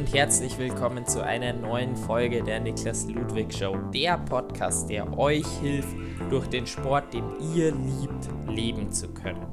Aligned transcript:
und 0.00 0.14
herzlich 0.14 0.56
willkommen 0.56 1.04
zu 1.04 1.22
einer 1.22 1.52
neuen 1.52 1.94
Folge 1.94 2.42
der 2.42 2.58
Niklas 2.58 3.04
Ludwig 3.04 3.52
Show, 3.52 3.76
der 3.92 4.16
Podcast, 4.16 4.88
der 4.88 5.18
euch 5.18 5.46
hilft, 5.60 5.94
durch 6.30 6.46
den 6.46 6.66
Sport, 6.66 7.12
den 7.12 7.38
ihr 7.54 7.70
liebt, 7.72 8.30
leben 8.48 8.90
zu 8.90 9.12
können. 9.12 9.46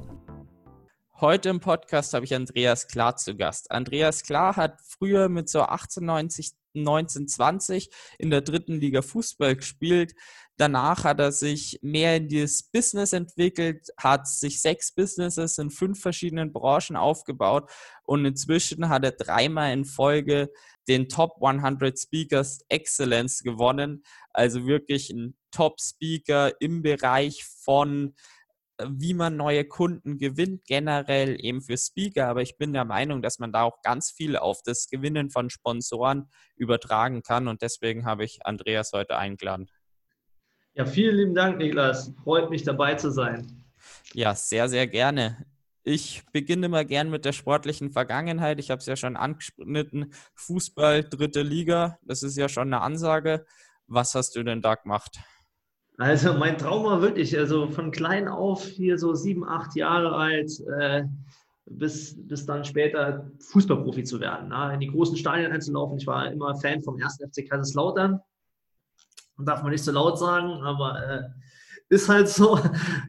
Heute 1.20 1.50
im 1.50 1.60
Podcast 1.60 2.14
habe 2.14 2.24
ich 2.24 2.34
Andreas 2.34 2.88
Klar 2.88 3.18
zu 3.18 3.36
Gast. 3.36 3.72
Andreas 3.72 4.24
Klar 4.24 4.56
hat 4.56 4.80
früher 4.88 5.28
mit 5.28 5.50
so 5.50 5.64
1890 5.64 6.56
1920 6.78 7.90
in 8.20 8.30
der 8.30 8.42
dritten 8.42 8.76
Liga 8.76 9.02
Fußball 9.02 9.56
gespielt. 9.56 10.14
Danach 10.58 11.04
hat 11.04 11.20
er 11.20 11.32
sich 11.32 11.80
mehr 11.84 12.18
in 12.18 12.30
das 12.30 12.64
Business 12.64 13.14
entwickelt, 13.14 13.90
hat 13.96 14.28
sich 14.28 14.60
sechs 14.62 14.92
Businesses 14.92 15.60
in 15.60 15.70
fünf 15.70 16.02
verschiedenen 16.02 16.52
Branchen 16.52 16.96
aufgebaut 16.96 17.70
und 18.04 18.26
inzwischen 18.26 18.90
hat 18.90 19.06
er 19.06 19.12
dreimal 19.12 19.72
in 19.72 19.86
Folge 19.86 20.50
den 20.88 21.10
Top 21.10 21.44
100 21.44 22.00
Speakers 22.00 22.62
Excellence 22.70 23.44
gewonnen. 23.44 24.04
Also 24.32 24.66
wirklich 24.66 25.12
ein 25.12 25.36
Top-Speaker 25.52 26.60
im 26.60 26.82
Bereich 26.82 27.46
von 27.64 28.16
wie 28.84 29.14
man 29.14 29.38
neue 29.38 29.66
Kunden 29.66 30.18
gewinnt, 30.18 30.66
generell 30.66 31.44
eben 31.44 31.62
für 31.62 31.78
Speaker. 31.78 32.28
Aber 32.28 32.42
ich 32.42 32.58
bin 32.58 32.74
der 32.74 32.86
Meinung, 32.86 33.22
dass 33.22 33.40
man 33.40 33.52
da 33.52 33.64
auch 33.64 33.82
ganz 33.82 34.12
viel 34.12 34.38
auf 34.38 34.62
das 34.64 34.88
Gewinnen 34.88 35.32
von 35.32 35.50
Sponsoren 35.50 36.30
übertragen 36.56 37.24
kann. 37.24 37.48
Und 37.48 37.62
deswegen 37.62 38.06
habe 38.06 38.24
ich 38.24 38.46
Andreas 38.46 38.92
heute 38.94 39.18
eingeladen. 39.18 39.68
Ja, 40.78 40.86
vielen 40.86 41.16
lieben 41.16 41.34
Dank, 41.34 41.58
Niklas. 41.58 42.14
Freut 42.24 42.52
mich 42.52 42.62
dabei 42.62 42.94
zu 42.94 43.10
sein. 43.10 43.48
Ja, 44.14 44.36
sehr, 44.36 44.70
sehr 44.70 44.86
gerne. 44.86 45.44
Ich 45.82 46.22
beginne 46.32 46.70
mal 46.70 46.86
gern 46.86 47.10
mit 47.10 47.26
der 47.26 47.32
sportlichen 47.32 47.90
Vergangenheit. 47.90 48.60
Ich 48.60 48.70
habe 48.70 48.78
es 48.78 48.86
ja 48.86 48.96
schon 48.96 49.16
angeschnitten. 49.16 50.14
Fußball, 50.36 51.04
dritte 51.04 51.42
Liga, 51.42 51.98
das 52.04 52.22
ist 52.22 52.38
ja 52.38 52.48
schon 52.48 52.72
eine 52.72 52.82
Ansage. 52.82 53.44
Was 53.88 54.14
hast 54.14 54.36
du 54.36 54.44
denn 54.44 54.62
da 54.62 54.76
gemacht? 54.76 55.20
Also 55.98 56.36
mein 56.36 56.60
Traum 56.60 56.84
war 56.84 57.02
wirklich, 57.02 57.36
also 57.36 57.72
von 57.72 57.90
klein 57.90 58.28
auf, 58.28 58.64
hier 58.64 59.00
so 59.00 59.16
sieben, 59.16 59.50
acht 59.50 59.76
Jahre 59.76 60.14
alt, 60.16 60.52
äh, 60.80 61.06
bis, 61.66 62.16
bis 62.20 62.46
dann 62.46 62.64
später 62.66 63.32
Fußballprofi 63.40 64.04
zu 64.04 64.20
werden, 64.20 64.50
ne? 64.50 64.76
in 64.76 64.80
die 64.80 64.92
großen 64.92 65.18
Stadien 65.18 65.52
einzulaufen. 65.52 65.98
Ich 65.98 66.06
war 66.06 66.32
immer 66.32 66.56
Fan 66.56 66.84
vom 66.84 67.02
1. 67.02 67.18
FC 67.32 67.50
Kaiserslautern. 67.50 68.22
Darf 69.40 69.62
man 69.62 69.72
nicht 69.72 69.84
so 69.84 69.92
laut 69.92 70.18
sagen, 70.18 70.64
aber 70.64 71.04
äh, 71.04 71.24
ist 71.90 72.10
halt 72.10 72.30
so. 72.30 72.60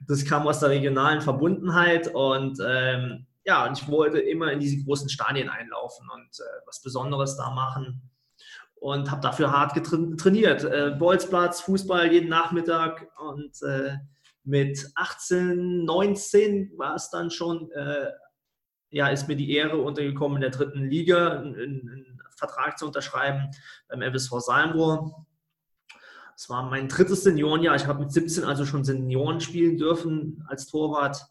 Das 0.07 0.25
kam 0.25 0.47
aus 0.47 0.61
der 0.61 0.70
regionalen 0.70 1.20
Verbundenheit 1.20 2.09
und 2.15 2.59
ähm, 2.65 3.27
ja, 3.45 3.67
und 3.67 3.79
ich 3.79 3.89
wollte 3.89 4.19
immer 4.19 4.53
in 4.53 4.61
diese 4.61 4.85
großen 4.85 5.09
Stadien 5.09 5.48
einlaufen 5.48 6.07
und 6.15 6.39
äh, 6.39 6.67
was 6.67 6.83
Besonderes 6.83 7.37
da 7.37 7.51
machen 7.51 8.03
und 8.75 9.11
habe 9.11 9.23
dafür 9.23 9.53
hart 9.53 9.75
trainiert. 10.19 10.65
Äh, 10.65 10.95
Bolzplatz, 10.98 11.62
Fußball 11.62 12.12
jeden 12.12 12.29
Nachmittag 12.29 13.09
und 13.19 13.61
äh, 13.63 13.97
mit 14.45 14.91
18, 14.95 15.85
19 15.85 16.73
war 16.77 16.95
es 16.95 17.11
dann 17.11 17.31
schon, 17.31 17.70
äh, 17.73 18.11
ja, 18.91 19.09
ist 19.09 19.29
mir 19.29 19.37
die 19.37 19.53
Ehre 19.55 19.79
untergekommen, 19.79 20.37
in 20.37 20.42
der 20.42 20.51
dritten 20.51 20.85
Liga 20.85 21.39
einen, 21.39 21.55
einen 21.55 22.23
Vertrag 22.37 22.79
zu 22.79 22.87
unterschreiben 22.87 23.51
beim 23.89 24.03
FSV 24.03 24.41
Salmrohr. 24.41 25.27
Es 26.39 26.48
war 26.48 26.62
mein 26.70 26.86
drittes 26.86 27.25
Seniorenjahr. 27.25 27.75
Ich 27.75 27.89
habe 27.89 27.98
mit 27.98 28.12
17 28.12 28.44
also 28.44 28.64
schon 28.64 28.84
Senioren 28.84 29.41
spielen 29.41 29.77
dürfen 29.77 30.45
als 30.47 30.69
Torwart. 30.69 31.27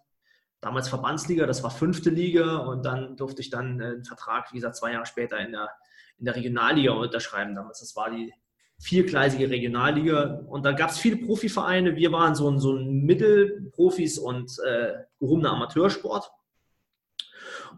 Damals 0.59 0.89
Verbandsliga, 0.89 1.45
das 1.45 1.63
war 1.63 1.71
fünfte 1.71 2.09
Liga 2.09 2.57
und 2.57 2.85
dann 2.85 3.15
durfte 3.15 3.41
ich 3.41 3.49
dann 3.49 3.81
einen 3.81 4.03
Vertrag, 4.03 4.51
wie 4.51 4.57
gesagt, 4.57 4.75
zwei 4.75 4.91
Jahre 4.91 5.05
später 5.05 5.39
in 5.39 5.53
der 5.53 5.69
in 6.17 6.25
der 6.25 6.35
Regionalliga 6.35 6.91
unterschreiben 6.91 7.55
damals. 7.55 7.79
Das 7.79 7.95
war 7.95 8.09
die 8.09 8.33
viergleisige 8.79 9.49
Regionalliga 9.49 10.41
und 10.49 10.65
da 10.65 10.73
gab 10.73 10.89
es 10.89 10.97
viele 10.97 11.25
Profivereine. 11.25 11.95
Wir 11.95 12.11
waren 12.11 12.35
so 12.35 12.49
ein, 12.49 12.59
so 12.59 12.73
Mittelprofis 12.73 14.19
und 14.19 14.59
äh, 14.65 14.93
gehobener 15.21 15.51
Amateursport. 15.51 16.29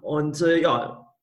Und 0.01 0.41
äh, 0.41 0.59
ja, 0.59 1.13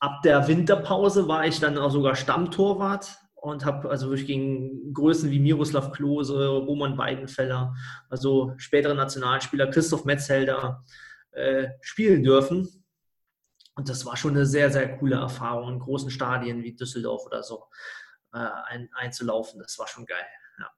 ab 0.00 0.22
der 0.24 0.48
Winterpause 0.48 1.28
war 1.28 1.46
ich 1.46 1.60
dann 1.60 1.78
auch 1.78 1.92
sogar 1.92 2.16
Stammtorwart 2.16 3.18
und 3.36 3.64
habe 3.64 3.88
also 3.90 4.08
wirklich 4.08 4.26
gegen 4.26 4.92
Größen 4.92 5.30
wie 5.30 5.38
Miroslav 5.38 5.92
Klose, 5.92 6.48
Roman 6.48 6.98
Weidenfeller, 6.98 7.74
also 8.08 8.54
spätere 8.56 8.94
Nationalspieler 8.94 9.68
Christoph 9.68 10.04
Metzelder 10.04 10.84
äh, 11.32 11.68
spielen 11.80 12.22
dürfen. 12.22 12.84
Und 13.76 13.88
das 13.90 14.06
war 14.06 14.16
schon 14.16 14.32
eine 14.32 14.46
sehr, 14.46 14.70
sehr 14.70 14.96
coole 14.96 15.16
Erfahrung, 15.16 15.74
in 15.74 15.78
großen 15.78 16.10
Stadien 16.10 16.62
wie 16.62 16.74
Düsseldorf 16.74 17.26
oder 17.26 17.42
so 17.42 17.66
äh, 18.32 18.38
ein, 18.38 18.88
einzulaufen. 18.94 19.60
Das 19.60 19.78
war 19.78 19.86
schon 19.86 20.06
geil. 20.06 20.26
Ja, 20.58 20.70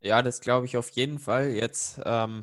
ja 0.00 0.22
das 0.22 0.40
glaube 0.40 0.66
ich 0.66 0.76
auf 0.76 0.90
jeden 0.90 1.18
Fall. 1.18 1.48
Jetzt 1.48 1.98
ähm, 2.04 2.42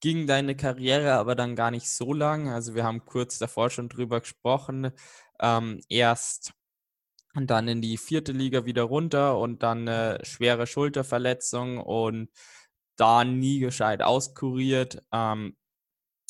ging 0.00 0.28
deine 0.28 0.56
Karriere 0.56 1.14
aber 1.14 1.34
dann 1.34 1.56
gar 1.56 1.72
nicht 1.72 1.90
so 1.90 2.12
lang. 2.12 2.48
Also 2.48 2.74
wir 2.76 2.84
haben 2.84 3.04
kurz 3.04 3.38
davor 3.38 3.70
schon 3.70 3.88
drüber 3.88 4.20
gesprochen. 4.20 4.92
Ähm, 5.40 5.80
erst 5.88 6.52
und 7.38 7.50
dann 7.50 7.68
in 7.68 7.80
die 7.80 7.98
vierte 7.98 8.32
Liga 8.32 8.66
wieder 8.66 8.82
runter 8.82 9.38
und 9.38 9.62
dann 9.62 9.88
eine 9.88 10.18
schwere 10.24 10.66
Schulterverletzung 10.66 11.78
und 11.78 12.30
da 12.96 13.22
nie 13.24 13.60
gescheit 13.60 14.02
auskuriert. 14.02 15.04
Ähm, 15.12 15.56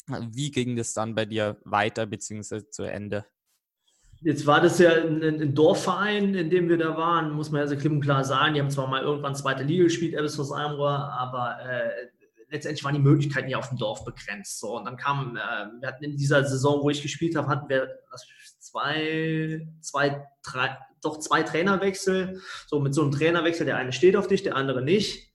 wie 0.06 0.50
ging 0.50 0.76
das 0.76 0.92
dann 0.92 1.14
bei 1.14 1.24
dir 1.24 1.56
weiter 1.64 2.04
bzw. 2.04 2.68
zu 2.70 2.82
Ende? 2.82 3.24
Jetzt 4.20 4.46
war 4.46 4.60
das 4.60 4.78
ja 4.80 4.90
ein, 4.90 5.22
ein, 5.22 5.54
Dorfverein, 5.54 6.34
in 6.34 6.50
dem 6.50 6.68
wir 6.68 6.76
da 6.76 6.96
waren, 6.96 7.30
muss 7.32 7.50
man 7.50 7.62
ja 7.62 7.66
so 7.68 7.76
klipp 7.76 7.92
und 7.92 8.00
klar 8.02 8.24
sagen. 8.24 8.54
Die 8.54 8.60
haben 8.60 8.70
zwar 8.70 8.88
mal 8.88 9.02
irgendwann 9.02 9.34
zweite 9.34 9.62
Liga 9.62 9.84
gespielt, 9.84 10.12
Elvis 10.12 10.38
Almrohr, 10.38 10.90
aber 10.90 11.58
äh, 11.62 11.90
letztendlich 12.50 12.84
waren 12.84 12.94
die 12.94 13.00
Möglichkeiten 13.00 13.48
ja 13.48 13.58
auf 13.58 13.68
dem 13.70 13.78
Dorf 13.78 14.04
begrenzt. 14.04 14.58
So. 14.58 14.76
Und 14.76 14.84
dann 14.84 14.96
kam, 14.98 15.36
äh, 15.36 15.40
wir 15.80 15.88
hatten 15.88 16.04
in 16.04 16.16
dieser 16.18 16.44
Saison, 16.44 16.82
wo 16.82 16.90
ich 16.90 17.00
gespielt 17.00 17.34
habe, 17.36 17.48
hatten 17.48 17.68
wir 17.70 17.88
zwei, 18.58 19.66
zwei, 19.80 20.26
drei, 20.42 20.76
doch 21.02 21.18
zwei 21.18 21.42
Trainerwechsel. 21.42 22.40
So 22.66 22.80
mit 22.80 22.94
so 22.94 23.02
einem 23.02 23.12
Trainerwechsel, 23.12 23.66
der 23.66 23.76
eine 23.76 23.92
steht 23.92 24.16
auf 24.16 24.26
dich, 24.26 24.42
der 24.42 24.56
andere 24.56 24.82
nicht. 24.82 25.28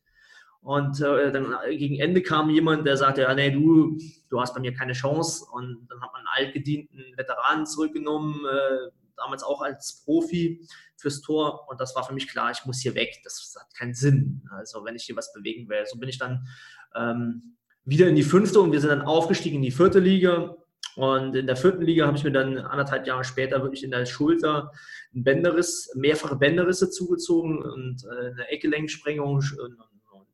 Und 0.63 1.01
äh, 1.01 1.31
dann 1.31 1.53
äh, 1.65 1.75
gegen 1.77 1.99
Ende 1.99 2.21
kam 2.21 2.49
jemand, 2.49 2.87
der 2.87 2.95
sagte, 2.95 3.21
ja, 3.21 3.33
nee, 3.33 3.51
du, 3.51 3.97
du 4.29 4.39
hast 4.39 4.53
bei 4.53 4.61
mir 4.61 4.73
keine 4.73 4.93
Chance. 4.93 5.45
Und 5.51 5.87
dann 5.89 6.01
hat 6.01 6.11
man 6.13 6.21
einen 6.21 6.47
altgedienten 6.47 7.17
Veteranen 7.17 7.65
zurückgenommen, 7.65 8.45
äh, 8.45 8.91
damals 9.17 9.43
auch 9.43 9.61
als 9.61 10.03
Profi 10.05 10.65
fürs 10.95 11.21
Tor. 11.21 11.67
Und 11.69 11.81
das 11.81 11.95
war 11.95 12.05
für 12.05 12.13
mich 12.13 12.29
klar, 12.29 12.51
ich 12.51 12.65
muss 12.65 12.79
hier 12.79 12.95
weg. 12.95 13.19
Das 13.25 13.55
hat 13.59 13.75
keinen 13.75 13.93
Sinn. 13.93 14.47
Also 14.51 14.85
wenn 14.85 14.95
ich 14.95 15.03
hier 15.03 15.17
was 15.17 15.33
bewegen 15.33 15.67
will. 15.67 15.85
So 15.85 15.99
bin 15.99 16.07
ich 16.07 16.17
dann 16.17 16.47
ähm, 16.95 17.57
wieder 17.83 18.07
in 18.07 18.15
die 18.15 18.23
fünfte 18.23 18.61
und 18.61 18.71
wir 18.71 18.79
sind 18.79 18.89
dann 18.89 19.01
aufgestiegen 19.01 19.57
in 19.57 19.63
die 19.63 19.71
vierte 19.71 19.99
Liga. 19.99 20.55
Und 20.95 21.35
in 21.35 21.47
der 21.47 21.55
vierten 21.55 21.81
Liga 21.81 22.05
habe 22.05 22.17
ich 22.17 22.23
mir 22.23 22.31
dann 22.31 22.57
anderthalb 22.57 23.07
Jahre 23.07 23.23
später 23.23 23.61
wirklich 23.61 23.83
in 23.83 23.91
der 23.91 24.05
Schulter 24.05 24.71
einen 25.13 25.23
Bänderriss, 25.23 25.91
mehrfache 25.95 26.35
Bänderrisse 26.35 26.89
zugezogen 26.89 27.61
und 27.61 28.03
äh, 28.05 28.31
eine 28.31 28.47
Eckgelenksprengung 28.49 29.41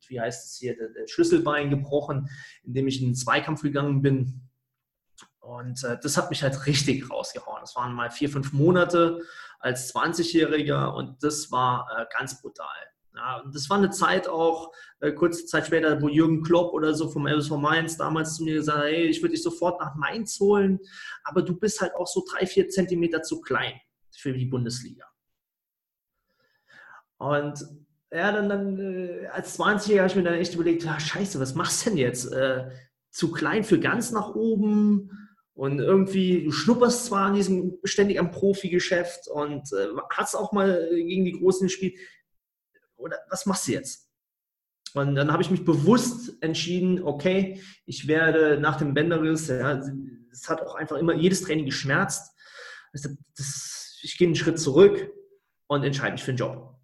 wie 0.10 0.20
heißt 0.20 0.46
es 0.46 0.58
hier, 0.58 0.76
der, 0.76 0.90
der 0.90 1.08
Schlüsselbein 1.08 1.70
gebrochen, 1.70 2.30
indem 2.64 2.88
ich 2.88 3.02
in 3.02 3.10
den 3.10 3.16
Zweikampf 3.16 3.62
gegangen 3.62 4.02
bin. 4.02 4.42
Und 5.40 5.84
äh, 5.84 5.98
das 6.02 6.18
hat 6.18 6.30
mich 6.30 6.44
halt 6.44 6.66
richtig 6.66 7.10
rausgehauen. 7.10 7.62
Das 7.62 7.76
waren 7.76 7.94
mal 7.94 8.12
vier, 8.12 8.30
fünf 8.30 8.52
Monate 8.52 9.22
als 9.60 9.94
20-Jähriger 9.94 10.94
und 10.94 11.24
das 11.24 11.52
war 11.52 11.88
äh, 11.98 12.06
ganz 12.18 12.42
brutal. 12.42 12.68
Ja, 13.16 13.44
das 13.52 13.70
war 13.70 13.78
eine 13.78 13.90
Zeit 13.90 14.28
auch, 14.28 14.72
äh, 15.00 15.12
kurze 15.12 15.46
Zeit 15.46 15.66
später, 15.66 16.02
wo 16.02 16.08
Jürgen 16.08 16.44
Klopp 16.44 16.74
oder 16.74 16.94
so 16.94 17.10
vom 17.10 17.28
LSV 17.28 17.52
Mainz 17.58 17.98
damals 17.98 18.36
zu 18.36 18.44
mir 18.44 18.56
gesagt 18.56 18.80
hat, 18.80 18.86
hey, 18.86 19.08
ich 19.08 19.22
würde 19.22 19.34
dich 19.34 19.44
sofort 19.44 19.80
nach 19.80 19.96
Mainz 19.96 20.40
holen, 20.40 20.80
aber 21.24 21.42
du 21.42 21.58
bist 21.58 21.82
halt 21.82 21.96
auch 21.96 22.08
so 22.08 22.24
drei, 22.30 22.46
vier 22.46 22.70
Zentimeter 22.70 23.24
zu 23.24 23.42
klein 23.42 23.74
für 24.16 24.34
die 24.34 24.46
Bundesliga. 24.46 25.06
Und 27.18 27.66
ja, 28.12 28.32
dann, 28.32 28.50
dann 28.50 28.80
äh, 28.80 29.28
als 29.28 29.60
20er 29.60 29.98
habe 29.98 30.08
ich 30.08 30.16
mir 30.16 30.24
dann 30.24 30.36
echt 30.36 30.54
überlegt, 30.54 30.86
ah, 30.88 31.00
scheiße, 31.00 31.40
was 31.40 31.56
machst 31.56 31.86
du 31.86 31.90
denn 31.92 32.00
jetzt? 32.00 32.32
Äh, 32.32 32.70
zu 33.12 33.32
klein 33.32 33.64
für 33.64 33.80
ganz 33.80 34.12
nach 34.12 34.36
oben 34.36 35.12
und 35.54 35.80
irgendwie, 35.80 36.46
du 36.46 36.52
schnupperst 36.52 37.06
zwar 37.06 37.26
an 37.26 37.34
diesem 37.34 37.78
ständig 37.84 38.20
am 38.20 38.32
Profi-Geschäft 38.32 39.28
und 39.28 39.72
äh, 39.74 39.88
hast 40.12 40.36
auch 40.36 40.54
mal 40.54 40.88
gegen 40.90 41.26
die 41.26 41.34
Großen 41.34 41.68
gespielt. 41.68 42.00
Oder 43.00 43.18
was 43.30 43.46
machst 43.46 43.68
du 43.68 43.72
jetzt? 43.72 44.08
Und 44.94 45.16
dann 45.16 45.32
habe 45.32 45.44
ich 45.44 45.52
mich 45.52 45.66
bewusst 45.66 46.42
entschieden, 46.42 47.04
okay, 47.04 47.62
ich 47.86 48.08
werde 48.08 48.60
nach 48.60 48.78
dem 48.78 48.94
Bänderriss, 48.94 49.48
ja, 49.48 49.82
es 50.32 50.50
hat 50.50 50.62
auch 50.62 50.76
einfach 50.76 50.98
immer 50.98 51.14
jedes 51.14 51.42
Training 51.42 51.66
geschmerzt. 51.66 52.32
Das, 52.94 53.08
das, 53.38 54.00
ich 54.02 54.18
gehe 54.18 54.28
einen 54.28 54.36
Schritt 54.36 54.60
zurück 54.60 55.12
und 55.68 55.84
entscheide 55.84 56.14
mich 56.14 56.24
für 56.24 56.34
den 56.34 56.38
Job. 56.38 56.76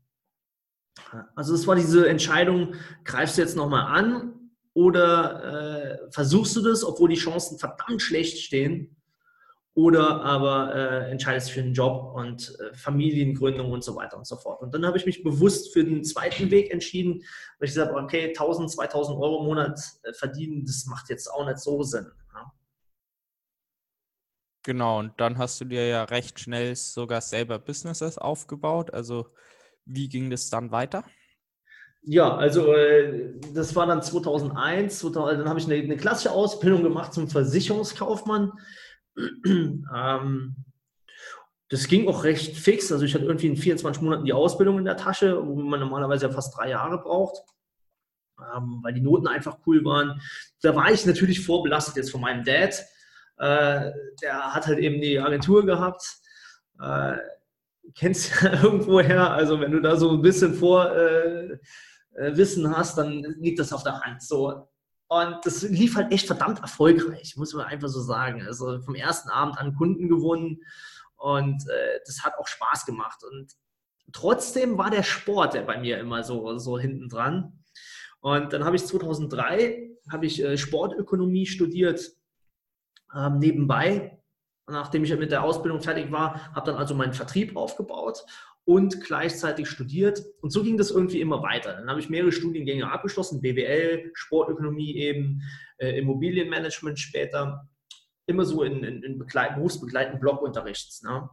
Also 1.36 1.54
es 1.54 1.66
war 1.68 1.76
diese 1.76 2.08
Entscheidung, 2.08 2.76
greifst 3.04 3.38
du 3.38 3.42
jetzt 3.42 3.56
nochmal 3.56 3.98
an 3.98 4.52
oder 4.74 6.04
äh, 6.04 6.12
versuchst 6.12 6.56
du 6.56 6.62
das, 6.62 6.84
obwohl 6.84 7.10
die 7.10 7.16
Chancen 7.16 7.58
verdammt 7.58 8.02
schlecht 8.02 8.38
stehen. 8.38 8.95
Oder 9.76 10.24
aber 10.24 10.74
äh, 10.74 11.12
entscheidest 11.12 11.52
für 11.52 11.60
einen 11.60 11.74
Job 11.74 12.14
und 12.16 12.58
äh, 12.60 12.74
Familiengründung 12.74 13.74
und 13.74 13.84
so 13.84 13.94
weiter 13.98 14.18
und 14.18 14.26
so 14.26 14.38
fort. 14.38 14.62
Und 14.62 14.74
dann 14.74 14.86
habe 14.86 14.98
ich 14.98 15.06
mich 15.06 15.22
bewusst 15.22 15.74
für 15.74 15.84
den 15.84 16.02
zweiten 16.06 16.50
Weg 16.50 16.72
entschieden, 16.72 17.22
weil 17.60 17.68
ich 17.68 17.74
gesagt 17.74 17.92
habe, 17.92 18.02
okay, 18.02 18.30
1000, 18.30 18.72
2000 18.72 19.20
Euro 19.20 19.42
im 19.42 19.48
Monat 19.48 19.78
äh, 20.04 20.14
verdienen, 20.14 20.66
das 20.66 20.86
macht 20.86 21.10
jetzt 21.10 21.28
auch 21.28 21.46
nicht 21.46 21.60
so 21.60 21.84
Sinn. 21.84 22.10
Ja? 22.34 22.54
Genau, 24.64 25.00
und 25.00 25.12
dann 25.18 25.38
hast 25.38 25.60
du 25.60 25.66
dir 25.66 25.86
ja 25.86 26.06
recht 26.06 26.40
schnell 26.40 26.74
sogar 26.78 27.20
selber 27.20 27.60
Businesses 27.60 28.18
aufgebaut. 28.18 28.94
Also 28.94 29.28
wie 29.84 30.08
ging 30.08 30.30
das 30.30 30.50
dann 30.50 30.72
weiter? 30.72 31.04
Ja, 32.02 32.34
also 32.38 32.74
äh, 32.74 33.34
das 33.54 33.76
war 33.76 33.88
dann 33.88 34.02
2001, 34.02 35.00
2000, 35.00 35.42
dann 35.42 35.50
habe 35.50 35.60
ich 35.60 35.66
eine, 35.66 35.76
eine 35.76 35.98
klassische 35.98 36.32
Ausbildung 36.32 36.82
gemacht 36.82 37.14
zum 37.14 37.28
Versicherungskaufmann 37.28 38.54
ähm, 39.18 40.56
das 41.70 41.88
ging 41.88 42.08
auch 42.08 42.24
recht 42.24 42.58
fix. 42.58 42.92
Also 42.92 43.06
ich 43.06 43.14
hatte 43.14 43.26
irgendwie 43.26 43.48
in 43.48 43.58
24 43.58 44.02
Monaten 44.02 44.26
die 44.26 44.34
Ausbildung 44.34 44.78
in 44.78 44.86
der 44.86 44.98
Tasche, 44.98 45.46
wo 45.46 45.56
man 45.56 45.80
normalerweise 45.80 46.28
ja 46.28 46.32
fast 46.32 46.56
drei 46.58 46.70
Jahre 46.70 47.00
braucht, 47.00 47.42
ähm, 48.40 48.80
weil 48.84 48.94
die 48.94 49.02
Noten 49.02 49.28
einfach 49.28 49.58
cool 49.66 49.84
waren. 49.84 50.22
Da 50.62 50.76
war 50.76 50.92
ich 50.92 51.06
natürlich 51.06 51.46
vorbelastet 51.46 51.96
jetzt 51.96 52.12
von 52.12 52.22
meinem 52.22 52.44
Dad. 52.44 52.74
Äh, 53.38 53.92
der 54.22 54.54
hat 54.54 54.68
halt 54.68 54.80
eben 54.80 55.02
die 55.02 55.20
Agentur 55.20 55.66
gehabt. 55.66 56.04
Äh, 56.80 57.18
kennst 57.96 58.32
ja 58.42 58.64
irgendwoher. 58.64 59.32
Also 59.32 59.60
wenn 59.60 59.72
du 59.72 59.82
da 59.82 59.96
so 59.98 60.12
ein 60.12 60.22
bisschen 60.22 60.54
Vorwissen 60.54 61.60
äh, 62.66 62.70
äh 62.70 62.74
hast, 62.74 62.98
dann 62.98 63.24
liegt 63.40 63.60
das 63.60 63.74
auf 63.74 63.84
der 63.84 64.00
Hand. 64.02 64.22
So, 64.22 64.70
und 65.08 65.38
das 65.44 65.62
lief 65.62 65.96
halt 65.96 66.12
echt 66.12 66.28
verdammt 66.28 66.62
erfolgreich, 66.62 67.36
muss 67.38 67.54
man 67.54 67.68
einfach 67.68 67.90
so 67.90 68.02
sagen. 68.02 68.42
Also 68.46 68.82
vom 68.82 68.96
ersten 68.96 69.30
Abend 69.30 69.58
an 69.58 69.76
Kunden 69.76 70.10
gewonnen 70.10 70.62
und 71.16 71.68
äh, 71.70 72.00
das 72.06 72.24
hat 72.24 72.38
auch 72.40 72.48
Spaß 72.48 72.86
gemacht. 72.86 73.24
Und 73.24 73.54
trotzdem 74.12 74.78
war 74.78 74.90
der 74.90 75.04
Sport 75.04 75.66
bei 75.66 75.80
mir 75.80 76.00
immer 76.00 76.24
so, 76.24 76.58
so 76.58 76.80
hinten 76.80 77.10
dran. 77.10 77.64
Und 78.20 78.54
dann 78.54 78.66
habe 78.66 78.76
ich 78.76 78.86
2003 78.86 79.92
habe 80.12 80.26
ich 80.26 80.44
äh, 80.44 80.58
Sportökonomie 80.58 81.46
studiert 81.46 82.12
ähm, 83.16 83.40
nebenbei. 83.40 84.20
Nachdem 84.68 85.04
ich 85.04 85.16
mit 85.16 85.32
der 85.32 85.44
Ausbildung 85.44 85.82
fertig 85.82 86.12
war, 86.12 86.54
habe 86.56 86.72
dann 86.72 86.78
also 86.80 86.96
meinen 86.96 87.14
Vertrieb 87.14 87.56
aufgebaut 87.56 88.26
und 88.66 89.02
gleichzeitig 89.02 89.70
studiert. 89.70 90.24
Und 90.42 90.50
so 90.50 90.64
ging 90.64 90.78
das 90.78 90.92
irgendwie 90.92 91.22
immer 91.22 91.42
weiter. 91.44 91.74
Dann 91.74 91.88
habe 91.88 92.00
ich 92.00 92.10
mehrere 92.10 92.32
Studiengänge 92.32 92.92
abgeschlossen, 92.92 93.42
BWL, 93.42 94.12
Sportökonomie 94.14 94.96
eben, 94.98 95.42
äh, 95.78 95.98
Immobilienmanagement 96.00 97.00
später, 97.00 97.70
immer 98.26 98.44
so 98.44 98.64
in, 98.64 98.84
in, 98.84 99.04
in 99.04 99.20
Begleit 99.20 99.56
berufsbegleitenden 99.56 100.20
Blockunterrichts 100.20 101.04
ne? 101.04 101.30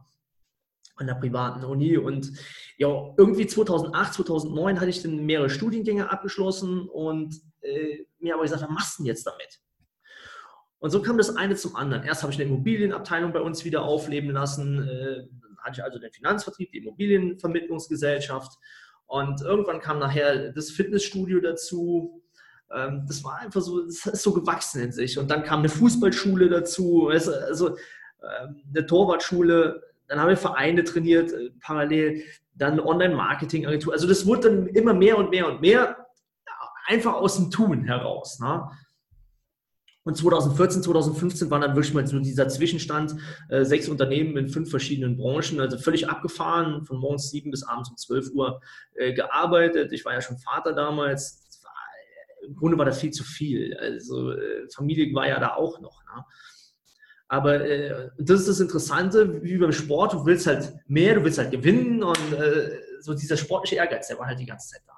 an 0.95 1.07
der 1.07 1.15
privaten 1.15 1.63
Uni. 1.65 1.97
Und 1.97 2.31
ja, 2.77 3.13
irgendwie 3.17 3.47
2008, 3.47 4.13
2009 4.13 4.79
hatte 4.79 4.89
ich 4.91 5.01
dann 5.01 5.25
mehrere 5.25 5.49
Studiengänge 5.49 6.11
abgeschlossen 6.11 6.87
und 6.87 7.35
äh, 7.61 8.05
mir 8.19 8.35
aber 8.35 8.43
gesagt, 8.43 8.61
was 8.61 8.69
machst 8.69 8.99
du 8.99 9.03
denn 9.03 9.07
jetzt 9.07 9.25
damit? 9.25 9.59
Und 10.77 10.91
so 10.91 11.01
kam 11.01 11.17
das 11.17 11.35
eine 11.35 11.55
zum 11.55 11.75
anderen. 11.75 12.03
Erst 12.03 12.23
habe 12.23 12.33
ich 12.33 12.39
eine 12.39 12.49
Immobilienabteilung 12.49 13.31
bei 13.31 13.39
uns 13.39 13.63
wieder 13.65 13.83
aufleben 13.83 14.31
lassen, 14.31 14.87
äh, 14.87 15.23
hatte 15.63 15.79
ich 15.79 15.83
also 15.83 15.99
den 15.99 16.11
Finanzvertrieb, 16.11 16.71
die 16.71 16.79
Immobilienvermittlungsgesellschaft 16.79 18.57
und 19.05 19.41
irgendwann 19.41 19.79
kam 19.79 19.99
nachher 19.99 20.51
das 20.51 20.71
Fitnessstudio 20.71 21.39
dazu. 21.39 22.23
Ähm, 22.73 23.05
das 23.07 23.23
war 23.23 23.37
einfach 23.37 23.61
so, 23.61 23.85
das 23.85 24.05
ist 24.05 24.23
so 24.23 24.33
gewachsen 24.33 24.81
in 24.81 24.91
sich. 24.91 25.19
Und 25.19 25.29
dann 25.29 25.43
kam 25.43 25.59
eine 25.59 25.69
Fußballschule 25.69 26.49
dazu, 26.49 27.09
also 27.09 27.77
ähm, 28.23 28.63
eine 28.69 28.85
Torwartschule. 28.85 29.83
Dann 30.07 30.19
haben 30.19 30.29
wir 30.29 30.37
Vereine 30.37 30.83
trainiert, 30.83 31.31
äh, 31.31 31.51
parallel, 31.59 32.23
dann 32.55 32.79
Online-Marketing-Agentur. 32.79 33.93
Also 33.93 34.07
das 34.07 34.25
wurde 34.25 34.49
dann 34.49 34.67
immer 34.67 34.93
mehr 34.93 35.17
und 35.17 35.29
mehr 35.29 35.47
und 35.47 35.61
mehr, 35.61 36.07
einfach 36.87 37.13
aus 37.13 37.37
dem 37.37 37.51
Tun 37.51 37.85
heraus. 37.85 38.39
Ne? 38.39 38.67
Und 40.05 40.17
2014, 40.17 40.83
2015 40.83 41.49
war 41.49 41.59
dann 41.59 41.75
wirklich 41.75 41.93
mal 41.93 42.05
so 42.05 42.19
dieser 42.19 42.49
Zwischenstand, 42.49 43.15
äh, 43.49 43.63
sechs 43.63 43.87
Unternehmen 43.87 44.35
in 44.35 44.49
fünf 44.49 44.69
verschiedenen 44.69 45.15
Branchen, 45.15 45.61
also 45.61 45.77
völlig 45.77 46.09
abgefahren, 46.09 46.85
von 46.85 46.97
morgens 46.97 47.31
sieben 47.31 47.51
bis 47.51 47.63
abends 47.63 47.89
um 47.89 47.97
12 47.97 48.31
Uhr 48.33 48.61
äh, 48.95 49.13
gearbeitet. 49.13 49.93
Ich 49.93 50.03
war 50.03 50.13
ja 50.13 50.21
schon 50.21 50.37
Vater 50.37 50.73
damals. 50.73 51.41
War, 51.63 51.71
äh, 52.41 52.47
Im 52.47 52.55
Grunde 52.55 52.77
war 52.77 52.85
das 52.85 52.99
viel 52.99 53.11
zu 53.11 53.23
viel. 53.23 53.77
Also 53.77 54.31
äh, 54.31 54.67
Familie 54.75 55.13
war 55.15 55.27
ja 55.27 55.39
da 55.39 55.55
auch 55.55 55.79
noch. 55.79 56.03
Ne? 56.03 56.25
Aber 57.29 57.65
äh, 57.65 58.09
das 58.19 58.41
ist 58.41 58.49
das 58.49 58.59
Interessante, 58.59 59.41
wie 59.41 59.57
beim 59.57 59.71
Sport, 59.71 60.13
du 60.13 60.25
willst 60.25 60.47
halt 60.47 60.73
mehr, 60.87 61.15
du 61.15 61.23
willst 61.23 61.37
halt 61.37 61.51
gewinnen 61.51 62.03
und 62.03 62.33
äh, 62.33 62.77
so 62.99 63.13
dieser 63.13 63.37
sportliche 63.37 63.77
Ehrgeiz, 63.77 64.07
der 64.07 64.19
war 64.19 64.27
halt 64.27 64.39
die 64.39 64.45
ganze 64.45 64.69
Zeit 64.69 64.81
da. 64.85 64.92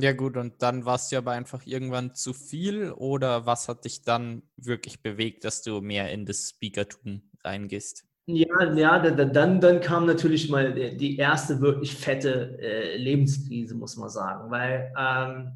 Ja, 0.00 0.12
gut, 0.12 0.36
und 0.36 0.62
dann 0.62 0.84
war 0.84 0.94
es 0.94 1.10
ja 1.10 1.18
aber 1.18 1.32
einfach 1.32 1.66
irgendwann 1.66 2.14
zu 2.14 2.32
viel 2.32 2.92
oder 2.92 3.46
was 3.46 3.68
hat 3.68 3.84
dich 3.84 4.02
dann 4.02 4.42
wirklich 4.56 5.02
bewegt, 5.02 5.44
dass 5.44 5.62
du 5.62 5.80
mehr 5.80 6.10
in 6.10 6.26
das 6.26 6.50
Speakertum 6.50 7.22
reingehst? 7.44 8.04
Ja, 8.26 8.72
ja 8.72 8.98
dann, 8.98 9.60
dann 9.60 9.80
kam 9.80 10.06
natürlich 10.06 10.48
mal 10.48 10.72
die 10.72 11.16
erste 11.16 11.60
wirklich 11.60 11.94
fette 11.94 12.58
äh, 12.60 12.96
Lebenskrise, 12.96 13.74
muss 13.74 13.96
man 13.96 14.08
sagen. 14.08 14.50
Weil, 14.50 14.92
ähm, 14.98 15.52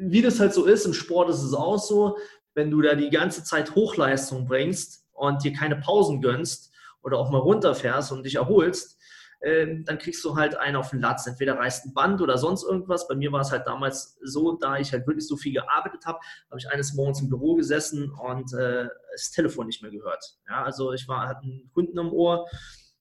wie 0.00 0.22
das 0.22 0.38
halt 0.40 0.52
so 0.52 0.66
ist, 0.66 0.84
im 0.84 0.92
Sport 0.92 1.30
ist 1.30 1.42
es 1.42 1.54
auch 1.54 1.78
so, 1.78 2.16
wenn 2.54 2.70
du 2.70 2.82
da 2.82 2.94
die 2.94 3.10
ganze 3.10 3.44
Zeit 3.44 3.74
Hochleistung 3.74 4.46
bringst 4.46 5.06
und 5.12 5.42
dir 5.42 5.52
keine 5.52 5.76
Pausen 5.76 6.20
gönnst 6.20 6.72
oder 7.02 7.18
auch 7.18 7.30
mal 7.30 7.38
runterfährst 7.38 8.12
und 8.12 8.24
dich 8.24 8.34
erholst, 8.34 8.97
ähm, 9.40 9.84
dann 9.84 9.98
kriegst 9.98 10.24
du 10.24 10.36
halt 10.36 10.56
einen 10.56 10.76
auf 10.76 10.90
den 10.90 11.00
Latz. 11.00 11.26
Entweder 11.26 11.58
reißt 11.58 11.86
ein 11.86 11.94
Band 11.94 12.20
oder 12.20 12.38
sonst 12.38 12.64
irgendwas. 12.64 13.06
Bei 13.06 13.14
mir 13.14 13.30
war 13.32 13.40
es 13.40 13.52
halt 13.52 13.66
damals 13.66 14.18
so, 14.22 14.56
da 14.56 14.78
ich 14.78 14.92
halt 14.92 15.06
wirklich 15.06 15.26
so 15.26 15.36
viel 15.36 15.52
gearbeitet 15.52 16.06
habe, 16.06 16.18
habe 16.50 16.58
ich 16.58 16.68
eines 16.70 16.94
Morgens 16.94 17.20
im 17.20 17.28
Büro 17.28 17.54
gesessen 17.54 18.10
und 18.10 18.52
äh, 18.54 18.88
das 19.12 19.30
Telefon 19.30 19.66
nicht 19.66 19.82
mehr 19.82 19.92
gehört. 19.92 20.38
Ja, 20.48 20.64
also 20.64 20.92
ich 20.92 21.06
war, 21.08 21.28
hatte 21.28 21.42
einen 21.42 21.70
Kunden 21.72 21.98
am 21.98 22.12
Ohr 22.12 22.46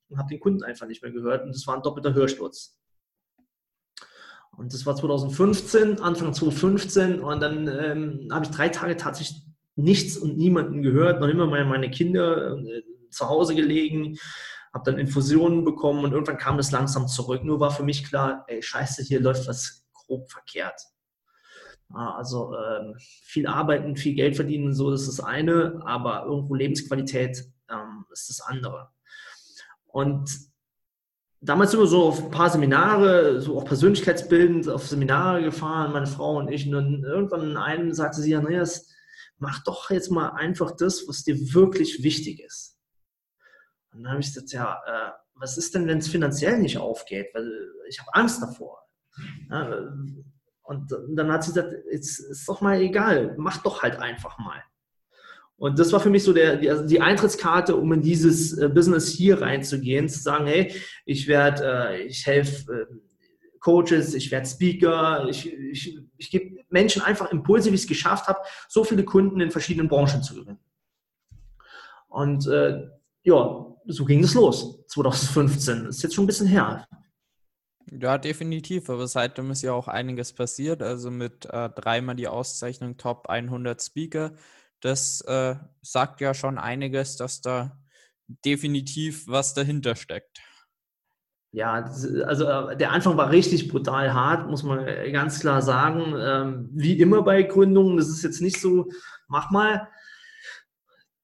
und 0.09 0.17
habe 0.17 0.29
den 0.29 0.39
Kunden 0.39 0.63
einfach 0.63 0.87
nicht 0.87 1.01
mehr 1.01 1.11
gehört 1.11 1.43
und 1.43 1.55
das 1.55 1.65
war 1.67 1.75
ein 1.75 1.81
doppelter 1.81 2.13
Hörsturz. 2.13 2.77
Und 4.57 4.73
das 4.73 4.85
war 4.87 4.95
2015, 4.95 6.01
Anfang 6.01 6.33
2015 6.33 7.19
und 7.19 7.41
dann 7.41 7.67
ähm, 7.67 8.29
habe 8.31 8.45
ich 8.45 8.51
drei 8.51 8.69
Tage 8.69 8.97
tatsächlich 8.97 9.43
nichts 9.75 10.17
und 10.17 10.35
niemanden 10.35 10.81
gehört, 10.81 11.21
noch 11.21 11.27
immer 11.27 11.45
meine, 11.45 11.91
Kinder 11.91 12.57
äh, 12.57 12.81
zu 13.11 13.29
Hause 13.29 13.53
gelegen, 13.53 14.17
habe 14.73 14.89
dann 14.89 14.99
Infusionen 14.99 15.63
bekommen 15.65 16.03
und 16.03 16.11
irgendwann 16.11 16.37
kam 16.37 16.57
das 16.57 16.71
langsam 16.71 17.07
zurück. 17.07 17.43
Nur 17.43 17.59
war 17.59 17.71
für 17.71 17.83
mich 17.83 18.05
klar, 18.05 18.45
ey, 18.47 18.61
scheiße, 18.61 19.03
hier 19.03 19.19
läuft 19.19 19.47
was 19.47 19.85
grob 19.93 20.31
verkehrt. 20.31 20.81
Also 21.93 22.53
ähm, 22.53 22.95
viel 22.99 23.47
arbeiten, 23.47 23.95
viel 23.95 24.13
Geld 24.13 24.35
verdienen, 24.35 24.73
so 24.73 24.91
das 24.91 25.01
ist 25.01 25.19
das 25.19 25.25
eine, 25.25 25.81
aber 25.85 26.25
irgendwo 26.25 26.53
Lebensqualität 26.53 27.45
ähm, 27.69 28.05
ist 28.11 28.29
das 28.29 28.41
andere. 28.41 28.89
Und 29.85 30.29
damals 31.39 31.71
sind 31.71 31.79
wir 31.79 31.87
so 31.87 32.03
auf 32.03 32.23
ein 32.23 32.31
paar 32.31 32.49
Seminare, 32.49 33.41
so 33.41 33.57
auch 33.57 33.65
persönlichkeitsbildend 33.65 34.67
auf 34.67 34.87
Seminare 34.87 35.43
gefahren, 35.43 35.93
meine 35.93 36.07
Frau 36.07 36.37
und 36.37 36.49
ich. 36.49 36.67
Und 36.73 37.03
irgendwann 37.03 37.51
in 37.51 37.57
einem 37.57 37.93
sagte 37.93 38.21
sie, 38.21 38.35
Andreas, 38.35 38.93
mach 39.37 39.63
doch 39.63 39.89
jetzt 39.89 40.11
mal 40.11 40.29
einfach 40.29 40.71
das, 40.75 41.07
was 41.07 41.23
dir 41.23 41.37
wirklich 41.53 42.03
wichtig 42.03 42.41
ist. 42.41 42.76
Und 43.97 44.03
dann 44.03 44.11
habe 44.11 44.21
ich 44.21 44.33
gesagt, 44.33 44.51
ja, 44.51 44.79
äh, 44.85 45.11
was 45.35 45.57
ist 45.57 45.73
denn, 45.75 45.87
wenn 45.87 45.97
es 45.97 46.07
finanziell 46.07 46.59
nicht 46.59 46.77
aufgeht? 46.77 47.27
Weil 47.33 47.51
ich 47.89 47.99
habe 47.99 48.13
Angst 48.13 48.41
davor. 48.41 48.79
Ja, 49.49 49.91
und 50.63 50.93
dann 51.09 51.31
hat 51.31 51.43
sie 51.43 51.53
gesagt, 51.53 51.73
jetzt 51.91 52.19
ist 52.19 52.47
doch 52.47 52.61
mal 52.61 52.79
egal, 52.81 53.33
mach 53.37 53.63
doch 53.63 53.81
halt 53.81 53.99
einfach 53.99 54.37
mal. 54.37 54.61
Und 55.55 55.79
das 55.79 55.91
war 55.91 55.99
für 55.99 56.11
mich 56.11 56.23
so 56.23 56.33
der, 56.33 56.57
die, 56.57 56.69
also 56.69 56.85
die 56.85 57.01
Eintrittskarte, 57.01 57.75
um 57.75 57.91
in 57.93 58.01
dieses 58.01 58.55
äh, 58.57 58.69
Business 58.69 59.07
hier 59.07 59.41
reinzugehen, 59.41 60.07
zu 60.07 60.19
sagen, 60.19 60.45
hey, 60.45 60.71
ich 61.05 61.27
werde, 61.27 61.63
äh, 61.63 62.01
ich 62.03 62.27
helfe 62.27 62.73
äh, 62.73 62.85
Coaches, 63.59 64.13
ich 64.13 64.29
werde 64.29 64.45
Speaker, 64.45 65.27
ich, 65.27 65.51
ich, 65.51 65.97
ich 66.17 66.29
gebe 66.29 66.63
Menschen 66.69 67.01
einfach 67.01 67.31
Impulse, 67.31 67.71
wie 67.71 67.75
ich 67.75 67.81
es 67.81 67.87
geschafft 67.87 68.27
habe, 68.27 68.39
so 68.67 68.83
viele 68.83 69.03
Kunden 69.03 69.39
in 69.39 69.49
verschiedenen 69.49 69.87
Branchen 69.87 70.21
zu 70.21 70.35
gewinnen. 70.35 70.59
Und 72.07 72.45
äh, 72.47 72.87
ja, 73.23 73.65
so 73.87 74.05
ging 74.05 74.23
es 74.23 74.33
los, 74.33 74.85
2015. 74.87 75.85
Das 75.85 75.97
ist 75.97 76.03
jetzt 76.03 76.15
schon 76.15 76.25
ein 76.25 76.27
bisschen 76.27 76.47
her. 76.47 76.87
Ja, 77.89 78.17
definitiv. 78.17 78.89
Aber 78.89 79.07
seitdem 79.07 79.51
ist 79.51 79.61
ja 79.61 79.73
auch 79.73 79.87
einiges 79.87 80.33
passiert. 80.33 80.81
Also 80.81 81.09
mit 81.09 81.45
äh, 81.45 81.69
dreimal 81.69 82.15
die 82.15 82.27
Auszeichnung 82.27 82.97
Top 82.97 83.29
100 83.29 83.81
Speaker. 83.81 84.33
Das 84.81 85.21
äh, 85.21 85.55
sagt 85.81 86.21
ja 86.21 86.33
schon 86.33 86.57
einiges, 86.57 87.15
dass 87.15 87.41
da 87.41 87.77
definitiv 88.45 89.27
was 89.27 89.53
dahinter 89.53 89.95
steckt. 89.95 90.41
Ja, 91.51 91.73
also 92.25 92.45
äh, 92.45 92.77
der 92.77 92.91
Anfang 92.91 93.15
war 93.17 93.31
richtig 93.31 93.69
brutal 93.69 94.13
hart, 94.13 94.49
muss 94.49 94.63
man 94.63 94.85
ganz 95.13 95.39
klar 95.39 95.61
sagen. 95.61 96.13
Ähm, 96.19 96.69
wie 96.73 96.99
immer 96.99 97.21
bei 97.21 97.43
Gründungen, 97.43 97.97
das 97.97 98.09
ist 98.09 98.21
jetzt 98.21 98.41
nicht 98.41 98.59
so, 98.59 98.89
mach 99.27 99.49
mal, 99.49 99.87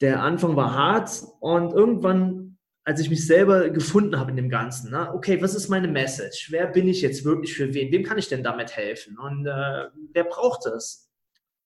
der 0.02 0.22
Anfang 0.22 0.56
war 0.56 0.74
hart 0.74 1.24
und 1.40 1.74
irgendwann, 1.74 2.43
als 2.86 3.00
ich 3.00 3.10
mich 3.10 3.26
selber 3.26 3.70
gefunden 3.70 4.20
habe 4.20 4.32
in 4.32 4.38
dem 4.38 4.50
Ganzen, 4.50 4.92
ne, 4.92 5.14
okay, 5.14 5.42
was 5.42 5.56
ist 5.56 5.70
meine 5.70 5.88
Message? 5.88 6.50
Wer 6.52 6.68
bin 6.68 6.88
ich 6.88 7.02
jetzt 7.02 7.24
wirklich 7.24 7.54
für 7.54 7.74
wen? 7.74 7.92
Wem 7.92 8.04
kann 8.04 8.18
ich 8.18 8.28
denn 8.28 8.44
damit 8.44 8.76
helfen? 8.76 9.18
Und 9.18 9.46
äh, 9.46 9.88
wer 10.12 10.24
braucht 10.26 10.66
das? 10.66 11.10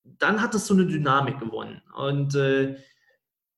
Dann 0.04 0.42
hat 0.42 0.54
es 0.54 0.68
so 0.68 0.74
eine 0.74 0.86
Dynamik 0.86 1.40
gewonnen. 1.40 1.82
Und 1.96 2.36
äh, 2.36 2.78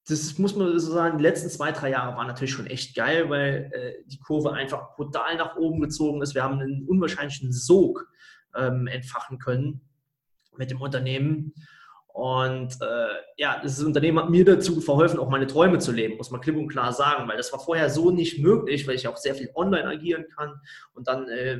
das 0.07 0.37
muss 0.39 0.55
man 0.55 0.79
so 0.79 0.91
sagen, 0.91 1.17
die 1.17 1.23
letzten 1.23 1.49
zwei, 1.49 1.71
drei 1.71 1.91
Jahre 1.91 2.15
waren 2.15 2.27
natürlich 2.27 2.53
schon 2.53 2.65
echt 2.65 2.95
geil, 2.95 3.29
weil 3.29 3.69
äh, 3.73 4.03
die 4.07 4.19
Kurve 4.19 4.53
einfach 4.53 4.95
brutal 4.95 5.35
nach 5.35 5.55
oben 5.57 5.81
gezogen 5.81 6.21
ist. 6.21 6.33
Wir 6.33 6.43
haben 6.43 6.59
einen 6.59 6.87
unwahrscheinlichen 6.87 7.51
Sog 7.51 8.09
ähm, 8.55 8.87
entfachen 8.87 9.37
können 9.37 9.81
mit 10.57 10.71
dem 10.71 10.81
Unternehmen. 10.81 11.53
Und 12.19 12.73
äh, 12.81 13.07
ja, 13.37 13.61
das 13.63 13.81
Unternehmen 13.81 14.19
hat 14.19 14.29
mir 14.29 14.43
dazu 14.43 14.81
verholfen, 14.81 15.19
auch 15.19 15.29
meine 15.29 15.47
Träume 15.47 15.79
zu 15.79 15.93
leben, 15.93 16.17
muss 16.17 16.31
man 16.31 16.41
klipp 16.41 16.57
und 16.57 16.67
klar 16.67 16.91
sagen, 16.91 17.29
weil 17.29 17.37
das 17.37 17.53
war 17.53 17.61
vorher 17.61 17.89
so 17.89 18.11
nicht 18.11 18.39
möglich, 18.39 18.85
weil 18.85 18.95
ich 18.95 19.07
auch 19.07 19.15
sehr 19.15 19.35
viel 19.35 19.49
online 19.55 19.87
agieren 19.87 20.25
kann 20.35 20.59
und 20.93 21.07
dann 21.07 21.29
äh, 21.29 21.59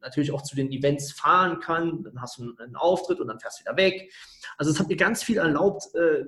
natürlich 0.00 0.32
auch 0.32 0.40
zu 0.40 0.56
den 0.56 0.72
Events 0.72 1.12
fahren 1.12 1.60
kann. 1.60 2.02
Dann 2.04 2.22
hast 2.22 2.38
du 2.38 2.54
einen 2.56 2.74
Auftritt 2.74 3.20
und 3.20 3.26
dann 3.26 3.38
fährst 3.38 3.60
du 3.60 3.64
wieder 3.64 3.76
weg. 3.76 4.10
Also 4.56 4.72
es 4.72 4.80
hat 4.80 4.88
mir 4.88 4.96
ganz 4.96 5.22
viel 5.22 5.36
erlaubt, 5.36 5.94
äh, 5.94 6.24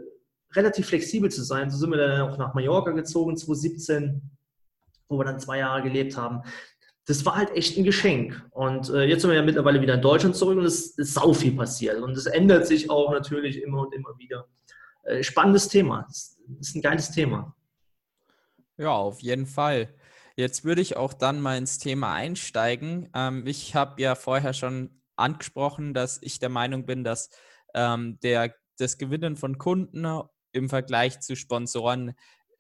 relativ 0.55 0.89
flexibel 0.89 1.31
zu 1.31 1.43
sein. 1.43 1.71
So 1.71 1.79
sind 1.79 1.91
wir 1.91 1.97
dann 1.97 2.21
auch 2.21 2.37
nach 2.37 2.53
Mallorca 2.53 2.91
gezogen, 2.91 3.35
2017, 3.35 4.21
wo 5.09 5.17
wir 5.17 5.25
dann 5.25 5.41
zwei 5.41 5.61
Jahre 5.61 5.83
gelebt 5.83 6.19
haben 6.19 6.43
das 7.09 7.25
war 7.25 7.37
halt 7.37 7.51
echt 7.57 7.79
ein 7.79 7.85
Geschenk. 7.85 8.47
Und 8.51 8.91
äh, 8.91 9.05
jetzt 9.05 9.23
sind 9.23 9.31
wir 9.31 9.37
ja 9.39 9.43
mittlerweile 9.43 9.81
wieder 9.81 9.95
in 9.95 10.03
Deutschland 10.03 10.37
zurück 10.37 10.59
und 10.59 10.67
es 10.67 10.91
ist 10.99 11.15
sau 11.15 11.33
viel 11.33 11.57
passiert. 11.57 12.03
Und 12.03 12.15
es 12.15 12.27
ändert 12.27 12.67
sich 12.67 12.91
auch 12.91 13.11
natürlich 13.11 13.63
immer 13.63 13.81
und 13.81 13.95
immer 13.95 14.11
wieder. 14.19 14.47
Äh, 15.05 15.23
spannendes 15.23 15.69
Thema. 15.69 16.05
Das 16.07 16.37
ist 16.61 16.77
ein 16.77 16.83
geiles 16.83 17.11
Thema. 17.11 17.57
Ja, 18.77 18.91
auf 18.91 19.21
jeden 19.21 19.47
Fall. 19.47 19.89
Jetzt 20.37 20.65
würde 20.65 20.83
ich 20.83 20.99
auch 20.99 21.15
dann 21.15 21.41
mal 21.41 21.57
ins 21.57 21.79
Thema 21.79 22.13
einsteigen. 22.13 23.09
Ähm, 23.15 23.47
ich 23.47 23.75
habe 23.75 24.03
ja 24.03 24.15
vorher 24.15 24.53
schon 24.53 25.01
angesprochen, 25.17 25.95
dass 25.95 26.21
ich 26.21 26.39
der 26.41 26.51
Meinung 26.51 26.85
bin, 26.85 27.05
dass 27.05 27.31
ähm, 27.75 28.19
der, 28.23 28.55
das 28.77 28.99
Gewinnen 28.99 29.37
von 29.37 29.57
Kunden 29.57 30.07
im 30.53 30.69
Vergleich 30.69 31.21
zu 31.21 31.37
Sponsoren 31.37 32.13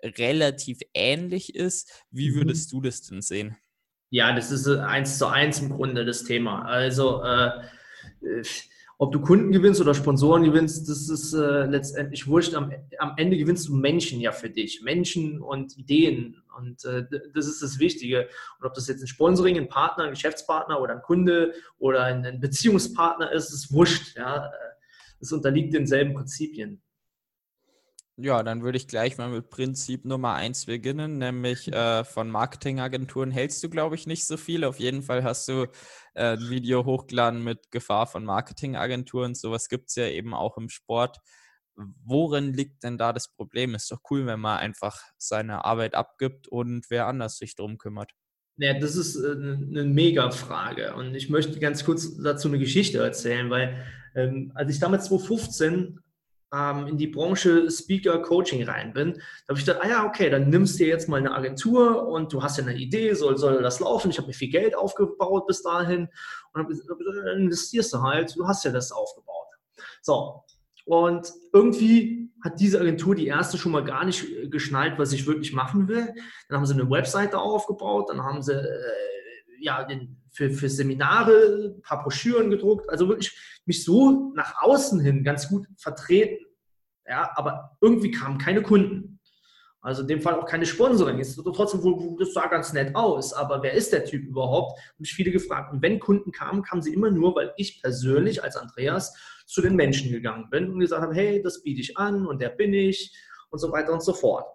relativ 0.02 0.78
ähnlich 0.94 1.54
ist. 1.54 2.06
Wie 2.10 2.30
mhm. 2.30 2.36
würdest 2.36 2.72
mhm. 2.72 2.78
du 2.78 2.82
das 2.84 3.02
denn 3.02 3.20
sehen? 3.20 3.58
Ja, 4.10 4.32
das 4.34 4.50
ist 4.50 4.66
eins 4.66 5.18
zu 5.18 5.26
eins 5.26 5.60
im 5.60 5.70
Grunde 5.70 6.04
das 6.04 6.24
Thema. 6.24 6.62
Also 6.62 7.22
äh, 7.22 7.50
ob 9.00 9.12
du 9.12 9.20
Kunden 9.20 9.52
gewinnst 9.52 9.80
oder 9.80 9.94
Sponsoren 9.94 10.42
gewinnst, 10.42 10.88
das 10.88 11.08
ist 11.08 11.32
äh, 11.32 11.66
letztendlich 11.66 12.26
wurscht. 12.26 12.54
Am, 12.54 12.72
am, 12.98 13.14
Ende 13.16 13.36
gewinnst 13.36 13.68
du 13.68 13.76
Menschen 13.76 14.20
ja 14.20 14.32
für 14.32 14.50
dich, 14.50 14.82
Menschen 14.82 15.40
und 15.40 15.76
Ideen. 15.78 16.42
Und 16.56 16.84
äh, 16.84 17.04
das 17.32 17.46
ist 17.46 17.62
das 17.62 17.78
Wichtige. 17.78 18.28
Und 18.58 18.66
ob 18.66 18.74
das 18.74 18.88
jetzt 18.88 19.02
ein 19.02 19.06
Sponsoring, 19.06 19.56
ein 19.56 19.68
Partner, 19.68 20.04
ein 20.04 20.10
Geschäftspartner 20.10 20.80
oder 20.80 20.94
ein 20.94 21.02
Kunde 21.02 21.54
oder 21.78 22.02
ein, 22.02 22.26
ein 22.26 22.40
Beziehungspartner 22.40 23.30
ist, 23.30 23.50
ist 23.50 23.72
wurscht. 23.72 24.16
Ja, 24.16 24.50
es 25.20 25.32
unterliegt 25.32 25.74
denselben 25.74 26.14
Prinzipien. 26.14 26.82
Ja, 28.20 28.42
dann 28.42 28.64
würde 28.64 28.78
ich 28.78 28.88
gleich 28.88 29.16
mal 29.16 29.28
mit 29.28 29.48
Prinzip 29.48 30.04
Nummer 30.04 30.34
eins 30.34 30.66
beginnen, 30.66 31.18
nämlich 31.18 31.72
äh, 31.72 32.02
von 32.02 32.28
Marketingagenturen 32.32 33.30
hältst 33.30 33.62
du, 33.62 33.70
glaube 33.70 33.94
ich, 33.94 34.08
nicht 34.08 34.26
so 34.26 34.36
viel. 34.36 34.64
Auf 34.64 34.80
jeden 34.80 35.02
Fall 35.02 35.22
hast 35.22 35.46
du 35.46 35.68
äh, 36.14 36.32
ein 36.32 36.50
Video 36.50 36.84
hochgeladen 36.84 37.44
mit 37.44 37.70
Gefahr 37.70 38.08
von 38.08 38.24
Marketingagenturen. 38.24 39.36
Sowas 39.36 39.68
gibt 39.68 39.90
es 39.90 39.94
ja 39.94 40.08
eben 40.08 40.34
auch 40.34 40.58
im 40.58 40.68
Sport. 40.68 41.18
Worin 41.76 42.52
liegt 42.54 42.82
denn 42.82 42.98
da 42.98 43.12
das 43.12 43.28
Problem? 43.28 43.76
Ist 43.76 43.92
doch 43.92 44.00
cool, 44.10 44.26
wenn 44.26 44.40
man 44.40 44.58
einfach 44.58 45.00
seine 45.16 45.64
Arbeit 45.64 45.94
abgibt 45.94 46.48
und 46.48 46.90
wer 46.90 47.06
anders 47.06 47.38
sich 47.38 47.54
darum 47.54 47.78
kümmert. 47.78 48.10
Ja, 48.56 48.76
das 48.76 48.96
ist 48.96 49.14
äh, 49.14 49.30
eine 49.30 49.84
Mega-Frage. 49.84 50.96
Und 50.96 51.14
ich 51.14 51.30
möchte 51.30 51.60
ganz 51.60 51.84
kurz 51.84 52.16
dazu 52.16 52.48
eine 52.48 52.58
Geschichte 52.58 52.98
erzählen, 52.98 53.48
weil 53.48 53.80
ähm, 54.16 54.50
als 54.56 54.72
ich 54.72 54.80
damals 54.80 55.04
2015 55.04 56.00
ähm, 56.52 56.86
in 56.86 56.96
die 56.96 57.06
Branche 57.06 57.70
Speaker 57.70 58.20
Coaching 58.20 58.64
rein 58.64 58.92
bin, 58.92 59.14
da 59.14 59.48
habe 59.50 59.58
ich 59.58 59.66
gedacht, 59.66 59.82
ah 59.84 59.88
ja, 59.88 60.06
okay, 60.06 60.30
dann 60.30 60.48
nimmst 60.48 60.80
du 60.80 60.84
jetzt 60.84 61.08
mal 61.08 61.18
eine 61.18 61.34
Agentur 61.34 62.06
und 62.08 62.32
du 62.32 62.42
hast 62.42 62.58
ja 62.58 62.64
eine 62.64 62.76
Idee, 62.76 63.14
soll, 63.14 63.36
soll 63.36 63.62
das 63.62 63.80
laufen? 63.80 64.10
Ich 64.10 64.18
habe 64.18 64.28
mir 64.28 64.34
viel 64.34 64.50
Geld 64.50 64.76
aufgebaut 64.76 65.46
bis 65.46 65.62
dahin 65.62 66.08
und 66.52 66.68
dann 66.68 67.38
investierst 67.38 67.92
du 67.92 68.02
halt, 68.02 68.34
du 68.36 68.46
hast 68.46 68.64
ja 68.64 68.70
das 68.70 68.92
aufgebaut. 68.92 69.48
So, 70.02 70.44
und 70.84 71.32
irgendwie 71.52 72.30
hat 72.42 72.60
diese 72.60 72.80
Agentur 72.80 73.14
die 73.14 73.26
erste 73.26 73.58
schon 73.58 73.72
mal 73.72 73.84
gar 73.84 74.04
nicht 74.04 74.24
äh, 74.24 74.48
geschnallt, 74.48 74.98
was 74.98 75.12
ich 75.12 75.26
wirklich 75.26 75.52
machen 75.52 75.88
will. 75.88 76.14
Dann 76.48 76.58
haben 76.58 76.66
sie 76.66 76.74
eine 76.74 76.88
Webseite 76.88 77.38
aufgebaut, 77.38 78.08
dann 78.08 78.22
haben 78.22 78.42
sie 78.42 78.54
äh, 78.54 78.78
ja, 79.60 79.84
den, 79.84 80.17
für, 80.30 80.50
für 80.50 80.68
Seminare 80.68 81.74
ein 81.76 81.82
paar 81.82 82.02
Broschüren 82.02 82.50
gedruckt, 82.50 82.88
also 82.90 83.08
wirklich 83.08 83.36
mich 83.64 83.84
so 83.84 84.32
nach 84.34 84.62
außen 84.62 85.00
hin 85.00 85.24
ganz 85.24 85.48
gut 85.48 85.66
vertreten. 85.76 86.44
Ja, 87.06 87.30
aber 87.36 87.76
irgendwie 87.80 88.10
kamen 88.10 88.38
keine 88.38 88.62
Kunden. 88.62 89.18
Also 89.80 90.02
in 90.02 90.08
dem 90.08 90.20
Fall 90.20 90.34
auch 90.34 90.44
keine 90.44 90.66
Sponsoring. 90.66 91.18
Ist 91.18 91.40
trotzdem, 91.42 92.16
das 92.18 92.34
sah 92.34 92.48
ganz 92.48 92.72
nett 92.72 92.94
aus, 92.94 93.32
aber 93.32 93.62
wer 93.62 93.72
ist 93.72 93.92
der 93.92 94.04
Typ 94.04 94.24
überhaupt? 94.24 94.78
Habe 94.78 95.04
ich 95.04 95.14
viele 95.14 95.30
gefragt. 95.30 95.72
Und 95.72 95.80
wenn 95.82 96.00
Kunden 96.00 96.32
kamen, 96.32 96.62
kamen 96.62 96.82
sie 96.82 96.92
immer 96.92 97.10
nur, 97.10 97.34
weil 97.34 97.54
ich 97.56 97.80
persönlich 97.80 98.42
als 98.42 98.56
Andreas 98.56 99.14
zu 99.46 99.62
den 99.62 99.76
Menschen 99.76 100.10
gegangen 100.10 100.50
bin 100.50 100.70
und 100.70 100.80
gesagt 100.80 101.02
habe, 101.02 101.14
hey, 101.14 101.40
das 101.42 101.62
biete 101.62 101.80
ich 101.80 101.96
an 101.96 102.26
und 102.26 102.42
der 102.42 102.50
bin 102.50 102.74
ich 102.74 103.16
und 103.50 103.58
so 103.58 103.72
weiter 103.72 103.92
und 103.92 104.02
so 104.02 104.12
fort. 104.12 104.46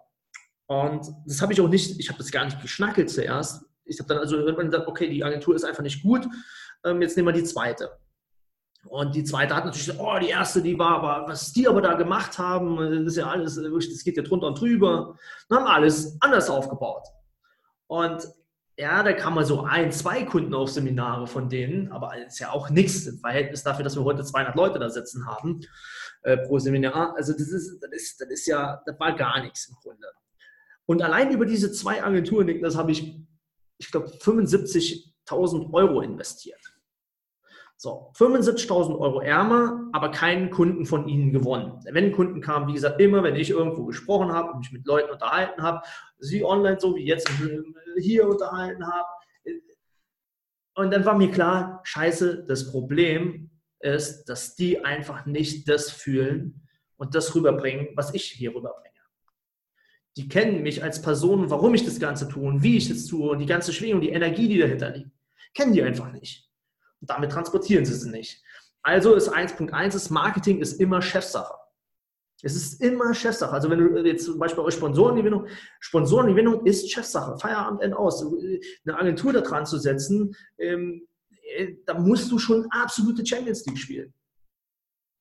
Und 0.66 1.06
das 1.26 1.42
habe 1.42 1.52
ich 1.52 1.60
auch 1.60 1.68
nicht, 1.68 1.98
ich 1.98 2.08
habe 2.08 2.18
das 2.18 2.30
gar 2.30 2.44
nicht 2.44 2.60
geschnackelt 2.62 3.10
zuerst, 3.10 3.64
ich 3.84 3.98
habe 3.98 4.08
dann 4.08 4.18
also 4.18 4.36
irgendwann 4.36 4.70
gesagt, 4.70 4.88
okay, 4.88 5.08
die 5.08 5.24
Agentur 5.24 5.54
ist 5.54 5.64
einfach 5.64 5.82
nicht 5.82 6.02
gut, 6.02 6.26
ähm, 6.84 7.02
jetzt 7.02 7.16
nehmen 7.16 7.28
wir 7.28 7.32
die 7.32 7.44
zweite. 7.44 7.90
Und 8.86 9.14
die 9.14 9.24
zweite 9.24 9.56
hat 9.56 9.64
natürlich, 9.64 9.98
oh, 9.98 10.18
die 10.20 10.28
erste, 10.28 10.60
die 10.60 10.78
war 10.78 11.02
aber, 11.02 11.28
was 11.28 11.52
die 11.52 11.66
aber 11.66 11.80
da 11.80 11.94
gemacht 11.94 12.38
haben, 12.38 12.76
das 12.76 13.14
ist 13.14 13.16
ja 13.16 13.28
alles, 13.28 13.56
das 13.56 14.04
geht 14.04 14.16
ja 14.16 14.22
drunter 14.22 14.48
und 14.48 14.60
drüber. 14.60 15.16
Dann 15.48 15.60
haben 15.60 15.66
alles 15.66 16.18
anders 16.20 16.50
aufgebaut. 16.50 17.04
Und 17.86 18.28
ja, 18.76 19.02
da 19.02 19.12
kam 19.12 19.36
mal 19.36 19.44
so 19.44 19.62
ein, 19.62 19.92
zwei 19.92 20.24
Kunden 20.24 20.52
auf 20.52 20.70
Seminare 20.70 21.26
von 21.26 21.48
denen, 21.48 21.92
aber 21.92 22.12
ist 22.26 22.40
ja 22.40 22.50
auch 22.50 22.70
nichts 22.70 23.06
im 23.06 23.18
Verhältnis 23.18 23.62
dafür, 23.62 23.84
dass 23.84 23.96
wir 23.96 24.04
heute 24.04 24.24
200 24.24 24.54
Leute 24.56 24.78
da 24.78 24.90
sitzen 24.90 25.26
haben 25.26 25.60
äh, 26.22 26.36
pro 26.38 26.58
Seminar. 26.58 27.14
Also 27.16 27.32
das 27.32 27.48
ist, 27.48 27.80
das 27.80 27.90
ist, 27.92 28.20
das 28.20 28.28
ist 28.28 28.46
ja, 28.46 28.82
das 28.84 28.98
war 28.98 29.14
gar 29.14 29.40
nichts 29.42 29.68
im 29.68 29.76
Grunde. 29.80 30.08
Und 30.86 31.02
allein 31.02 31.30
über 31.30 31.46
diese 31.46 31.72
zwei 31.72 32.02
Agenturen, 32.02 32.60
das 32.60 32.76
habe 32.76 32.92
ich 32.92 33.16
ich 33.78 33.90
glaube, 33.90 34.08
75.000 34.08 35.72
Euro 35.72 36.00
investiert. 36.00 36.60
So, 37.76 38.12
75.000 38.16 38.98
Euro 38.98 39.20
ärmer, 39.20 39.90
aber 39.92 40.10
keinen 40.10 40.48
Kunden 40.50 40.86
von 40.86 41.08
ihnen 41.08 41.32
gewonnen. 41.32 41.80
Wenn 41.90 42.12
Kunden 42.12 42.40
kamen, 42.40 42.68
wie 42.68 42.74
gesagt, 42.74 43.00
immer, 43.00 43.22
wenn 43.22 43.36
ich 43.36 43.50
irgendwo 43.50 43.84
gesprochen 43.84 44.32
habe 44.32 44.52
und 44.52 44.58
mich 44.60 44.72
mit 44.72 44.86
Leuten 44.86 45.10
unterhalten 45.10 45.62
habe, 45.62 45.82
sie 46.18 46.44
online 46.44 46.78
so 46.80 46.94
wie 46.94 47.04
jetzt 47.04 47.28
hier 47.98 48.28
unterhalten 48.28 48.86
habe. 48.86 49.08
Und 50.76 50.92
dann 50.92 51.04
war 51.04 51.16
mir 51.16 51.30
klar, 51.30 51.80
scheiße, 51.84 52.44
das 52.46 52.70
Problem 52.70 53.50
ist, 53.80 54.24
dass 54.26 54.54
die 54.54 54.84
einfach 54.84 55.26
nicht 55.26 55.68
das 55.68 55.90
fühlen 55.90 56.66
und 56.96 57.14
das 57.14 57.34
rüberbringen, 57.34 57.88
was 57.96 58.14
ich 58.14 58.24
hier 58.24 58.54
rüberbringe 58.54 58.93
die 60.16 60.28
kennen 60.28 60.62
mich 60.62 60.82
als 60.82 61.02
Person, 61.02 61.50
warum 61.50 61.74
ich 61.74 61.84
das 61.84 61.98
Ganze 61.98 62.28
tue 62.28 62.46
und 62.46 62.62
wie 62.62 62.76
ich 62.76 62.88
das 62.88 63.06
tue 63.06 63.30
und 63.30 63.40
die 63.40 63.46
ganze 63.46 63.72
Schwingung, 63.72 64.00
die 64.00 64.10
Energie, 64.10 64.48
die 64.48 64.58
dahinter 64.58 64.90
liegt, 64.90 65.10
kennen 65.54 65.72
die 65.72 65.82
einfach 65.82 66.12
nicht. 66.12 66.48
Und 67.00 67.10
damit 67.10 67.32
transportieren 67.32 67.84
sie 67.84 67.94
sie 67.94 68.10
nicht. 68.10 68.42
Also 68.82 69.14
ist 69.14 69.32
1.1 69.32 69.96
ist 69.96 70.10
Marketing 70.10 70.60
ist 70.60 70.80
immer 70.80 71.02
Chefsache. 71.02 71.54
Es 72.42 72.54
ist 72.54 72.80
immer 72.82 73.14
Chefsache. 73.14 73.52
Also 73.52 73.70
wenn 73.70 73.78
du 73.78 74.04
jetzt 74.04 74.26
zum 74.26 74.38
Beispiel 74.38 74.60
eure 74.60 74.72
Sponsorengewinnung, 74.72 75.46
Sponsorengewinnung 75.80 76.64
ist 76.66 76.90
Chefsache. 76.92 77.38
Feierabend, 77.38 77.82
End 77.82 77.94
aus. 77.94 78.22
Eine 78.22 78.98
Agentur 78.98 79.32
da 79.32 79.40
dran 79.40 79.64
zu 79.64 79.78
setzen, 79.78 80.36
ähm, 80.58 81.06
äh, 81.56 81.74
da 81.86 81.98
musst 81.98 82.30
du 82.30 82.38
schon 82.38 82.66
absolute 82.70 83.24
Champions 83.24 83.64
League 83.66 83.78
spielen 83.78 84.12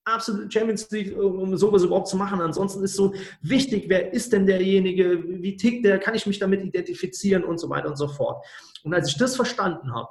absolute 0.06 0.52
Champions 0.52 0.90
League, 0.92 1.18
um 1.18 1.56
sowas 1.58 1.84
überhaupt 1.84 2.08
zu 2.08 2.18
machen. 2.18 2.42
Ansonsten 2.42 2.84
ist 2.84 2.96
so 2.96 3.14
wichtig, 3.42 3.86
wer 3.88 4.14
ist 4.14 4.34
denn 4.34 4.46
derjenige, 4.46 5.24
wie 5.42 5.56
tickt 5.56 5.86
der, 5.86 6.00
kann 6.00 6.16
ich 6.16 6.26
mich 6.26 6.40
damit 6.40 6.64
identifizieren 6.64 7.44
und 7.44 7.60
so 7.60 7.70
weiter 7.70 7.90
und 7.90 7.98
so 7.98 8.08
fort. 8.08 8.46
Und 8.84 8.94
als 8.94 9.10
ich 9.10 9.18
das 9.18 9.36
verstanden 9.36 9.94
habe, 9.94 10.10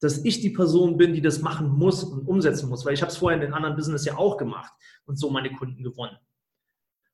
dass 0.00 0.24
ich 0.24 0.40
die 0.40 0.50
Person 0.50 0.96
bin, 0.96 1.14
die 1.14 1.22
das 1.22 1.40
machen 1.40 1.68
muss 1.68 2.04
und 2.04 2.26
umsetzen 2.26 2.68
muss, 2.68 2.84
weil 2.84 2.94
ich 2.94 3.02
habe 3.02 3.10
es 3.10 3.18
vorher 3.18 3.40
in 3.40 3.46
den 3.46 3.54
anderen 3.54 3.76
Business 3.76 4.04
ja 4.04 4.16
auch 4.18 4.36
gemacht 4.36 4.72
und 5.06 5.18
so 5.18 5.30
meine 5.30 5.52
Kunden 5.52 5.82
gewonnen. 5.82 6.18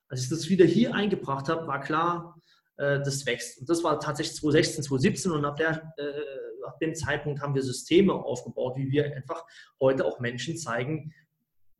Als 0.08 0.24
ich 0.24 0.28
das 0.28 0.48
wieder 0.48 0.64
hier 0.64 0.94
eingebracht 0.94 1.48
habe, 1.48 1.68
war 1.68 1.80
klar, 1.80 2.40
äh, 2.78 2.98
das 2.98 3.26
wächst. 3.26 3.60
Und 3.60 3.68
das 3.68 3.84
war 3.84 4.00
tatsächlich 4.00 4.36
2016, 4.40 4.84
2017 4.84 5.32
und 5.32 5.44
ab, 5.44 5.56
der, 5.56 5.94
äh, 5.98 6.66
ab 6.66 6.80
dem 6.80 6.94
Zeitpunkt 6.94 7.40
haben 7.40 7.54
wir 7.54 7.62
Systeme 7.62 8.12
aufgebaut, 8.12 8.76
wie 8.76 8.90
wir 8.90 9.04
einfach 9.14 9.44
heute 9.78 10.04
auch 10.04 10.18
Menschen 10.18 10.56
zeigen, 10.56 11.14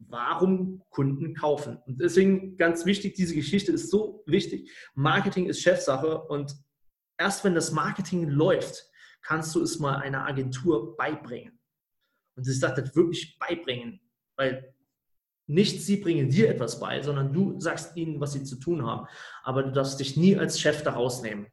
warum 0.08 0.82
Kunden 0.90 1.34
kaufen. 1.34 1.78
Und 1.86 2.00
deswegen 2.00 2.56
ganz 2.56 2.84
wichtig, 2.86 3.14
diese 3.14 3.34
Geschichte 3.34 3.72
ist 3.72 3.90
so 3.90 4.22
wichtig. 4.26 4.70
Marketing 4.94 5.46
ist 5.46 5.60
Chefsache 5.60 6.22
und 6.22 6.54
erst 7.18 7.44
wenn 7.44 7.54
das 7.54 7.72
Marketing 7.72 8.28
läuft, 8.28 8.86
kannst 9.22 9.54
du 9.54 9.62
es 9.62 9.78
mal 9.78 9.96
einer 9.96 10.26
Agentur 10.26 10.96
beibringen. 10.96 11.58
Und 12.36 12.48
ich 12.48 12.58
sage 12.58 12.82
das 12.82 12.96
wirklich 12.96 13.38
beibringen, 13.38 14.00
weil 14.36 14.74
nicht 15.46 15.82
sie 15.82 15.96
bringen 15.96 16.30
dir 16.30 16.48
etwas 16.48 16.78
bei, 16.78 17.02
sondern 17.02 17.32
du 17.32 17.58
sagst 17.60 17.96
ihnen, 17.96 18.20
was 18.20 18.32
sie 18.32 18.44
zu 18.44 18.56
tun 18.56 18.86
haben. 18.86 19.06
Aber 19.42 19.62
du 19.62 19.72
darfst 19.72 19.98
dich 20.00 20.16
nie 20.16 20.36
als 20.36 20.60
Chef 20.60 20.82
da 20.82 20.92
rausnehmen. 20.92 21.48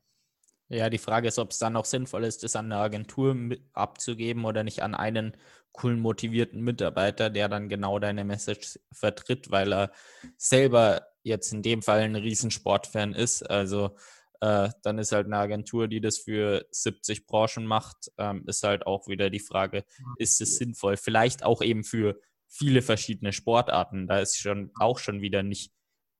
Ja, 0.69 0.89
die 0.89 0.97
Frage 0.97 1.29
ist, 1.29 1.39
ob 1.39 1.51
es 1.51 1.59
dann 1.59 1.77
auch 1.77 1.85
sinnvoll 1.85 2.25
ist, 2.25 2.43
das 2.43 2.55
an 2.55 2.65
eine 2.65 2.81
Agentur 2.81 3.35
abzugeben 3.73 4.43
oder 4.43 4.63
nicht 4.63 4.83
an 4.83 4.95
einen 4.95 5.37
coolen, 5.71 5.99
motivierten 5.99 6.61
Mitarbeiter, 6.61 7.29
der 7.29 7.47
dann 7.47 7.69
genau 7.69 7.99
deine 7.99 8.25
Message 8.25 8.79
vertritt, 8.91 9.49
weil 9.49 9.71
er 9.71 9.91
selber 10.37 11.07
jetzt 11.23 11.53
in 11.53 11.61
dem 11.61 11.81
Fall 11.81 12.01
ein 12.01 12.15
Riesensportfan 12.15 13.13
ist. 13.13 13.43
Also 13.49 13.95
äh, 14.41 14.69
dann 14.83 14.99
ist 14.99 15.13
halt 15.13 15.27
eine 15.27 15.37
Agentur, 15.37 15.87
die 15.87 16.01
das 16.01 16.17
für 16.17 16.65
70 16.71 17.27
Branchen 17.27 17.65
macht, 17.65 18.11
ähm, 18.17 18.43
ist 18.47 18.63
halt 18.63 18.85
auch 18.85 19.07
wieder 19.07 19.29
die 19.29 19.39
Frage, 19.39 19.85
ist 20.17 20.41
es 20.41 20.57
sinnvoll? 20.57 20.97
Vielleicht 20.97 21.43
auch 21.43 21.61
eben 21.61 21.83
für 21.83 22.19
viele 22.47 22.81
verschiedene 22.81 23.33
Sportarten. 23.33 24.07
Da 24.07 24.19
ist 24.19 24.37
schon 24.37 24.71
auch 24.79 24.99
schon 24.99 25.21
wieder 25.21 25.43
nicht 25.43 25.71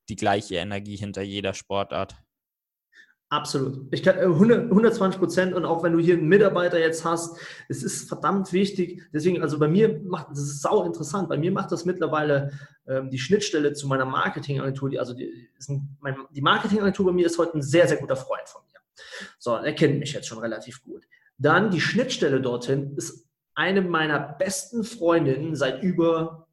die 0.10 0.16
gleiche 0.16 0.56
Energie 0.56 0.96
hinter 0.96 1.22
jeder 1.22 1.54
Sportart. 1.54 2.16
Absolut. 3.30 3.94
Ich 3.94 4.04
kann 4.04 4.18
100, 4.18 4.66
120 4.70 5.20
Prozent 5.20 5.54
und 5.54 5.66
auch 5.66 5.84
wenn 5.84 5.92
du 5.92 6.00
hier 6.00 6.16
einen 6.16 6.30
Mitarbeiter 6.30 6.80
jetzt 6.80 7.04
hast, 7.04 7.38
es 7.68 7.84
ist 7.84 8.08
verdammt 8.08 8.54
wichtig. 8.54 9.04
Deswegen, 9.12 9.42
also 9.42 9.60
bei 9.60 9.68
mir 9.68 10.00
macht, 10.06 10.32
das 10.32 10.40
ist 10.40 10.62
sau 10.62 10.86
interessant. 10.86 11.28
Bei 11.28 11.38
mir 11.38 11.52
macht 11.52 11.74
das 11.74 11.84
mittlerweile 11.84 12.52
ähm, 12.88 13.10
die 13.10 13.20
Schnittstelle 13.20 13.74
zu 13.74 13.88
meiner 13.88 14.06
Marketingagentur. 14.06 14.90
Die, 14.90 15.00
also 15.00 15.14
die, 15.14 15.50
ein, 15.68 15.98
mein, 16.00 16.16
die 16.32 16.42
Marketingagentur 16.42 17.08
bei 17.08 17.12
mir 17.12 17.26
ist 17.26 17.38
heute 17.38 17.58
ein 17.58 17.62
sehr, 17.62 17.86
sehr 17.90 17.98
guter 17.98 18.16
Freund 18.16 18.48
von 18.48 18.62
mir. 18.72 18.80
So, 19.40 19.56
er 19.56 19.74
kennt 19.74 20.00
mich 20.00 20.14
jetzt 20.14 20.28
schon 20.28 20.40
relativ 20.40 20.82
gut. 20.84 21.04
Dann 21.38 21.70
die 21.70 21.82
Schnittstelle 21.82 22.40
dorthin 22.40 22.96
ist 22.96 23.28
eine 23.56 23.82
meiner 23.82 24.20
besten 24.20 24.86
Freundinnen 24.86 25.54
seit 25.54 25.84
über, 25.84 26.48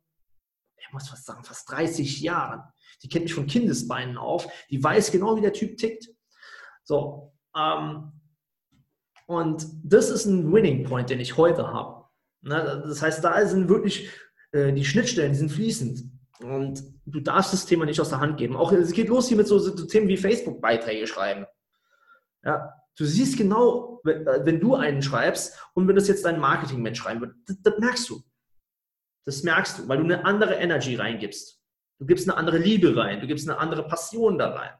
ich 0.76 0.92
muss 0.92 1.08
fast 1.08 1.24
sagen, 1.24 1.44
fast 1.44 1.70
30 1.70 2.20
Jahren. 2.20 2.64
Die 3.04 3.08
kennt 3.08 3.24
mich 3.24 3.34
von 3.34 3.46
Kindesbeinen 3.46 4.16
auf. 4.16 4.48
Die 4.70 4.82
weiß 4.82 5.12
genau, 5.12 5.36
wie 5.36 5.40
der 5.40 5.52
Typ 5.52 5.76
tickt 5.76 6.08
so, 6.84 7.32
ähm, 7.56 8.12
und 9.26 9.66
das 9.82 10.10
ist 10.10 10.26
ein 10.26 10.52
Winning 10.52 10.84
Point, 10.84 11.10
den 11.10 11.20
ich 11.20 11.36
heute 11.36 11.72
habe. 11.72 12.04
Ne? 12.42 12.82
Das 12.86 13.02
heißt, 13.02 13.24
da 13.24 13.46
sind 13.46 13.68
wirklich 13.68 14.10
äh, 14.52 14.72
die 14.72 14.84
Schnittstellen, 14.84 15.32
die 15.32 15.38
sind 15.38 15.50
fließend. 15.50 16.04
Und 16.40 16.82
du 17.06 17.20
darfst 17.20 17.52
das 17.52 17.64
Thema 17.64 17.86
nicht 17.86 18.00
aus 18.00 18.10
der 18.10 18.20
Hand 18.20 18.36
geben. 18.36 18.56
Auch 18.56 18.72
es 18.72 18.92
geht 18.92 19.08
los 19.08 19.28
hier 19.28 19.36
mit 19.36 19.46
so, 19.46 19.58
so 19.58 19.86
Themen 19.86 20.08
wie 20.08 20.16
Facebook-Beiträge 20.16 21.06
schreiben. 21.06 21.46
Ja, 22.44 22.74
du 22.96 23.04
siehst 23.06 23.38
genau, 23.38 24.00
wenn, 24.04 24.26
äh, 24.26 24.44
wenn, 24.44 24.60
du 24.60 24.74
einen 24.74 25.00
schreibst 25.00 25.58
und 25.74 25.88
wenn 25.88 25.96
das 25.96 26.08
jetzt 26.08 26.24
dein 26.24 26.38
Marketing-Mensch 26.38 26.98
schreiben 26.98 27.22
wird, 27.22 27.34
das, 27.46 27.62
das 27.62 27.78
merkst 27.78 28.10
du. 28.10 28.22
Das 29.24 29.42
merkst 29.42 29.78
du, 29.78 29.88
weil 29.88 29.98
du 29.98 30.04
eine 30.04 30.24
andere 30.26 30.56
Energy 30.56 30.96
reingibst. 30.96 31.58
Du 31.98 32.04
gibst 32.04 32.28
eine 32.28 32.36
andere 32.36 32.58
Liebe 32.58 32.94
rein, 32.94 33.20
du 33.20 33.26
gibst 33.26 33.48
eine 33.48 33.58
andere 33.58 33.86
Passion 33.86 34.36
da 34.36 34.50
rein. 34.50 34.72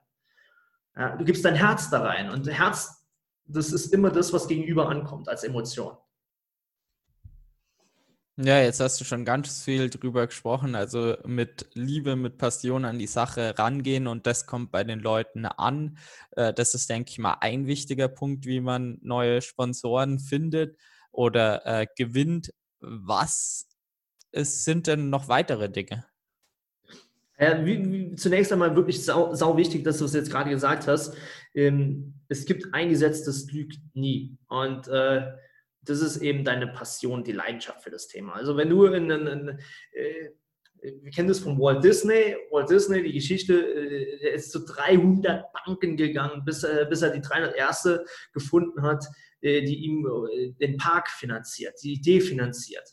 Ja, 0.97 1.17
du 1.17 1.25
gibst 1.25 1.45
dein 1.45 1.55
Herz 1.55 1.91
da 1.91 2.03
rein 2.03 2.31
und 2.31 2.49
Herz, 2.49 3.05
das 3.47 3.73
ist 3.73 3.93
immer 3.93 4.11
das, 4.11 4.33
was 4.33 4.49
gegenüber 4.49 4.89
ankommt 4.89 5.29
als 5.29 5.45
Emotion. 5.45 5.97
Ja, 8.37 8.61
jetzt 8.61 8.81
hast 8.81 9.01
du 9.01 9.05
schon 9.05 9.25
ganz 9.25 9.63
viel 9.63 9.89
drüber 9.91 10.27
gesprochen. 10.27 10.75
Also 10.75 11.17
mit 11.25 11.69
Liebe, 11.75 12.17
mit 12.17 12.37
Passion 12.37 12.85
an 12.85 12.99
die 12.99 13.07
Sache 13.07 13.57
rangehen 13.57 14.09
und 14.09 14.27
das 14.27 14.47
kommt 14.47 14.73
bei 14.73 14.83
den 14.83 14.99
Leuten 14.99 15.47
an. 15.47 15.99
Äh, 16.33 16.53
das 16.53 16.75
ist, 16.75 16.91
denke 16.91 17.11
ich 17.11 17.19
mal, 17.21 17.37
ein 17.41 17.69
wichtiger 17.69 18.09
Punkt, 18.09 18.45
wie 18.45 18.61
man 18.61 18.99
neue 19.03 19.41
Sponsoren 19.41 20.19
findet 20.19 20.77
oder 21.13 21.65
äh, 21.65 21.87
gewinnt. 21.97 22.53
Was 22.81 23.69
ist, 24.33 24.65
sind 24.65 24.89
denn 24.89 25.11
noch 25.11 25.29
weitere 25.29 25.71
Dinge? 25.71 26.05
Ja, 27.39 27.65
wie, 27.65 27.93
wie, 27.93 28.15
zunächst 28.15 28.53
einmal 28.53 28.77
wirklich 28.77 29.05
sau, 29.05 29.35
sau, 29.35 29.57
wichtig, 29.57 29.83
dass 29.83 29.99
du 29.99 30.05
es 30.05 30.15
jetzt 30.15 30.31
gerade 30.31 30.51
gesagt 30.51 30.87
hast. 30.87 31.17
Ähm, 31.55 32.15
es 32.29 32.45
gibt 32.45 32.73
ein 32.73 32.91
Gesetz, 32.91 33.25
das 33.25 33.51
lügt 33.51 33.79
nie. 33.95 34.37
Und 34.49 34.87
äh, 34.89 35.33
das 35.83 36.01
ist 36.01 36.19
eben 36.19 36.45
deine 36.45 36.69
Passion, 36.69 37.25
die 37.25 37.33
Leidenschaft 37.33 37.83
für 37.83 37.91
das 37.91 38.07
Thema. 38.07 38.35
Also 38.35 38.57
wenn 38.57 38.71
du 38.71 38.85
in, 38.87 39.11
in, 39.11 39.27
in 39.27 39.49
äh, 39.93 40.31
wir 41.03 41.11
kennen 41.11 41.29
das 41.29 41.39
von 41.41 41.59
Walt 41.59 41.83
Disney. 41.83 42.37
Walt 42.51 42.71
Disney, 42.71 43.03
die 43.03 43.13
Geschichte, 43.13 43.55
äh, 43.55 44.29
er 44.29 44.35
ist 44.35 44.53
zu 44.53 44.65
300 44.65 45.47
Banken 45.53 45.97
gegangen, 45.97 46.45
bis, 46.45 46.63
äh, 46.63 46.87
bis 46.89 47.03
er 47.03 47.11
die 47.11 47.21
301. 47.21 48.01
gefunden 48.33 48.83
hat, 48.83 49.05
äh, 49.41 49.63
die 49.63 49.85
ihm 49.85 50.07
äh, 50.07 50.53
den 50.53 50.77
Park 50.77 51.09
finanziert, 51.11 51.75
die 51.83 51.95
Idee 51.95 52.21
finanziert. 52.21 52.89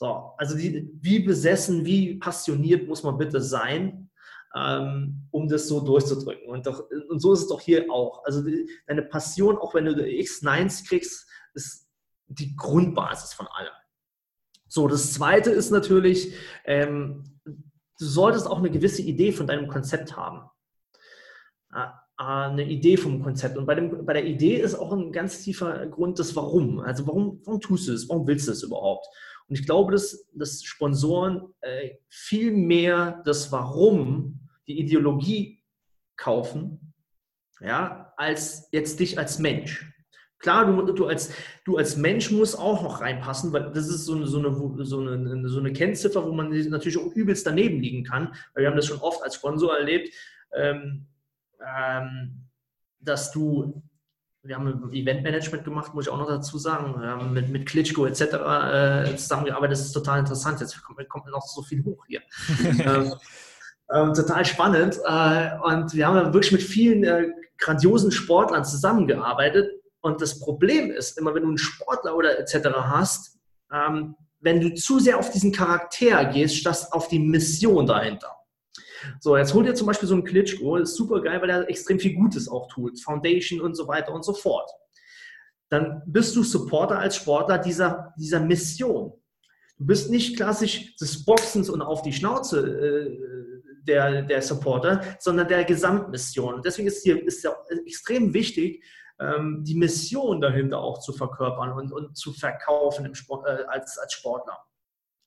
So, 0.00 0.32
also 0.38 0.56
die, 0.56 0.90
wie 1.02 1.18
besessen, 1.18 1.84
wie 1.84 2.14
passioniert 2.14 2.88
muss 2.88 3.02
man 3.02 3.18
bitte 3.18 3.38
sein, 3.42 4.08
ähm, 4.56 5.28
um 5.30 5.46
das 5.46 5.68
so 5.68 5.80
durchzudrücken. 5.80 6.48
Und, 6.48 6.66
doch, 6.66 6.88
und 7.10 7.20
so 7.20 7.34
ist 7.34 7.40
es 7.40 7.48
doch 7.48 7.60
hier 7.60 7.84
auch. 7.90 8.24
Also 8.24 8.42
die, 8.42 8.66
deine 8.86 9.02
Passion, 9.02 9.58
auch 9.58 9.74
wenn 9.74 9.84
du 9.84 9.92
X9s 9.92 10.88
kriegst, 10.88 11.28
ist 11.52 11.86
die 12.28 12.56
Grundbasis 12.56 13.34
von 13.34 13.46
allem. 13.48 13.74
So, 14.68 14.88
das 14.88 15.12
zweite 15.12 15.50
ist 15.50 15.70
natürlich, 15.70 16.32
ähm, 16.64 17.38
du 17.44 18.06
solltest 18.06 18.46
auch 18.46 18.58
eine 18.58 18.70
gewisse 18.70 19.02
Idee 19.02 19.32
von 19.32 19.46
deinem 19.46 19.68
Konzept 19.68 20.16
haben. 20.16 20.48
Äh, 21.74 21.88
eine 22.16 22.64
Idee 22.64 22.96
vom 22.96 23.22
Konzept. 23.22 23.58
Und 23.58 23.66
bei, 23.66 23.74
dem, 23.74 24.06
bei 24.06 24.14
der 24.14 24.24
Idee 24.24 24.56
ist 24.56 24.76
auch 24.76 24.92
ein 24.92 25.12
ganz 25.12 25.42
tiefer 25.42 25.86
Grund 25.88 26.18
das 26.18 26.34
Warum. 26.36 26.80
Also 26.80 27.06
warum, 27.06 27.42
warum 27.44 27.60
tust 27.60 27.88
du 27.88 27.92
es? 27.92 28.08
Warum 28.08 28.26
willst 28.26 28.48
du 28.48 28.52
es 28.52 28.62
überhaupt? 28.62 29.06
Und 29.50 29.58
ich 29.58 29.66
glaube, 29.66 29.90
dass, 29.90 30.30
dass 30.32 30.62
Sponsoren 30.62 31.52
äh, 31.60 31.96
viel 32.08 32.52
mehr 32.52 33.20
das 33.24 33.50
Warum, 33.50 34.48
die 34.68 34.78
Ideologie 34.78 35.60
kaufen, 36.16 36.94
ja, 37.60 38.12
als 38.16 38.68
jetzt 38.70 39.00
dich 39.00 39.18
als 39.18 39.40
Mensch. 39.40 39.92
Klar, 40.38 40.66
du, 40.66 40.92
du, 40.92 41.06
als, 41.06 41.32
du 41.64 41.76
als 41.76 41.96
Mensch 41.96 42.30
musst 42.30 42.56
auch 42.56 42.82
noch 42.84 43.00
reinpassen, 43.00 43.52
weil 43.52 43.72
das 43.72 43.88
ist 43.88 44.04
so 44.04 44.14
eine, 44.14 44.26
so 44.28 44.38
eine, 44.38 44.84
so 44.84 45.00
eine, 45.00 45.48
so 45.48 45.58
eine 45.58 45.72
Kennziffer, 45.72 46.24
wo 46.24 46.32
man 46.32 46.50
natürlich 46.68 46.98
auch 46.98 47.12
übelst 47.12 47.44
daneben 47.44 47.80
liegen 47.80 48.04
kann. 48.04 48.32
Weil 48.54 48.62
wir 48.62 48.70
haben 48.70 48.76
das 48.76 48.86
schon 48.86 49.00
oft 49.00 49.20
als 49.24 49.34
Sponsor 49.34 49.76
erlebt, 49.76 50.14
ähm, 50.54 51.08
ähm, 51.60 52.44
dass 53.00 53.32
du 53.32 53.82
wir 54.42 54.56
haben 54.56 54.90
Eventmanagement 54.92 55.64
gemacht, 55.64 55.94
muss 55.94 56.06
ich 56.06 56.12
auch 56.12 56.18
noch 56.18 56.28
dazu 56.28 56.56
sagen, 56.58 56.98
wir 57.00 57.08
haben 57.08 57.32
mit, 57.32 57.50
mit 57.50 57.66
Klitschko 57.66 58.06
etc. 58.06 58.22
Äh, 58.22 59.16
zusammengearbeitet. 59.16 59.72
Das 59.72 59.86
ist 59.86 59.92
total 59.92 60.20
interessant. 60.20 60.60
Jetzt 60.60 60.82
kommt, 60.82 61.06
kommt 61.08 61.26
noch 61.26 61.46
so 61.46 61.62
viel 61.62 61.84
hoch 61.84 62.04
hier. 62.06 62.22
ähm, 62.80 63.14
ähm, 63.92 64.14
total 64.14 64.44
spannend. 64.46 64.98
Äh, 65.04 65.50
und 65.62 65.92
wir 65.92 66.06
haben 66.06 66.32
wirklich 66.32 66.52
mit 66.52 66.62
vielen 66.62 67.04
äh, 67.04 67.28
grandiosen 67.58 68.10
Sportlern 68.10 68.64
zusammengearbeitet. 68.64 69.70
Und 70.00 70.22
das 70.22 70.40
Problem 70.40 70.90
ist, 70.90 71.18
immer 71.18 71.34
wenn 71.34 71.42
du 71.42 71.48
einen 71.48 71.58
Sportler 71.58 72.16
oder 72.16 72.38
etc. 72.38 72.68
hast, 72.74 73.38
ähm, 73.70 74.16
wenn 74.40 74.60
du 74.60 74.74
zu 74.74 74.98
sehr 74.98 75.18
auf 75.18 75.30
diesen 75.30 75.52
Charakter 75.52 76.24
gehst, 76.24 76.56
statt 76.56 76.88
auf 76.92 77.08
die 77.08 77.18
Mission 77.18 77.86
dahinter. 77.86 78.39
So, 79.20 79.36
jetzt 79.36 79.54
holt 79.54 79.66
ihr 79.66 79.74
zum 79.74 79.86
Beispiel 79.86 80.08
so 80.08 80.14
einen 80.14 80.24
Klitschko, 80.24 80.76
ist 80.76 80.96
super 80.96 81.20
geil, 81.20 81.40
weil 81.40 81.50
er 81.50 81.68
extrem 81.68 81.98
viel 81.98 82.14
Gutes 82.14 82.48
auch 82.48 82.68
tut, 82.68 83.00
Foundation 83.00 83.60
und 83.60 83.74
so 83.74 83.88
weiter 83.88 84.12
und 84.12 84.24
so 84.24 84.34
fort. 84.34 84.70
Dann 85.68 86.02
bist 86.06 86.34
du 86.34 86.42
Supporter 86.42 86.98
als 86.98 87.16
Sportler 87.16 87.58
dieser, 87.58 88.12
dieser 88.18 88.40
Mission. 88.40 89.12
Du 89.78 89.86
bist 89.86 90.10
nicht 90.10 90.36
klassisch 90.36 90.96
des 90.96 91.24
Boxens 91.24 91.70
und 91.70 91.80
auf 91.80 92.02
die 92.02 92.12
Schnauze 92.12 92.58
äh, 92.60 93.30
der, 93.86 94.22
der 94.22 94.42
Supporter, 94.42 95.02
sondern 95.18 95.48
der 95.48 95.64
Gesamtmission. 95.64 96.60
deswegen 96.62 96.88
ist 96.88 97.02
hier 97.02 97.24
ist 97.24 97.42
ja 97.42 97.56
extrem 97.86 98.34
wichtig, 98.34 98.84
ähm, 99.18 99.64
die 99.64 99.74
Mission 99.74 100.40
dahinter 100.40 100.78
auch 100.78 100.98
zu 100.98 101.12
verkörpern 101.12 101.72
und, 101.72 101.92
und 101.92 102.16
zu 102.16 102.32
verkaufen 102.32 103.06
im 103.06 103.14
Sport, 103.14 103.46
äh, 103.46 103.64
als, 103.68 103.98
als 103.98 104.12
Sportler. 104.12 104.58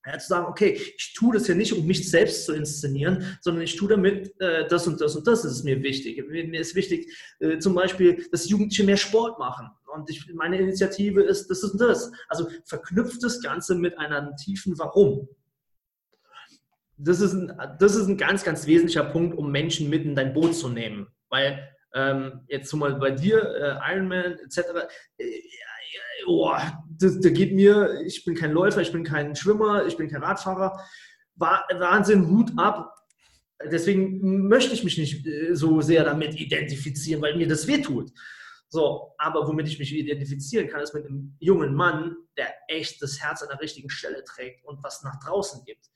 Ja, 0.06 0.20
zu 0.20 0.28
sagen, 0.28 0.48
okay, 0.48 0.78
ich 0.98 1.14
tue 1.14 1.34
das 1.34 1.48
ja 1.48 1.56
nicht, 1.56 1.72
um 1.74 1.86
mich 1.86 2.10
selbst 2.10 2.46
zu 2.46 2.54
inszenieren, 2.54 3.38
sondern 3.40 3.64
ich 3.64 3.78
tue 3.78 3.88
damit 3.88 4.40
äh, 4.42 4.68
das 4.68 4.86
und 4.86 5.00
das 5.00 5.16
und 5.16 5.26
das 5.26 5.46
ist 5.46 5.64
mir 5.64 5.82
wichtig. 5.82 6.22
Mir 6.28 6.60
ist 6.60 6.76
wichtig, 6.76 7.10
äh, 7.40 7.58
zum 7.60 7.74
Beispiel, 7.74 8.28
dass 8.32 8.50
Jugendliche 8.50 8.84
mehr 8.84 8.98
Sport 8.98 9.40
machen. 9.40 9.70
Und 9.94 10.10
ich, 10.10 10.28
meine 10.34 10.58
Initiative 10.58 11.22
ist 11.22 11.50
das 11.50 11.64
und 11.64 11.80
das. 11.80 12.12
Also 12.28 12.50
verknüpft 12.66 13.24
das 13.24 13.42
Ganze 13.42 13.76
mit 13.76 13.98
einem 13.98 14.36
tiefen 14.36 14.78
Warum. 14.78 15.30
Das 16.98 17.22
ist, 17.22 17.34
ein, 17.34 17.58
das 17.80 17.96
ist 17.96 18.08
ein 18.08 18.18
ganz, 18.18 18.44
ganz 18.44 18.68
wesentlicher 18.68 19.06
Punkt, 19.06 19.38
um 19.38 19.52
Menschen 19.52 19.90
mit 19.90 20.04
in 20.04 20.16
dein 20.16 20.34
Boot 20.34 20.56
zu 20.56 20.68
nehmen. 20.68 21.08
Weil 21.30 21.74
ähm, 21.94 22.42
jetzt 22.48 22.70
Beispiel 22.80 23.00
bei 23.00 23.12
dir, 23.12 23.40
äh, 23.40 23.94
Ironman 23.94 24.38
etc., 24.40 24.60
äh, 25.18 25.26
oh, 26.28 26.58
das, 27.04 27.20
das 27.20 27.34
geht 27.34 27.54
mir, 27.54 28.02
ich 28.06 28.24
bin 28.26 28.36
kein 28.36 28.52
Läufer, 28.52 28.82
ich 28.82 28.92
bin 28.92 29.04
kein 29.04 29.36
Schwimmer, 29.36 29.86
ich 29.86 29.98
bin 29.98 30.10
kein 30.10 30.24
Radfahrer. 30.24 30.80
Wahnsinn, 31.36 32.30
Hut 32.30 32.52
ab. 32.58 32.96
Deswegen 33.72 34.48
möchte 34.48 34.74
ich 34.74 34.84
mich 34.84 34.98
nicht 34.98 35.26
äh, 35.26 35.56
so 35.56 35.82
sehr 35.82 36.04
damit 36.04 36.40
identifizieren, 36.40 37.22
weil 37.22 37.36
mir 37.36 37.48
das 37.48 37.68
wehtut. 37.68 38.12
So, 38.70 39.14
aber 39.18 39.48
womit 39.48 39.68
ich 39.68 39.80
mich 39.80 39.94
identifizieren 39.94 40.68
kann, 40.68 40.82
ist 40.82 40.94
mit 40.94 41.06
einem 41.06 41.36
jungen 41.40 41.76
Mann, 41.76 42.16
der 42.38 42.54
echt 42.68 43.02
das 43.02 43.22
Herz 43.22 43.42
an 43.42 43.50
der 43.50 43.62
richtigen 43.62 43.90
Stelle 43.90 44.24
trägt 44.24 44.66
und 44.66 44.84
was 44.84 45.04
nach 45.04 45.20
draußen 45.20 45.64
gibt. 45.66 45.92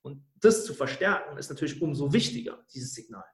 Und 0.00 0.24
das 0.40 0.64
zu 0.64 0.74
verstärken, 0.74 1.36
ist 1.36 1.50
natürlich 1.50 1.80
umso 1.80 2.12
wichtiger, 2.12 2.64
dieses 2.74 2.94
Signal. 2.94 3.24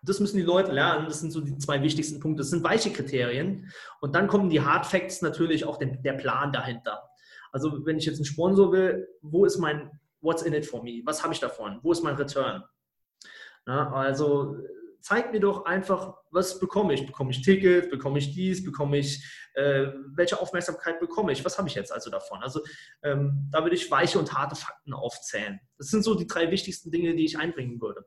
Und 0.00 0.08
das 0.08 0.20
müssen 0.20 0.36
die 0.36 0.42
Leute 0.42 0.72
lernen. 0.72 1.06
Das 1.06 1.20
sind 1.20 1.30
so 1.30 1.40
die 1.40 1.56
zwei 1.58 1.82
wichtigsten 1.82 2.20
Punkte. 2.20 2.42
Das 2.42 2.50
sind 2.50 2.64
weiche 2.64 2.92
Kriterien. 2.92 3.70
Und 4.00 4.14
dann 4.14 4.28
kommen 4.28 4.50
die 4.50 4.60
Hard 4.60 4.86
Facts 4.86 5.22
natürlich 5.22 5.64
auch 5.64 5.76
der, 5.76 5.96
der 5.96 6.14
Plan 6.14 6.52
dahinter. 6.52 7.08
Also 7.52 7.84
wenn 7.86 7.98
ich 7.98 8.06
jetzt 8.06 8.16
einen 8.16 8.24
Sponsor 8.24 8.72
will, 8.72 9.08
wo 9.22 9.44
ist 9.44 9.58
mein 9.58 9.90
What's 10.20 10.42
in 10.42 10.52
it 10.52 10.66
for 10.66 10.82
me? 10.82 11.02
Was 11.04 11.22
habe 11.22 11.32
ich 11.32 11.40
davon? 11.40 11.78
Wo 11.82 11.92
ist 11.92 12.02
mein 12.02 12.16
Return? 12.16 12.64
Na, 13.66 13.92
also 13.92 14.56
zeig 15.00 15.32
mir 15.32 15.40
doch 15.40 15.64
einfach, 15.64 16.14
was 16.30 16.58
bekomme 16.58 16.94
ich? 16.94 17.06
Bekomme 17.06 17.30
ich 17.30 17.42
Tickets? 17.42 17.88
Bekomme 17.88 18.18
ich 18.18 18.34
dies? 18.34 18.64
Bekomme 18.64 18.98
ich, 18.98 19.24
äh, 19.54 19.86
welche 20.14 20.40
Aufmerksamkeit 20.40 20.98
bekomme 21.00 21.32
ich? 21.32 21.44
Was 21.44 21.56
habe 21.56 21.68
ich 21.68 21.74
jetzt 21.74 21.92
also 21.92 22.10
davon? 22.10 22.42
Also 22.42 22.60
ähm, 23.02 23.48
da 23.50 23.62
würde 23.62 23.76
ich 23.76 23.90
weiche 23.90 24.18
und 24.18 24.32
harte 24.32 24.56
Fakten 24.56 24.92
aufzählen. 24.92 25.60
Das 25.78 25.88
sind 25.88 26.02
so 26.02 26.14
die 26.14 26.26
drei 26.26 26.50
wichtigsten 26.50 26.90
Dinge, 26.90 27.14
die 27.14 27.24
ich 27.24 27.38
einbringen 27.38 27.80
würde. 27.80 28.04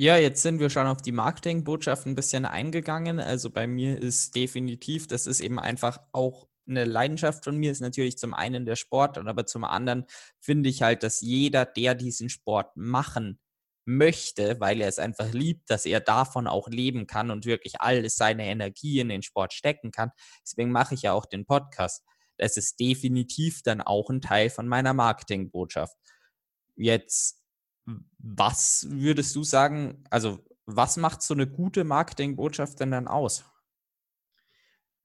Ja, 0.00 0.16
jetzt 0.16 0.42
sind 0.42 0.60
wir 0.60 0.70
schon 0.70 0.86
auf 0.86 1.02
die 1.02 1.10
Marketingbotschaft 1.10 2.06
ein 2.06 2.14
bisschen 2.14 2.44
eingegangen. 2.44 3.18
Also 3.18 3.50
bei 3.50 3.66
mir 3.66 4.00
ist 4.00 4.36
definitiv, 4.36 5.08
das 5.08 5.26
ist 5.26 5.40
eben 5.40 5.58
einfach 5.58 5.98
auch 6.12 6.46
eine 6.68 6.84
Leidenschaft 6.84 7.42
von 7.42 7.56
mir, 7.56 7.72
ist 7.72 7.80
natürlich 7.80 8.16
zum 8.16 8.32
einen 8.32 8.64
der 8.64 8.76
Sport, 8.76 9.18
aber 9.18 9.44
zum 9.44 9.64
anderen 9.64 10.04
finde 10.38 10.68
ich 10.68 10.82
halt, 10.82 11.02
dass 11.02 11.20
jeder, 11.20 11.64
der 11.64 11.96
diesen 11.96 12.28
Sport 12.28 12.76
machen 12.76 13.40
möchte, 13.86 14.60
weil 14.60 14.80
er 14.80 14.86
es 14.88 15.00
einfach 15.00 15.32
liebt, 15.32 15.68
dass 15.68 15.84
er 15.84 15.98
davon 15.98 16.46
auch 16.46 16.68
leben 16.68 17.08
kann 17.08 17.32
und 17.32 17.44
wirklich 17.44 17.80
alles 17.80 18.14
seine 18.14 18.46
Energie 18.46 19.00
in 19.00 19.08
den 19.08 19.22
Sport 19.22 19.52
stecken 19.52 19.90
kann. 19.90 20.12
Deswegen 20.44 20.70
mache 20.70 20.94
ich 20.94 21.02
ja 21.02 21.12
auch 21.12 21.26
den 21.26 21.44
Podcast. 21.44 22.04
Das 22.36 22.56
ist 22.56 22.78
definitiv 22.78 23.62
dann 23.64 23.80
auch 23.80 24.10
ein 24.10 24.20
Teil 24.20 24.48
von 24.48 24.68
meiner 24.68 24.94
Marketingbotschaft. 24.94 25.96
Jetzt 26.76 27.37
was 28.18 28.86
würdest 28.90 29.34
du 29.36 29.42
sagen, 29.42 30.04
also 30.10 30.38
was 30.66 30.96
macht 30.96 31.22
so 31.22 31.34
eine 31.34 31.46
gute 31.46 31.84
Marketingbotschaft 31.84 32.80
denn 32.80 32.90
dann 32.90 33.08
aus? 33.08 33.44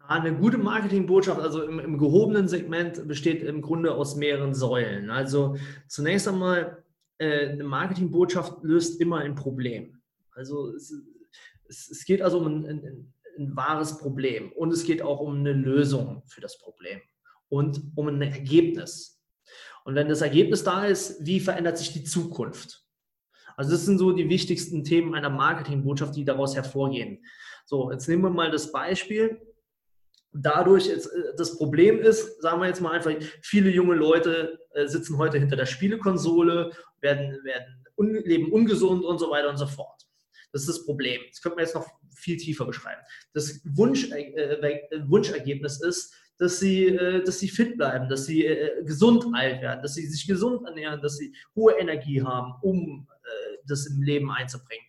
Eine 0.06 0.36
gute 0.36 0.58
Marketingbotschaft, 0.58 1.40
also 1.40 1.64
im, 1.64 1.80
im, 1.80 1.98
gehobenen 1.98 2.50
Segment, 2.50 3.08
besteht 3.08 3.42
im 3.42 3.62
Grunde 3.62 3.94
aus 3.94 4.18
mehreren 4.18 4.54
Säulen. 4.54 5.10
Also 5.10 5.56
zunächst 5.88 6.28
einmal, 6.28 6.84
äh, 7.20 7.52
eine 7.52 7.64
Marketingbotschaft 7.64 8.62
löst 8.64 9.00
immer 9.00 9.20
ein 9.20 9.36
Problem. 9.36 10.02
Also 10.32 10.74
es, 10.76 10.94
es, 11.70 11.90
es 11.90 12.04
geht 12.04 12.22
also 12.22 12.40
um 12.40 12.48
ein, 12.48 12.66
ein, 12.66 13.14
ein, 13.38 13.56
wahres 13.56 13.98
Problem 13.98 14.52
und 14.52 14.74
es 14.74 14.84
geht 14.84 15.02
auch 15.02 15.22
um 15.22 15.38
eine 15.38 15.54
Lösung 15.54 16.24
für 16.26 16.42
das 16.42 16.58
Problem 16.58 17.00
und 17.48 17.82
um 17.96 18.10
ein 18.10 18.22
Ergebnis. 18.22 19.23
Und 19.84 19.96
wenn 19.96 20.10
das 20.10 20.22
Ergebnis 20.22 20.64
da 20.64 20.86
ist, 20.86 21.26
wie 21.26 21.40
verändert 21.40 21.78
sich 21.78 21.94
die 21.94 22.04
Zukunft? 22.04 22.84
Also 23.56 23.72
das 23.72 23.86
sind 23.86 23.98
so 23.98 24.12
die 24.12 24.30
wichtigsten 24.30 24.84
Themen 24.84 25.14
einer 25.14 25.30
Marketingbotschaft, 25.30 26.16
die 26.16 26.26
daraus 26.26 26.56
hervorgehen. 26.56 27.24
So, 27.66 27.92
jetzt 27.92 28.08
nehmen 28.08 28.24
wir 28.24 28.30
mal 28.30 28.52
das 28.52 28.72
Beispiel. 28.72 29.40
Dadurch, 30.32 30.88
jetzt, 30.88 31.08
äh, 31.08 31.36
das 31.38 31.58
Problem 31.58 32.00
ist, 32.00 32.42
sagen 32.42 32.60
wir 32.62 32.68
jetzt 32.68 32.82
mal 32.82 32.92
einfach, 32.92 33.14
viele 33.42 33.70
junge 33.70 33.96
Leute 33.96 34.60
äh, 34.72 34.88
sitzen 34.88 35.18
heute 35.18 35.38
hinter 35.38 35.56
der 35.56 35.68
Spielekonsole, 35.68 36.72
werden, 37.02 37.40
werden 37.44 37.84
leben 37.98 38.52
ungesund 38.52 39.04
und 39.06 39.20
so 39.20 39.30
weiter 39.30 39.50
und 39.50 39.58
so 39.58 39.68
fort. 39.68 40.02
Das 40.54 40.62
ist 40.62 40.70
das 40.70 40.86
Problem. 40.86 41.20
Das 41.30 41.42
könnte 41.42 41.58
man 41.58 41.66
jetzt 41.66 41.76
noch 41.76 41.88
viel 42.16 42.38
tiefer 42.38 42.66
beschreiben. 42.66 43.02
Das 43.34 43.60
Wunsch, 43.66 44.10
äh, 44.12 44.32
äh 44.32 45.10
Wunschergebnis 45.10 45.82
ist, 45.82 46.14
dass 46.38 46.60
sie, 46.60 46.88
äh, 46.88 47.24
dass 47.24 47.40
sie 47.40 47.50
fit 47.50 47.78
bleiben, 47.78 48.08
dass 48.08 48.26
sie 48.26 48.46
äh, 48.46 48.84
gesund 48.84 49.26
alt 49.34 49.62
werden, 49.62 49.82
dass 49.82 49.96
sie 49.96 50.06
sich 50.08 50.28
gesund 50.28 50.66
ernähren, 50.66 51.02
dass 51.02 51.18
sie 51.18 51.34
hohe 51.56 51.74
Energie 51.74 52.22
haben, 52.22 52.54
um 52.62 53.08
äh, 53.24 53.58
das 53.68 53.88
im 53.88 54.02
Leben 54.02 54.32
einzubringen. 54.32 54.86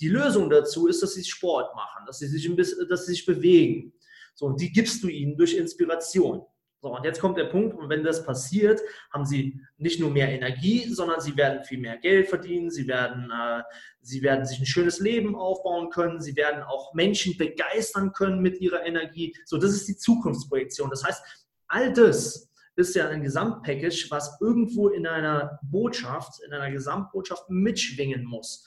Die 0.00 0.08
Lösung 0.08 0.50
dazu 0.50 0.88
ist, 0.88 1.02
dass 1.02 1.14
sie 1.14 1.24
Sport 1.24 1.74
machen, 1.76 2.04
dass 2.06 2.18
sie 2.18 2.26
sich, 2.26 2.48
ein 2.48 2.56
bisschen, 2.56 2.88
dass 2.88 3.06
sie 3.06 3.12
sich 3.12 3.26
bewegen. 3.26 3.92
So, 4.34 4.50
die 4.50 4.72
gibst 4.72 5.02
du 5.02 5.08
ihnen 5.08 5.36
durch 5.36 5.54
Inspiration. 5.54 6.42
So, 6.82 6.96
und 6.96 7.04
jetzt 7.04 7.20
kommt 7.20 7.38
der 7.38 7.44
Punkt, 7.44 7.78
und 7.78 7.88
wenn 7.88 8.02
das 8.02 8.24
passiert, 8.24 8.80
haben 9.12 9.24
sie 9.24 9.60
nicht 9.78 10.00
nur 10.00 10.10
mehr 10.10 10.28
Energie, 10.30 10.92
sondern 10.92 11.20
sie 11.20 11.36
werden 11.36 11.62
viel 11.62 11.78
mehr 11.78 11.96
Geld 11.96 12.28
verdienen, 12.28 12.72
sie 12.72 12.88
werden, 12.88 13.30
äh, 13.30 13.62
sie 14.00 14.20
werden 14.20 14.44
sich 14.44 14.58
ein 14.58 14.66
schönes 14.66 14.98
Leben 14.98 15.36
aufbauen 15.36 15.90
können, 15.90 16.20
sie 16.20 16.34
werden 16.34 16.64
auch 16.64 16.92
Menschen 16.92 17.36
begeistern 17.36 18.12
können 18.12 18.40
mit 18.42 18.60
ihrer 18.60 18.84
Energie. 18.84 19.32
So, 19.44 19.58
das 19.58 19.70
ist 19.70 19.86
die 19.86 19.96
Zukunftsprojektion. 19.96 20.90
Das 20.90 21.04
heißt, 21.04 21.22
all 21.68 21.92
das 21.92 22.50
ist 22.74 22.96
ja 22.96 23.08
ein 23.08 23.22
Gesamtpackage, 23.22 24.08
was 24.10 24.38
irgendwo 24.40 24.88
in 24.88 25.06
einer 25.06 25.60
Botschaft, 25.62 26.42
in 26.44 26.52
einer 26.52 26.72
Gesamtbotschaft 26.72 27.48
mitschwingen 27.48 28.24
muss. 28.24 28.66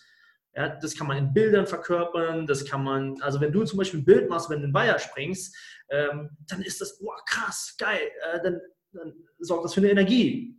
Ja, 0.56 0.70
das 0.70 0.96
kann 0.96 1.08
man 1.08 1.18
in 1.18 1.34
Bildern 1.34 1.68
verkörpern, 1.68 2.48
das 2.48 2.64
kann 2.64 2.82
man, 2.82 3.22
also 3.22 3.42
wenn 3.42 3.52
du 3.52 3.66
zum 3.66 3.78
Beispiel 3.78 4.00
ein 4.00 4.06
Bild 4.06 4.30
machst, 4.30 4.50
wenn 4.50 4.62
du 4.62 4.68
in 4.68 4.74
Weiher 4.74 5.00
springst, 5.00 5.54
ähm, 5.90 6.30
dann 6.48 6.62
ist 6.62 6.82
das, 6.82 7.00
boah, 7.00 7.18
krass, 7.26 7.76
geil, 7.78 8.12
äh, 8.34 8.42
dann, 8.44 8.62
dann, 8.92 9.14
sorgt 9.40 9.66
das 9.66 9.74
für 9.74 9.82
eine 9.82 9.92
Energie. 9.92 10.58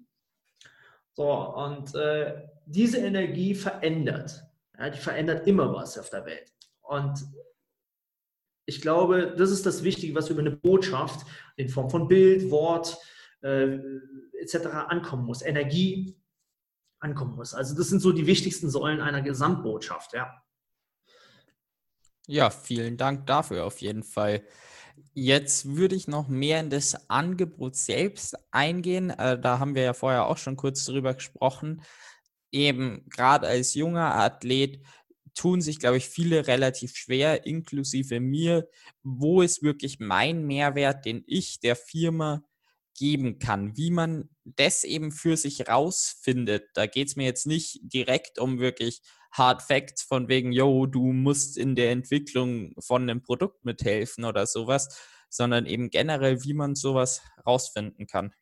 So, 1.15 1.31
und 1.55 1.95
äh, 1.95 2.47
diese 2.67 2.99
Energie 2.99 3.55
verändert. 3.55 4.45
Ja, 4.79 4.91
die 4.91 4.99
verändert 4.99 5.47
immer 5.47 5.73
was 5.73 5.99
auf 5.99 6.11
der 6.11 6.27
Welt. 6.27 6.53
Und 6.83 7.25
ich 8.67 8.81
glaube, 8.81 9.35
das 9.37 9.51
ist 9.51 9.65
das 9.65 9.83
Wichtige, 9.83 10.15
was 10.15 10.29
über 10.29 10.41
eine 10.41 10.51
Botschaft 10.51 11.27
in 11.57 11.69
Form 11.69 11.89
von 11.89 12.09
Bild, 12.09 12.51
Wort 12.51 12.99
äh, 13.43 13.79
etc. 14.41 14.67
ankommen 14.89 15.25
muss. 15.25 15.43
Energie 15.43 16.21
ankommen 16.99 17.37
muss. 17.37 17.55
Also 17.55 17.77
das 17.77 17.89
sind 17.89 18.01
so 18.01 18.12
die 18.12 18.27
wichtigsten 18.27 18.69
Säulen 18.69 19.01
einer 19.01 19.23
Gesamtbotschaft, 19.23 20.12
ja. 20.12 20.43
Ja, 22.27 22.51
vielen 22.51 22.97
Dank 22.97 23.27
dafür 23.27 23.65
auf 23.65 23.81
jeden 23.81 24.03
Fall. 24.03 24.43
Jetzt 25.15 25.77
würde 25.77 25.95
ich 25.95 26.09
noch 26.09 26.29
mehr 26.29 26.61
in 26.61 26.71
das 26.71 27.09
Angebot 27.09 27.77
selbst 27.77 28.37
eingehen. 28.51 29.11
Äh, 29.11 29.41
da 29.41 29.59
haben 29.59 29.75
wir 29.75 29.83
ja 29.83 29.95
vorher 29.95 30.27
auch 30.27 30.39
schon 30.39 30.57
kurz 30.57 30.85
drüber 30.85 31.15
gesprochen. 31.15 31.83
Eben 32.53 33.07
gerade 33.09 33.47
als 33.47 33.75
junger 33.75 34.15
Athlet 34.15 34.83
tun 35.35 35.61
sich, 35.61 35.79
glaube 35.79 35.99
ich, 35.99 36.07
viele 36.07 36.47
relativ 36.47 36.97
schwer, 36.97 37.47
inklusive 37.47 38.21
mir. 38.21 38.69
Wo 39.03 39.43
ist 39.43 39.63
wirklich 39.63 40.01
mein 40.01 40.47
Mehrwert, 40.47 41.05
den 41.05 41.23
ich 41.27 41.61
der 41.61 41.77
Firma 41.77 42.43
geben 42.99 43.39
kann, 43.39 43.77
wie 43.77 43.91
man 43.91 44.29
das 44.57 44.85
eben 44.85 45.13
für 45.13 45.37
sich 45.37 45.69
rausfindet. 45.69 46.69
Da 46.75 46.87
geht 46.87 47.09
es 47.09 47.17
mir 47.17 47.25
jetzt 47.25 47.47
nicht 47.47 47.81
direkt 47.83 48.39
um 48.39 48.59
wirklich 48.59 49.03
Hard 49.33 49.63
Facts 49.63 50.03
von 50.03 50.29
wegen, 50.29 50.53
yo, 50.53 50.87
du 50.87 51.13
musst 51.13 51.59
in 51.59 51.75
der 51.75 51.91
Entwicklung 51.91 52.75
von 52.79 53.03
einem 53.03 53.23
Produkt 53.23 53.65
mithelfen 53.65 54.25
oder 54.25 54.47
sowas, 54.47 54.99
sondern 55.29 55.67
eben 55.67 55.91
generell, 55.91 56.43
wie 56.45 56.55
man 56.55 56.75
sowas 56.75 57.21
rausfinden 57.47 58.07
kann. 58.07 58.33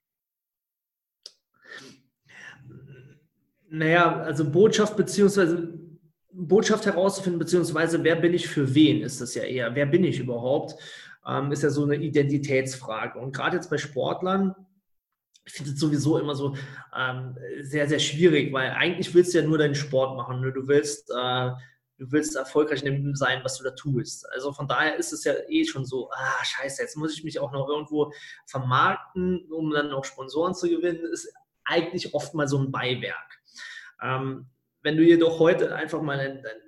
Naja, 3.69 4.21
also 4.21 4.49
Botschaft 4.49 4.97
beziehungsweise 4.97 5.81
Botschaft 6.33 6.87
herauszufinden, 6.87 7.39
beziehungsweise 7.39 8.05
wer 8.05 8.17
bin 8.17 8.35
ich 8.35 8.47
für 8.47 8.75
wen, 8.75 9.03
ist 9.03 9.21
das 9.21 9.35
ja 9.35 9.43
eher. 9.43 9.75
Wer 9.75 9.87
bin 9.87 10.05
ich 10.05 10.21
überhaupt? 10.21 10.77
ähm, 11.27 11.53
ist 11.53 11.63
ja 11.63 11.71
so 11.71 11.85
eine 11.85 11.97
Identitätsfrage. 11.97 13.19
Und 13.19 13.35
gerade 13.35 13.57
jetzt 13.57 13.71
bei 13.71 13.79
Sportlern, 13.79 14.55
ich 15.47 15.53
finde 15.53 15.73
es 15.73 15.79
sowieso 15.79 16.19
immer 16.19 16.35
so 16.35 16.57
ähm, 16.97 17.37
sehr, 17.61 17.89
sehr 17.89 17.99
schwierig, 17.99 18.53
weil 18.53 18.71
eigentlich 18.71 19.15
willst 19.15 19.35
du 19.35 19.39
ja 19.39 19.45
nur 19.45 19.59
deinen 19.59 19.75
Sport 19.75 20.17
machen. 20.17 20.41
Ne? 20.41 20.53
Du 20.53 20.67
willst, 20.67 21.11
äh, 21.11 21.51
du 21.99 22.13
willst 22.13 22.37
erfolgreich 22.37 22.83
in 22.83 23.05
dem 23.05 23.15
sein, 23.15 23.41
was 23.45 23.59
du 23.59 23.65
da 23.65 23.71
tust. 23.71 24.27
Also 24.33 24.53
von 24.53 24.67
daher 24.67 24.97
ist 24.97 25.13
es 25.13 25.25
ja 25.25 25.35
eh 25.49 25.65
schon 25.65 25.85
so, 25.85 26.11
ah, 26.13 26.45
scheiße, 26.45 26.83
jetzt 26.83 26.97
muss 26.97 27.15
ich 27.17 27.25
mich 27.25 27.39
auch 27.39 27.53
noch 27.53 27.69
irgendwo 27.69 28.13
vermarkten, 28.47 29.51
um 29.51 29.71
dann 29.71 29.93
auch 29.93 30.05
Sponsoren 30.05 30.55
zu 30.55 30.69
gewinnen, 30.69 31.05
ist 31.13 31.33
eigentlich 31.65 32.15
oft 32.15 32.35
mal 32.35 32.49
so 32.49 32.59
ein 32.59 32.73
Beiwerk. 32.73 33.41
Ähm, 34.03 34.47
wenn 34.83 34.97
du 34.97 35.03
jedoch 35.03 35.39
heute 35.39 35.75
einfach 35.75 36.03
mal 36.03 36.17
dein, 36.17 36.43
dein 36.43 36.64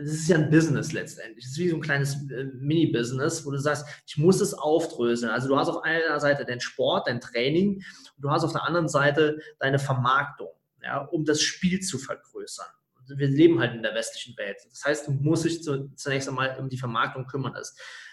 das 0.00 0.14
ist 0.14 0.28
ja 0.28 0.36
ein 0.36 0.50
Business 0.50 0.92
letztendlich. 0.92 1.44
Das 1.44 1.52
ist 1.52 1.58
wie 1.58 1.68
so 1.68 1.76
ein 1.76 1.82
kleines 1.82 2.14
äh, 2.30 2.44
Mini-Business, 2.54 3.44
wo 3.44 3.50
du 3.50 3.58
sagst, 3.58 3.86
ich 4.06 4.16
muss 4.16 4.40
es 4.40 4.54
aufdröseln. 4.54 5.30
Also 5.30 5.48
du 5.48 5.56
hast 5.56 5.68
auf 5.68 5.82
einer 5.82 6.18
Seite 6.20 6.44
dein 6.44 6.60
Sport, 6.60 7.06
dein 7.06 7.20
Training 7.20 7.76
und 7.76 8.22
du 8.22 8.30
hast 8.30 8.44
auf 8.44 8.52
der 8.52 8.64
anderen 8.64 8.88
Seite 8.88 9.38
deine 9.58 9.78
Vermarktung, 9.78 10.50
ja, 10.82 10.98
um 10.98 11.24
das 11.24 11.42
Spiel 11.42 11.80
zu 11.80 11.98
vergrößern. 11.98 12.66
Wir 13.16 13.28
leben 13.28 13.58
halt 13.58 13.74
in 13.74 13.82
der 13.82 13.94
westlichen 13.94 14.36
Welt. 14.36 14.58
Das 14.70 14.84
heißt, 14.84 15.08
du 15.08 15.12
musst 15.12 15.44
dich 15.44 15.62
zunächst 15.62 16.28
einmal 16.28 16.56
um 16.60 16.68
die 16.68 16.78
Vermarktung 16.78 17.26
kümmern. 17.26 17.54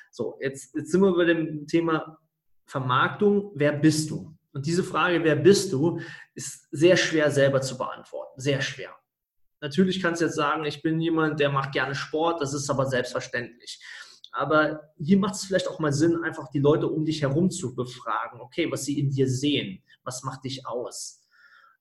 So, 0.10 0.38
jetzt, 0.42 0.76
jetzt 0.76 0.92
sind 0.92 1.02
wir 1.02 1.16
bei 1.16 1.26
dem 1.26 1.68
Thema 1.68 2.18
Vermarktung. 2.66 3.52
Wer 3.54 3.74
bist 3.74 4.10
du? 4.10 4.36
Und 4.54 4.66
diese 4.66 4.84
Frage, 4.84 5.24
wer 5.24 5.36
bist 5.36 5.72
du, 5.72 6.00
ist 6.34 6.68
sehr 6.72 6.98
schwer 6.98 7.30
selber 7.30 7.62
zu 7.62 7.78
beantworten. 7.78 8.40
Sehr 8.40 8.60
schwer. 8.62 8.96
Natürlich 9.62 10.02
kannst 10.02 10.22
du 10.22 10.26
jetzt 10.26 10.36
sagen, 10.36 10.66
ich 10.66 10.82
bin 10.82 11.00
jemand, 11.00 11.40
der 11.40 11.50
macht 11.50 11.72
gerne 11.72 11.96
Sport, 11.96 12.42
das 12.42 12.54
ist 12.54 12.70
aber 12.70 12.86
selbstverständlich. 12.86 13.82
Aber 14.32 14.92
hier 15.00 15.18
macht 15.18 15.36
es 15.36 15.46
vielleicht 15.46 15.68
auch 15.68 15.80
mal 15.80 15.92
Sinn, 15.94 16.24
einfach 16.24 16.50
die 16.50 16.60
Leute 16.60 16.88
um 16.88 17.06
dich 17.06 17.22
herum 17.22 17.50
zu 17.50 17.76
befragen. 17.76 18.40
Okay, 18.40 18.72
was 18.72 18.86
sie 18.86 19.00
in 19.00 19.10
dir 19.10 19.28
sehen, 19.28 19.84
was 20.04 20.24
macht 20.24 20.44
dich 20.44 20.68
aus? 20.68 21.24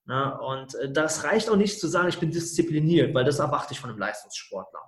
Na, 0.07 0.37
und 0.39 0.75
äh, 0.77 0.91
das 0.91 1.25
reicht 1.25 1.51
auch 1.51 1.57
nicht 1.57 1.81
zu 1.81 1.89
sagen, 1.89 2.09
ich 2.09 2.21
bin 2.21 2.31
diszipliniert, 2.31 3.13
weil 3.13 3.25
das 3.25 3.41
erwarte 3.41 3.73
ich 3.73 3.81
von 3.81 3.91
einem 3.91 3.99
Leistungssportler. 3.99 4.81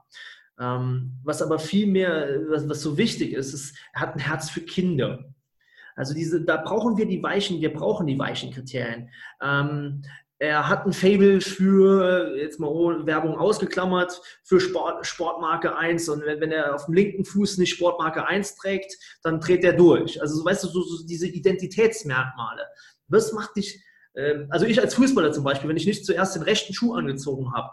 Ähm, 0.61 1.20
was 1.24 1.42
aber 1.42 1.59
viel 1.59 1.88
mehr, 1.88 2.40
was, 2.48 2.68
was 2.68 2.81
so 2.81 2.96
wichtig 2.96 3.33
ist, 3.33 3.53
ist, 3.53 3.77
er 3.92 4.03
hat 4.03 4.14
ein 4.14 4.20
Herz 4.20 4.48
für 4.48 4.61
Kinder. 4.61 5.24
Also 5.96 6.14
diese, 6.14 6.44
da 6.44 6.57
brauchen 6.57 6.96
wir 6.96 7.07
die 7.07 7.22
weichen, 7.22 7.61
wir 7.61 7.72
brauchen 7.72 8.07
die 8.07 8.18
weichen 8.18 8.53
Kriterien. 8.53 9.11
Ähm, 9.42 10.03
er 10.40 10.68
hat 10.68 10.87
ein 10.87 10.92
Fable 10.92 11.40
für, 11.40 12.37
jetzt 12.37 12.61
mal 12.61 13.07
Werbung 13.07 13.37
ausgeklammert, 13.37 14.20
für 14.44 14.61
Sport, 14.61 15.05
Sportmarke 15.05 15.77
1. 15.77 16.09
Und 16.09 16.24
wenn, 16.24 16.40
wenn, 16.40 16.53
er 16.53 16.74
auf 16.74 16.87
dem 16.87 16.94
linken 16.94 17.24
Fuß 17.24 17.59
nicht 17.59 17.74
Sportmarke 17.74 18.27
1 18.27 18.55
trägt, 18.55 18.94
dann 19.22 19.40
dreht 19.40 19.64
er 19.64 19.72
durch. 19.72 20.20
Also, 20.20 20.44
weißt 20.44 20.64
du, 20.64 20.68
so, 20.68 20.83
so 20.83 21.05
diese 21.05 21.27
Identitätsmerkmale. 21.27 22.62
Was 23.09 23.33
macht 23.33 23.57
dich, 23.57 23.83
äh, 24.14 24.46
also 24.48 24.64
ich 24.64 24.81
als 24.81 24.94
Fußballer 24.94 25.33
zum 25.33 25.42
Beispiel, 25.42 25.68
wenn 25.68 25.77
ich 25.77 25.87
nicht 25.87 26.07
zuerst 26.07 26.37
den 26.37 26.42
rechten 26.42 26.72
Schuh 26.72 26.94
angezogen 26.94 27.53
habe, 27.53 27.70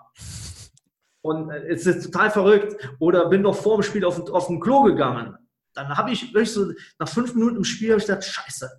und 1.22 1.52
äh, 1.52 1.68
es 1.68 1.86
ist 1.86 2.04
total 2.06 2.32
verrückt, 2.32 2.76
oder 3.00 3.30
bin 3.30 3.44
noch 3.44 3.56
vor 3.56 3.78
dem 3.78 3.84
Spiel 3.84 4.06
auf, 4.06 4.28
auf 4.32 4.48
den 4.48 4.60
Klo 4.60 4.82
gegangen, 4.84 5.38
dann 5.76 5.90
habe 5.90 6.12
ich 6.12 6.34
wirklich 6.34 6.52
so, 6.52 6.72
nach 6.98 7.10
fünf 7.10 7.36
Minuten 7.36 7.58
im 7.58 7.64
Spiel 7.64 7.92
habe 7.92 8.00
ich 8.00 8.08
gedacht, 8.08 8.24
scheiße, 8.24 8.70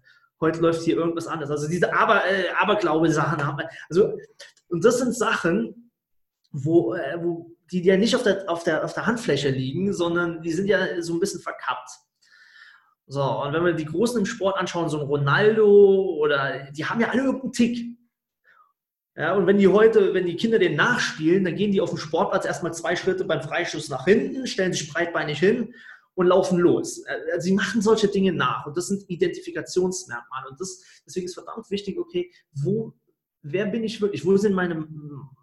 heute 0.41 0.61
läuft 0.61 0.83
hier 0.83 0.97
irgendwas 0.97 1.27
anders. 1.27 1.51
Also 1.51 1.69
diese 1.69 1.95
Aber, 1.95 2.25
äh, 2.27 2.51
Aberglaube-Sachen 2.59 3.45
haben 3.45 3.67
also 3.89 4.17
und 4.69 4.85
das 4.85 4.99
sind 4.99 5.15
Sachen, 5.15 5.93
wo, 6.51 6.95
äh, 6.95 7.19
wo 7.23 7.53
die 7.71 7.83
ja 7.83 7.97
nicht 7.97 8.15
auf 8.15 8.23
der, 8.23 8.49
auf, 8.49 8.65
der, 8.65 8.85
auf 8.85 8.95
der 8.95 9.07
Handfläche 9.07 9.51
liegen, 9.51 9.93
sondern 9.93 10.43
die 10.43 10.53
sind 10.53 10.67
ja 10.67 11.01
so 11.03 11.15
ein 11.15 11.21
bisschen 11.21 11.41
verkappt. 11.41 11.91
So, 13.09 13.23
und 13.23 13.53
wenn 13.53 13.65
wir 13.65 13.73
die 13.73 13.85
Großen 13.85 14.19
im 14.19 14.27
Sport 14.27 14.57
anschauen, 14.57 14.89
so 14.89 15.01
ein 15.01 15.07
Ronaldo 15.07 16.17
oder 16.21 16.71
die 16.73 16.85
haben 16.85 17.01
ja 17.01 17.09
alle 17.09 17.23
irgendeinen 17.23 17.53
Tick. 17.53 17.97
Ja, 19.17 19.35
und 19.35 19.47
wenn 19.47 19.59
die 19.59 19.69
heute, 19.69 20.13
wenn 20.13 20.27
die 20.27 20.37
Kinder 20.37 20.59
den 20.59 20.77
nachspielen, 20.77 21.45
dann 21.45 21.55
gehen 21.55 21.73
die 21.73 21.81
auf 21.81 21.91
dem 21.91 21.99
Sportplatz 21.99 22.45
erstmal 22.45 22.75
zwei 22.75 22.97
Schritte 22.97 23.25
beim 23.25 23.41
Freischuss 23.41 23.89
nach 23.89 24.05
hinten, 24.05 24.47
stellen 24.47 24.73
sich 24.73 24.93
breitbeinig 24.93 25.39
hin 25.39 25.73
und 26.17 26.27
laufen 26.27 26.59
los. 26.59 27.05
Äh, 27.07 27.41
sie 27.41 27.53
machen 27.53 27.83
solche 27.83 28.09
Dinge 28.09 28.33
nach 28.33 28.67
und 28.67 28.77
das 28.77 28.89
sind 28.89 29.09
Identifikationsmerkmale. 29.09 30.49
Und 30.51 30.61
das, 30.61 30.83
deswegen 31.07 31.27
ist 31.27 31.35
verdammt 31.35 31.71
wichtig, 31.71 31.99
okay, 31.99 32.33
wo, 32.53 32.95
wer 33.43 33.67
bin 33.67 33.85
ich 33.85 34.01
wirklich? 34.01 34.25
Wo 34.25 34.37
sind 34.37 34.55
meine, 34.55 34.89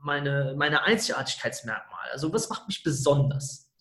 meine, 0.01 0.55
meine 0.57 0.83
Einzigartigkeitsmerkmale? 0.83 2.11
Also 2.11 2.33
was 2.33 2.49
macht 2.49 2.67
mich 2.67 2.83
besonders? 2.83 3.71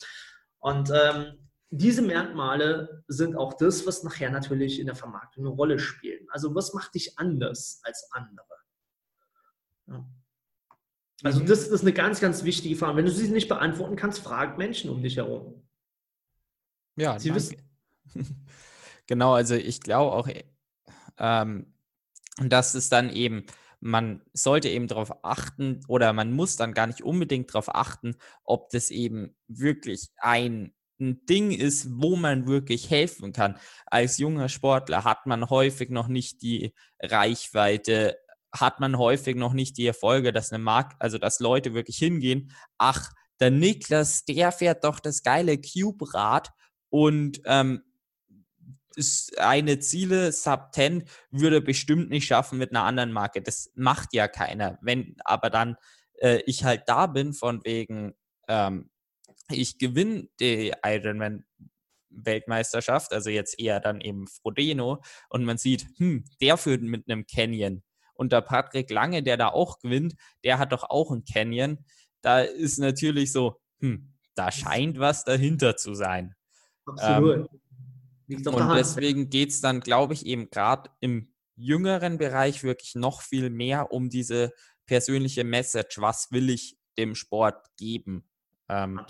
Und 0.59 0.93
ähm, 0.95 1.49
diese 1.71 2.03
Merkmale 2.03 3.03
sind 3.09 3.37
auch 3.37 3.55
das, 3.55 3.87
was 3.87 4.05
nachher 4.05 4.31
natürlich 4.31 4.79
in 4.79 4.87
der 4.87 4.95
Vermarktung 4.95 5.47
eine 5.47 5.55
Rolle 5.55 5.79
spielt. 5.79 6.29
Also 6.31 6.55
was 6.55 6.75
macht 6.75 6.95
dich 6.95 7.19
anders 7.19 7.81
als 7.85 8.09
andere? 8.13 8.45
Ja. 9.87 10.07
Also 11.25 11.41
mhm. 11.41 11.47
das, 11.47 11.61
das 11.61 11.69
ist 11.71 11.83
eine 11.83 11.95
ganz, 11.95 12.21
ganz 12.21 12.45
wichtige 12.45 12.77
Frage. 12.77 12.99
Wenn 12.99 13.07
du 13.07 13.11
sie 13.11 13.31
nicht 13.31 13.49
beantworten 13.49 13.97
kannst, 13.97 14.19
frag 14.21 14.59
Menschen 14.59 14.91
um 14.91 15.03
dich 15.03 15.17
herum. 15.17 15.67
Ja, 16.97 17.19
Sie 17.19 17.35
wissen. 17.35 17.57
genau, 19.07 19.35
also 19.35 19.55
ich 19.55 19.81
glaube 19.81 20.13
auch, 20.13 20.29
ähm, 21.19 21.73
dass 22.39 22.75
es 22.75 22.89
dann 22.89 23.11
eben, 23.11 23.47
man 23.81 24.23
sollte 24.33 24.69
eben 24.69 24.87
darauf 24.87 25.25
achten 25.25 25.81
oder 25.89 26.13
man 26.13 26.33
muss 26.33 26.57
dann 26.57 26.75
gar 26.75 26.87
nicht 26.87 27.03
unbedingt 27.03 27.51
darauf 27.51 27.75
achten, 27.75 28.17
ob 28.45 28.71
das 28.71 28.91
eben 28.91 29.35
wirklich 29.49 30.09
ein, 30.19 30.75
ein 31.01 31.25
Ding 31.27 31.51
ist, 31.51 31.89
wo 32.01 32.17
man 32.17 32.47
wirklich 32.47 32.91
helfen 32.91 33.33
kann. 33.33 33.59
Als 33.87 34.19
junger 34.19 34.49
Sportler 34.49 35.05
hat 35.05 35.27
man 35.27 35.51
häufig 35.51 35.91
noch 35.91 36.09
nicht 36.09 36.43
die 36.43 36.75
Reichweite, 37.01 38.19
hat 38.53 38.81
man 38.81 38.99
häufig 38.99 39.37
noch 39.37 39.53
nicht 39.53 39.79
die 39.79 39.87
Erfolge, 39.87 40.33
dass 40.33 40.53
eine 40.53 40.63
Marke, 40.63 40.97
also 40.99 41.19
dass 41.19 41.41
Leute 41.41 41.75
wirklich 41.75 41.97
hingehen, 41.97 42.53
ach, 42.79 43.11
der 43.41 43.51
Niklas, 43.51 44.25
der 44.25 44.53
fährt 44.53 44.85
doch 44.85 45.01
das 45.01 45.23
geile 45.23 45.59
Cube-Rad 45.59 46.51
und 46.93 47.41
ähm, 47.47 47.83
eine 49.39 49.79
Ziele 49.79 50.31
Sub 50.31 50.75
10 50.75 51.05
würde 51.31 51.63
bestimmt 51.63 52.11
nicht 52.11 52.27
schaffen 52.27 52.59
mit 52.59 52.71
einer 52.71 52.85
anderen 52.85 53.13
Marke. 53.13 53.41
Das 53.41 53.73
macht 53.75 54.13
ja 54.13 54.29
keiner. 54.29 54.79
Wenn 54.83 55.17
aber 55.25 55.49
dann 55.49 55.77
äh, 56.19 56.43
ich 56.45 56.65
halt 56.65 56.83
da 56.89 57.07
bin 57.07 57.33
von 57.33 57.65
wegen, 57.65 58.13
ähm, 58.47 58.91
ich 59.51 59.79
gewinne 59.79 60.29
die 60.39 60.75
Ironman 60.85 61.47
Weltmeisterschaft, 62.11 63.15
also 63.15 63.31
jetzt 63.31 63.59
eher 63.59 63.81
dann 63.81 64.03
eben 64.03 64.27
Frodeno 64.27 65.03
und 65.31 65.45
man 65.45 65.57
sieht, 65.57 65.87
hm, 65.97 66.27
der 66.43 66.59
führt 66.59 66.83
mit 66.83 67.09
einem 67.09 67.25
Canyon 67.27 67.83
und 68.13 68.33
der 68.33 68.43
Patrick 68.43 68.91
Lange, 68.91 69.23
der 69.23 69.39
da 69.39 69.49
auch 69.49 69.79
gewinnt, 69.79 70.15
der 70.45 70.59
hat 70.59 70.73
doch 70.73 70.85
auch 70.91 71.11
ein 71.11 71.25
Canyon. 71.25 71.79
Da 72.21 72.41
ist 72.41 72.79
natürlich 72.79 73.33
so, 73.33 73.63
hm, 73.81 74.13
da 74.35 74.53
scheint 74.53 74.99
was 74.99 75.25
dahinter 75.25 75.79
zu 75.79 75.95
sein. 75.95 76.35
Absolut. 76.87 77.49
Ähm, 78.29 78.47
und 78.47 78.75
deswegen 78.75 79.31
geht 79.31 79.51
es 79.51 79.61
dann, 79.61 79.81
glaube 79.81 80.15
ich, 80.15 80.27
eben 80.27 80.49
gerade 80.51 80.91
im 81.01 81.33
jüngeren 81.57 82.19
Bereich 82.19 82.63
wirklich 82.63 82.95
noch 82.95 83.21
viel 83.21 83.51
mehr 83.51 83.93
um 83.93 84.09
diese 84.09 84.53
persönliche 84.87 85.45
Message. 85.45 86.01
Was 86.01 86.33
will 86.33 86.51
ich 86.51 86.79
dem 86.99 87.15
Sport 87.15 87.67
geben? 87.77 88.25
Ähm, 88.69 89.01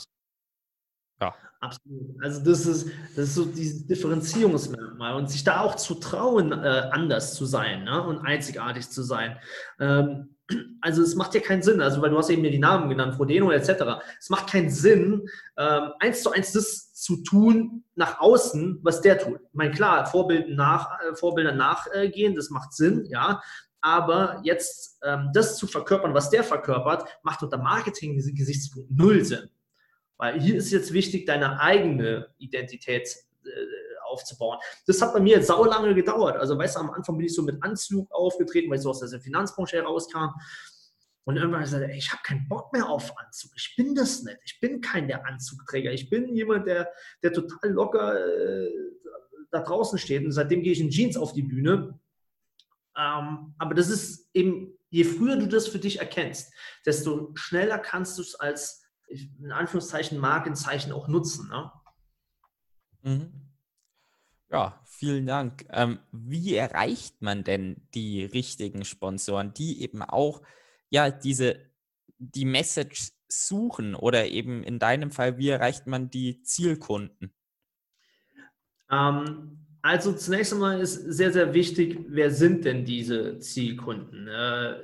ja. 1.20 1.35
Absolut. 1.61 2.22
Also 2.22 2.44
das 2.44 2.66
ist, 2.66 2.90
das 3.14 3.28
ist 3.28 3.35
so 3.37 3.44
dieses 3.44 3.87
Differenzierungsmerkmal 3.87 5.14
und 5.14 5.30
sich 5.30 5.44
da 5.44 5.61
auch 5.61 5.76
zu 5.76 5.94
trauen, 5.94 6.50
äh, 6.50 6.88
anders 6.90 7.35
zu 7.35 7.46
sein 7.46 7.85
ne? 7.85 8.02
und 8.02 8.18
einzigartig 8.18 8.90
zu 8.90 9.02
sein. 9.02 9.38
Ähm, 9.78 10.35
also 10.80 11.02
es 11.02 11.14
macht 11.14 11.34
ja 11.34 11.40
keinen 11.40 11.62
Sinn, 11.62 11.80
also 11.80 12.02
weil 12.02 12.10
du 12.10 12.18
hast 12.18 12.30
eben 12.30 12.42
mir 12.42 12.50
die 12.50 12.58
Namen 12.58 12.88
genannt, 12.88 13.14
Frodeno 13.14 13.50
etc. 13.50 14.02
Es 14.18 14.30
macht 14.30 14.50
keinen 14.50 14.70
Sinn, 14.70 15.28
ähm, 15.56 15.90
eins 16.00 16.22
zu 16.22 16.30
eins 16.30 16.52
das 16.52 16.92
zu 16.94 17.22
tun 17.22 17.84
nach 17.94 18.20
außen, 18.20 18.80
was 18.82 19.00
der 19.00 19.18
tut. 19.18 19.40
Ich 19.40 19.54
meine, 19.54 19.72
klar, 19.72 20.06
Vorbilden 20.06 20.56
nach, 20.56 20.98
äh, 21.00 21.52
nachgehen, 21.52 22.34
das 22.34 22.50
macht 22.50 22.72
Sinn, 22.72 23.06
ja. 23.06 23.42
Aber 23.80 24.40
jetzt 24.44 24.98
ähm, 25.02 25.30
das 25.34 25.56
zu 25.56 25.66
verkörpern, 25.66 26.14
was 26.14 26.30
der 26.30 26.44
verkörpert, 26.44 27.04
macht 27.22 27.42
unter 27.42 27.58
Marketing-Gesichtspunkt 27.58 28.90
null 28.90 29.24
Sinn. 29.24 29.50
Weil 30.16 30.40
hier 30.40 30.54
ist 30.54 30.70
jetzt 30.70 30.92
wichtig, 30.92 31.26
deine 31.26 31.60
eigene 31.60 32.28
Identität 32.38 33.08
äh, 33.44 33.48
aufzubauen. 34.12 34.59
Das 34.87 35.01
hat 35.01 35.12
bei 35.12 35.20
mir 35.20 35.37
jetzt 35.37 35.48
saulange 35.48 35.94
gedauert. 35.94 36.37
Also, 36.37 36.57
weißt 36.59 36.77
du, 36.77 36.81
am 36.81 36.90
Anfang 36.90 37.16
bin 37.16 37.27
ich 37.27 37.35
so 37.35 37.42
mit 37.42 37.62
Anzug 37.62 38.11
aufgetreten, 38.12 38.70
weil 38.70 38.77
ich 38.77 38.83
so 38.83 38.90
aus 38.90 39.01
der 39.01 39.20
Finanzbranche 39.20 39.79
herauskam. 39.79 40.31
Und 41.25 41.37
irgendwann 41.37 41.61
habe 41.61 41.64
ich 41.64 41.72
gesagt, 41.72 41.90
ey, 41.90 41.98
ich 41.98 42.12
habe 42.12 42.22
keinen 42.22 42.48
Bock 42.48 42.72
mehr 42.72 42.88
auf 42.88 43.16
Anzug. 43.18 43.53
Ich 43.57 43.75
bin 43.77 43.94
das 43.94 44.22
nicht. 44.22 44.38
Ich 44.44 44.61
bin 44.61 44.81
kein 44.81 45.07
der 45.07 45.27
Anzugträger. 45.27 45.92
Ich 45.92 46.11
bin 46.11 46.35
jemand, 46.35 46.66
der, 46.66 46.90
der 47.22 47.33
total 47.33 47.70
locker 47.70 48.18
äh, 48.27 48.70
da 49.51 49.61
draußen 49.61 49.98
steht. 49.98 50.25
Und 50.25 50.33
seitdem 50.33 50.62
gehe 50.62 50.72
ich 50.72 50.81
in 50.81 50.90
Jeans 50.90 51.16
auf 51.16 51.33
die 51.33 51.42
Bühne. 51.42 51.98
Ähm, 52.96 53.55
aber 53.59 53.75
das 53.75 53.88
ist 53.88 54.29
eben, 54.35 54.77
je 54.90 55.05
früher 55.05 55.37
du 55.37 55.46
das 55.46 55.68
für 55.68 55.79
dich 55.79 56.01
erkennst, 56.01 56.53
desto 56.85 57.31
schneller 57.35 57.79
kannst 57.79 58.18
du 58.18 58.22
es 58.22 58.35
als, 58.35 58.85
in 59.07 59.53
Anführungszeichen, 59.53 60.18
Markenzeichen 60.18 60.92
auch 60.92 61.09
nutzen. 61.09 61.48
Ne? 61.48 61.72
Mhm. 63.03 63.51
Ja, 64.52 64.78
vielen 64.84 65.26
Dank. 65.26 65.64
Ähm, 65.70 65.98
wie 66.12 66.54
erreicht 66.54 67.22
man 67.22 67.42
denn 67.42 67.88
die 67.94 68.22
richtigen 68.22 68.84
Sponsoren, 68.84 69.54
die 69.54 69.82
eben 69.82 70.02
auch 70.02 70.42
ja 70.90 71.10
diese 71.10 71.56
die 72.18 72.44
Message 72.44 73.12
suchen 73.28 73.94
oder 73.94 74.26
eben 74.26 74.62
in 74.62 74.78
deinem 74.78 75.10
Fall, 75.10 75.38
wie 75.38 75.48
erreicht 75.48 75.86
man 75.86 76.10
die 76.10 76.42
Zielkunden? 76.42 77.32
Ähm, 78.90 79.58
also 79.80 80.12
zunächst 80.12 80.52
einmal 80.52 80.80
ist 80.80 80.96
sehr, 80.96 81.32
sehr 81.32 81.54
wichtig, 81.54 81.98
wer 82.08 82.30
sind 82.30 82.66
denn 82.66 82.84
diese 82.84 83.38
Zielkunden? 83.38 84.28
Äh, 84.28 84.74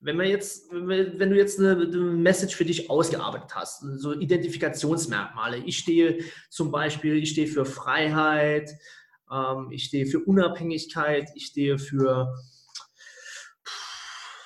wenn, 0.00 0.18
wir 0.18 0.26
jetzt, 0.26 0.72
wenn 0.72 1.30
du 1.30 1.36
jetzt 1.36 1.58
eine, 1.58 1.72
eine, 1.72 1.98
Message 1.98 2.56
für 2.56 2.64
dich 2.64 2.88
ausgearbeitet 2.88 3.54
hast, 3.54 3.80
so 3.80 4.14
Identifikationsmerkmale, 4.14 5.58
ich 5.58 5.78
stehe 5.78 6.18
zum 6.48 6.70
Beispiel, 6.70 7.16
ich 7.18 7.30
stehe 7.30 7.46
für 7.46 7.66
Freiheit, 7.66 8.70
ähm, 9.30 9.70
ich 9.70 9.84
stehe 9.84 10.06
für 10.06 10.20
Unabhängigkeit, 10.20 11.30
ich 11.34 11.46
stehe 11.46 11.78
für, 11.78 12.34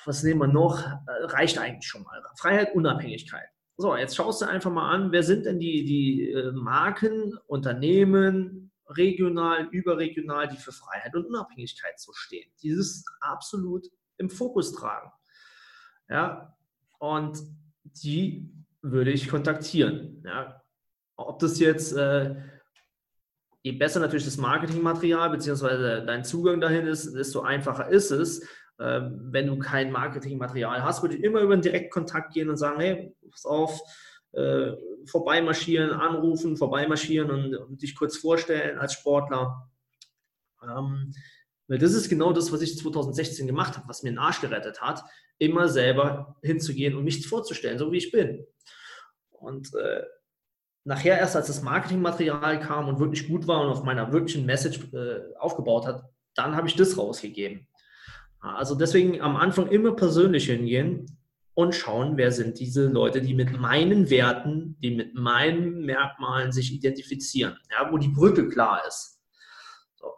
was 0.05 0.23
nehmen 0.23 0.41
wir 0.41 0.47
noch, 0.47 0.79
äh, 0.85 1.23
reicht 1.25 1.57
eigentlich 1.57 1.87
schon 1.87 2.03
mal. 2.03 2.21
Freiheit, 2.37 2.73
Unabhängigkeit. 2.75 3.47
So, 3.77 3.95
jetzt 3.95 4.15
schaust 4.15 4.41
du 4.41 4.45
einfach 4.45 4.71
mal 4.71 4.91
an, 4.91 5.11
wer 5.11 5.23
sind 5.23 5.45
denn 5.45 5.59
die, 5.59 5.83
die 5.83 6.31
äh, 6.31 6.51
Marken, 6.51 7.37
Unternehmen, 7.47 8.71
regional, 8.87 9.67
überregional, 9.71 10.47
die 10.47 10.57
für 10.57 10.71
Freiheit 10.71 11.15
und 11.15 11.25
Unabhängigkeit 11.25 11.99
so 11.99 12.11
stehen. 12.13 12.51
Dieses 12.61 13.03
absolut 13.21 13.87
im 14.17 14.29
Fokus 14.29 14.73
tragen. 14.73 15.11
Ja, 16.09 16.55
und 16.99 17.39
die 17.83 18.53
würde 18.81 19.11
ich 19.11 19.29
kontaktieren. 19.29 20.23
Ja. 20.25 20.61
Ob 21.15 21.39
das 21.39 21.59
jetzt, 21.59 21.93
äh, 21.93 22.35
je 23.63 23.71
besser 23.71 23.99
natürlich 23.99 24.25
das 24.25 24.37
Marketingmaterial 24.37 25.29
bzw. 25.29 26.05
dein 26.05 26.23
Zugang 26.23 26.59
dahin 26.59 26.85
ist, 26.85 27.13
desto 27.13 27.41
einfacher 27.41 27.89
ist 27.89 28.11
es. 28.11 28.41
Äh, 28.77 29.01
wenn 29.11 29.47
du 29.47 29.57
kein 29.57 29.91
Marketingmaterial 29.91 30.83
hast, 30.83 31.01
würde 31.01 31.15
ich 31.15 31.23
immer 31.23 31.39
über 31.39 31.53
einen 31.53 31.61
Direktkontakt 31.61 32.33
gehen 32.33 32.49
und 32.49 32.57
sagen, 32.57 32.79
hey, 32.81 33.15
pass 33.31 33.45
auf, 33.45 33.79
äh, 34.33 34.73
vorbeimarschieren, 35.05 35.91
anrufen, 35.91 36.57
vorbeimarschieren 36.57 37.31
und, 37.31 37.55
und 37.55 37.81
dich 37.81 37.95
kurz 37.95 38.17
vorstellen 38.17 38.79
als 38.79 38.93
Sportler. 38.93 39.69
Ähm, 40.61 41.13
weil 41.67 41.77
das 41.77 41.93
ist 41.93 42.09
genau 42.09 42.33
das, 42.33 42.51
was 42.51 42.61
ich 42.61 42.77
2016 42.77 43.47
gemacht 43.47 43.77
habe, 43.77 43.87
was 43.87 44.03
mir 44.03 44.09
den 44.09 44.19
Arsch 44.19 44.41
gerettet 44.41 44.81
hat, 44.81 45.03
immer 45.37 45.69
selber 45.69 46.35
hinzugehen 46.41 46.95
und 46.95 47.05
mich 47.05 47.25
vorzustellen, 47.25 47.79
so 47.79 47.91
wie 47.91 47.97
ich 47.97 48.11
bin. 48.11 48.45
Und 49.29 49.73
äh, 49.75 50.03
nachher 50.85 51.17
erst, 51.17 51.35
als 51.35 51.47
das 51.47 51.61
Marketingmaterial 51.61 52.59
kam 52.59 52.87
und 52.87 52.99
wirklich 52.99 53.27
gut 53.27 53.47
war 53.47 53.61
und 53.61 53.69
auf 53.69 53.83
meiner 53.83 54.11
wirklichen 54.11 54.45
Message 54.45 54.79
äh, 54.93 55.35
aufgebaut 55.39 55.85
hat, 55.85 56.03
dann 56.35 56.55
habe 56.55 56.67
ich 56.67 56.75
das 56.75 56.97
rausgegeben. 56.97 57.67
Also 58.39 58.75
deswegen 58.75 59.21
am 59.21 59.37
Anfang 59.37 59.67
immer 59.67 59.95
persönlich 59.95 60.47
hingehen, 60.47 61.05
und 61.55 61.75
schauen, 61.75 62.17
wer 62.17 62.31
sind 62.31 62.59
diese 62.59 62.87
Leute, 62.87 63.21
die 63.21 63.33
mit 63.33 63.59
meinen 63.59 64.09
Werten, 64.09 64.75
die 64.81 64.91
mit 64.91 65.13
meinen 65.13 65.85
Merkmalen 65.85 66.51
sich 66.51 66.73
identifizieren, 66.73 67.57
ja, 67.71 67.91
wo 67.91 67.97
die 67.97 68.09
Brücke 68.09 68.49
klar 68.49 68.81
ist. 68.87 69.19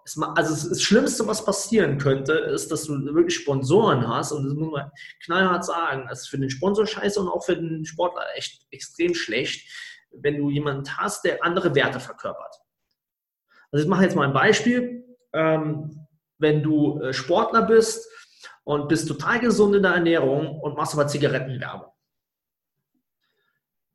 So, 0.06 0.24
also 0.24 0.70
das 0.70 0.82
Schlimmste, 0.82 1.28
was 1.28 1.46
passieren 1.46 1.98
könnte, 1.98 2.34
ist, 2.34 2.72
dass 2.72 2.86
du 2.86 2.94
wirklich 3.14 3.36
Sponsoren 3.36 4.08
hast 4.08 4.32
und 4.32 4.46
das 4.46 4.54
muss 4.54 4.72
man 4.72 4.92
knallhart 5.24 5.66
sagen, 5.66 6.06
das 6.10 6.22
ist 6.22 6.30
für 6.30 6.40
den 6.40 6.50
Sponsor 6.50 6.88
scheiße 6.88 7.20
und 7.20 7.28
auch 7.28 7.44
für 7.44 7.56
den 7.56 7.86
Sportler 7.86 8.24
echt 8.36 8.66
extrem 8.72 9.14
schlecht, 9.14 9.70
wenn 10.22 10.38
du 10.38 10.50
jemanden 10.50 10.98
hast, 10.98 11.24
der 11.26 11.44
andere 11.44 11.76
Werte 11.76 12.00
verkörpert. 12.00 12.56
Also 13.72 13.84
ich 13.84 13.90
mache 13.90 14.04
jetzt 14.04 14.16
mal 14.16 14.28
ein 14.28 14.34
Beispiel. 14.34 15.04
Ähm, 15.34 16.08
wenn 16.38 16.64
du 16.64 17.00
äh, 17.00 17.14
Sportler 17.14 17.62
bist, 17.62 18.08
und 18.66 18.90
bist 18.90 19.08
total 19.08 19.40
gesund 19.40 19.76
in 19.76 19.84
der 19.84 19.94
Ernährung 19.94 20.60
und 20.60 20.76
machst 20.76 20.94
aber 20.94 21.08
Zigarettenwerbung. 21.08 21.92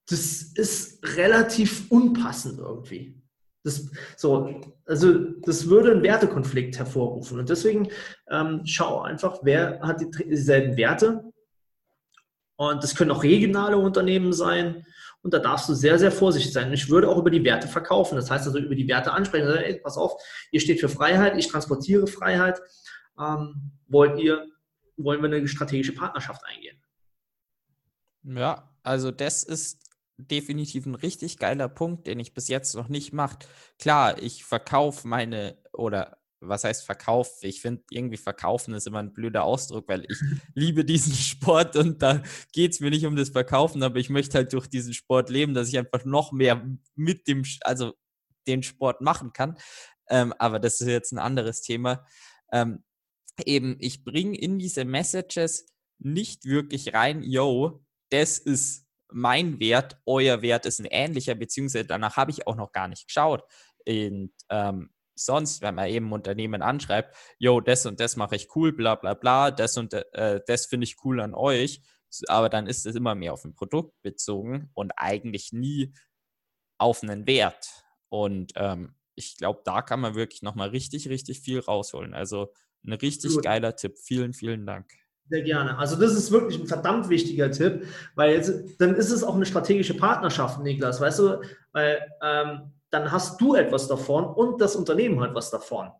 Das 0.09 0.43
ist 0.43 1.05
relativ 1.17 1.91
unpassend 1.91 2.59
irgendwie. 2.59 3.21
Das, 3.63 3.91
so, 4.17 4.61
also 4.87 5.13
das 5.43 5.69
würde 5.69 5.91
einen 5.91 6.03
Wertekonflikt 6.03 6.79
hervorrufen. 6.79 7.41
Und 7.41 7.49
deswegen 7.51 7.91
ähm, 8.31 8.63
schau 8.65 9.03
einfach, 9.03 9.41
wer 9.43 9.81
hat 9.81 10.01
die, 10.01 10.11
dieselben 10.11 10.77
Werte. 10.77 11.31
Und 12.57 12.83
das 12.83 12.95
können 12.95 13.11
auch 13.11 13.23
regionale 13.23 13.77
Unternehmen 13.77 14.33
sein. 14.33 14.87
Und 15.23 15.35
da 15.35 15.39
darfst 15.39 15.69
du 15.69 15.75
sehr, 15.75 15.99
sehr 15.99 16.13
vorsichtig 16.13 16.53
sein. 16.53 16.69
Und 16.69 16.75
ich 16.75 16.89
würde 16.89 17.09
auch 17.09 17.19
über 17.19 17.31
die 17.31 17.45
Werte 17.45 17.69
verkaufen. 17.69 18.17
Das 18.17 18.31
heißt 18.31 18.47
also 18.47 18.59
über 18.59 18.75
die 18.75 18.89
Werte 18.89 19.13
ansprechen. 19.13 19.47
Also, 19.47 19.59
ey, 19.59 19.79
pass 19.81 19.97
auf, 19.97 20.21
ihr 20.51 20.61
steht 20.61 20.81
für 20.81 20.89
Freiheit, 20.89 21.37
ich 21.37 21.49
transportiere 21.49 22.07
Freiheit. 22.07 22.61
Ähm, 23.19 23.73
wollt 23.87 24.19
ihr 24.19 24.47
wollen 25.05 25.23
wir 25.23 25.31
eine 25.31 25.49
strategische 25.49 25.95
Partnerschaft 25.95 26.43
eingehen. 26.45 26.81
Ja, 28.23 28.71
also 28.83 29.11
das 29.11 29.43
ist 29.43 29.85
definitiv 30.19 30.87
ein 30.87 30.95
richtig 30.95 31.39
geiler 31.39 31.69
Punkt, 31.69 32.07
den 32.07 32.21
ich 32.21 32.35
bis 32.35 32.49
jetzt 32.49 32.75
noch 32.75 32.89
nicht 32.89 33.13
mache. 33.13 33.39
Klar, 33.79 34.23
ich 34.23 34.45
verkaufe 34.45 35.09
meine 35.09 35.57
oder 35.73 36.19
was 36.41 36.65
heißt 36.65 36.85
verkaufen? 36.85 37.47
Ich 37.47 37.61
finde, 37.61 37.83
irgendwie 37.91 38.17
verkaufen 38.17 38.75
ist 38.75 38.87
immer 38.87 38.99
ein 38.99 39.13
blöder 39.13 39.45
Ausdruck, 39.45 39.89
weil 39.89 40.05
ich 40.09 40.19
liebe 40.55 40.85
diesen 40.85 41.15
Sport 41.15 41.77
und 41.77 42.03
da 42.03 42.23
geht 42.53 42.73
es 42.73 42.81
mir 42.81 42.91
nicht 42.91 43.07
um 43.07 43.17
das 43.17 43.31
Verkaufen, 43.31 43.83
aber 43.83 43.99
ich 43.99 44.11
möchte 44.11 44.39
halt 44.39 44.53
durch 44.53 44.67
diesen 44.67 44.95
Sport 44.95 45.31
leben, 45.31 45.55
dass 45.55 45.69
ich 45.69 45.79
einfach 45.79 46.05
noch 46.05 46.33
mehr 46.33 46.67
mit 46.95 47.29
dem, 47.29 47.45
also 47.63 47.93
den 48.47 48.63
Sport 48.63 49.01
machen 49.01 49.33
kann. 49.33 49.59
Ähm, 50.09 50.35
aber 50.39 50.59
das 50.59 50.81
ist 50.81 50.89
jetzt 50.89 51.13
ein 51.13 51.19
anderes 51.19 51.63
Thema. 51.63 52.07
Ähm, 52.53 52.83
eben, 53.45 53.77
ich 53.79 54.05
bringe 54.05 54.37
in 54.37 54.59
diese 54.59 54.85
Messages 54.85 55.67
nicht 55.99 56.45
wirklich 56.45 56.95
rein, 56.95 57.23
yo, 57.23 57.85
das 58.11 58.39
ist 58.39 58.87
mein 59.13 59.61
Wert, 59.61 60.01
euer 60.07 60.43
Wert 60.43 60.67
ist 60.67 60.81
ein 60.81 60.87
ähnlicher, 60.87 61.35
beziehungsweise 61.35 61.85
danach 61.85 62.17
habe 62.17 62.31
ich 62.31 62.47
auch 62.47 62.57
noch 62.57 62.73
gar 62.73 62.89
nicht 62.89 63.07
geschaut. 63.07 63.45
Und 63.87 64.33
ähm, 64.49 64.91
sonst, 65.25 65.63
wenn 65.63 65.75
man 65.75 65.89
eben 65.89 66.13
Unternehmen 66.13 66.63
anschreibt, 66.63 67.17
yo, 67.39 67.61
das 67.61 67.87
und 67.87 68.01
das 68.01 68.17
mache 68.17 68.37
ich 68.37 68.55
cool, 68.55 68.73
bla 68.73 68.95
bla 68.95 69.15
bla, 69.15 69.51
das 69.51 69.77
und 69.77 69.95
äh, 69.95 70.41
das 70.47 70.67
finde 70.67 70.85
ich 70.85 70.97
cool 71.05 71.21
an 71.21 71.35
euch, 71.35 71.83
aber 72.29 72.49
dann 72.49 72.67
ist 72.67 72.87
es 72.87 72.95
immer 72.95 73.15
mehr 73.15 73.33
auf 73.33 73.45
ein 73.45 73.55
Produkt 73.55 74.01
bezogen 74.03 74.71
und 74.75 74.93
eigentlich 74.97 75.53
nie 75.53 75.95
auf 76.79 77.03
einen 77.03 77.27
Wert. 77.27 77.85
Und 78.09 78.53
ähm, 78.57 78.95
ich 79.15 79.37
glaube, 79.37 79.61
da 79.65 79.83
kann 79.83 80.01
man 80.01 80.15
wirklich 80.15 80.43
nochmal 80.43 80.71
richtig, 80.71 81.09
richtig 81.09 81.41
viel 81.41 81.61
rausholen. 81.61 82.15
Also 82.15 82.53
ein 82.85 82.95
richtig 82.95 83.35
Gut. 83.35 83.45
geiler 83.45 83.77
Tipp. 83.77 83.99
Vielen, 83.99 84.33
vielen 84.33 84.67
Dank. 84.67 84.91
Sehr 85.29 85.43
gerne. 85.43 85.79
Also 85.79 85.95
das 85.95 86.13
ist 86.15 86.33
wirklich 86.33 86.59
ein 86.59 86.67
verdammt 86.67 87.09
wichtiger 87.09 87.53
Tipp, 87.53 87.87
weil 88.17 88.35
jetzt, 88.35 88.81
dann 88.81 88.97
ist 88.97 89.11
es 89.11 89.23
auch 89.23 89.37
eine 89.37 89.47
strategische 89.47 89.95
Partnerschaft, 89.95 90.61
Niklas, 90.61 91.01
weißt 91.01 91.19
du, 91.21 91.43
weil 91.73 92.05
ähm, 92.21 92.73
dann 92.91 93.11
hast 93.11 93.41
du 93.41 93.55
etwas 93.55 93.89
davon 93.89 94.25
und 94.25 94.61
das 94.61 94.77
Unternehmen 94.77 95.21
hat 95.21 95.35
was 95.35 95.51
davon. 95.51 95.91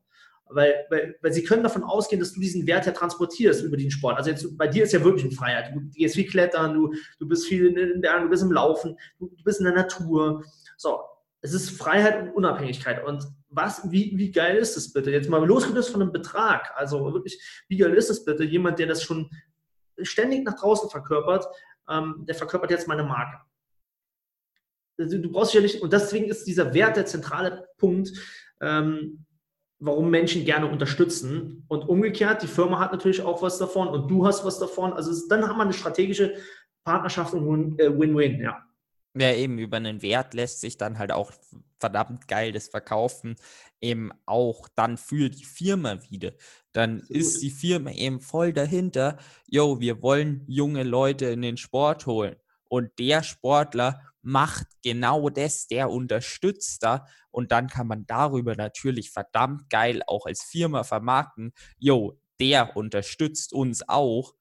Weil, 0.53 0.85
weil, 0.91 1.17
weil 1.23 1.33
sie 1.33 1.45
können 1.45 1.63
davon 1.63 1.85
ausgehen, 1.85 2.19
dass 2.19 2.33
du 2.33 2.41
diesen 2.41 2.67
Wert 2.67 2.85
ja 2.85 2.93
transportierst 2.93 3.63
über 3.63 3.77
den 3.77 3.91
Sport. 3.91 4.17
Also 4.17 4.31
jetzt, 4.31 4.59
bei 4.59 4.67
dir 4.67 4.83
ist 4.83 4.93
ja 4.93 5.05
wirklich 5.05 5.25
eine 5.25 5.35
Freiheit. 5.35 5.73
Du 5.73 5.81
gehst 5.91 6.17
viel 6.17 6.27
klettern, 6.27 6.75
du, 6.75 6.93
du 7.21 7.29
bist 7.29 7.47
viel 7.47 7.67
in 7.79 8.03
der, 8.03 8.21
du 8.21 8.29
bist 8.29 8.43
im 8.43 8.51
Laufen, 8.51 8.97
du, 9.21 9.29
du 9.29 9.45
bist 9.45 9.61
in 9.61 9.67
der 9.67 9.75
Natur. 9.75 10.45
So, 10.77 11.01
es 11.41 11.53
ist 11.53 11.71
Freiheit 11.71 12.21
und 12.21 12.31
Unabhängigkeit. 12.31 13.05
Und 13.05 13.25
was, 13.49 13.91
wie, 13.93 14.13
wie 14.17 14.33
geil 14.33 14.57
ist 14.57 14.77
das 14.77 14.93
bitte? 14.93 15.13
Jetzt 15.13 15.29
mal 15.29 15.45
losgelöst 15.47 15.91
von 15.91 16.03
einem 16.03 16.13
Betrag. 16.13 16.73
Also 16.75 17.13
wirklich, 17.13 17.41
wie 17.69 17.77
geil 17.77 17.95
ist 17.95 18.11
das 18.11 18.25
bitte? 18.25 18.45
Jemand, 18.45 18.81
der 18.81 18.89
das 18.89 19.05
schon 19.05 19.31
ständig 20.03 20.45
nach 20.45 20.59
draußen 20.59 20.91
verkörpert, 20.91 21.47
ähm, 21.89 22.25
der 22.27 22.35
verkörpert 22.35 22.71
jetzt 22.71 22.89
meine 22.89 23.05
Marke. 23.05 23.39
Also, 25.01 25.19
du 25.19 25.31
brauchst 25.31 25.55
ja 25.55 25.61
nicht, 25.61 25.83
und 25.83 25.93
deswegen 25.93 26.27
ist 26.27 26.45
dieser 26.45 26.75
Wert 26.75 26.97
der 26.97 27.07
zentrale 27.07 27.67
Punkt, 27.79 28.13
ähm, 28.61 29.25
warum 29.79 30.11
Menschen 30.11 30.45
gerne 30.45 30.71
unterstützen. 30.71 31.65
Und 31.69 31.89
umgekehrt, 31.89 32.43
die 32.43 32.47
Firma 32.47 32.79
hat 32.79 32.93
natürlich 32.93 33.23
auch 33.23 33.43
was 33.43 33.59
davon 33.59 33.89
und 33.89 34.11
du 34.11 34.27
hast 34.27 34.45
was 34.45 34.59
davon. 34.59 34.93
Also 34.93 35.13
dann 35.29 35.49
haben 35.49 35.57
wir 35.57 35.65
eine 35.65 35.73
strategische 35.73 36.35
Partnerschaft 36.85 37.35
und 37.35 37.81
äh, 37.81 37.99
Win-Win, 37.99 38.41
ja. 38.41 38.63
Ja, 39.15 39.33
eben 39.33 39.59
über 39.59 39.79
einen 39.79 40.03
Wert 40.03 40.35
lässt 40.35 40.61
sich 40.61 40.77
dann 40.77 40.99
halt 40.99 41.11
auch 41.11 41.33
verdammt 41.81 42.29
geil 42.29 42.53
das 42.53 42.69
Verkaufen 42.69 43.35
eben 43.81 44.11
auch 44.27 44.69
dann 44.77 44.99
für 44.99 45.31
die 45.31 45.45
Firma 45.45 45.99
wieder. 46.11 46.33
Dann 46.73 47.01
so 47.01 47.15
ist 47.15 47.43
die 47.43 47.51
Firma 47.51 47.91
eben 47.91 48.21
voll 48.21 48.53
dahinter, 48.53 49.19
yo, 49.49 49.81
wir 49.81 50.03
wollen 50.03 50.45
junge 50.47 50.83
Leute 50.85 51.27
in 51.27 51.43
den 51.43 51.57
Sport 51.57 52.07
holen. 52.07 52.37
Und 52.71 52.91
der 52.99 53.23
Sportler 53.25 54.01
macht 54.23 54.67
genau 54.83 55.29
das, 55.29 55.67
der 55.67 55.91
unterstützt 55.91 56.83
da. 56.85 57.07
Und 57.31 57.53
dann 57.53 57.67
kann 57.69 57.89
man 57.89 58.07
darüber 58.07 58.55
natürlich 58.55 59.11
verdammt 59.11 59.69
geil 59.71 60.03
auch 60.07 60.27
als 60.27 60.43
Firma 60.45 60.85
vermarkten, 60.85 61.53
yo, 61.79 62.19
der 62.39 62.77
unterstützt 62.77 63.53
uns 63.53 63.87
auch 63.89 64.35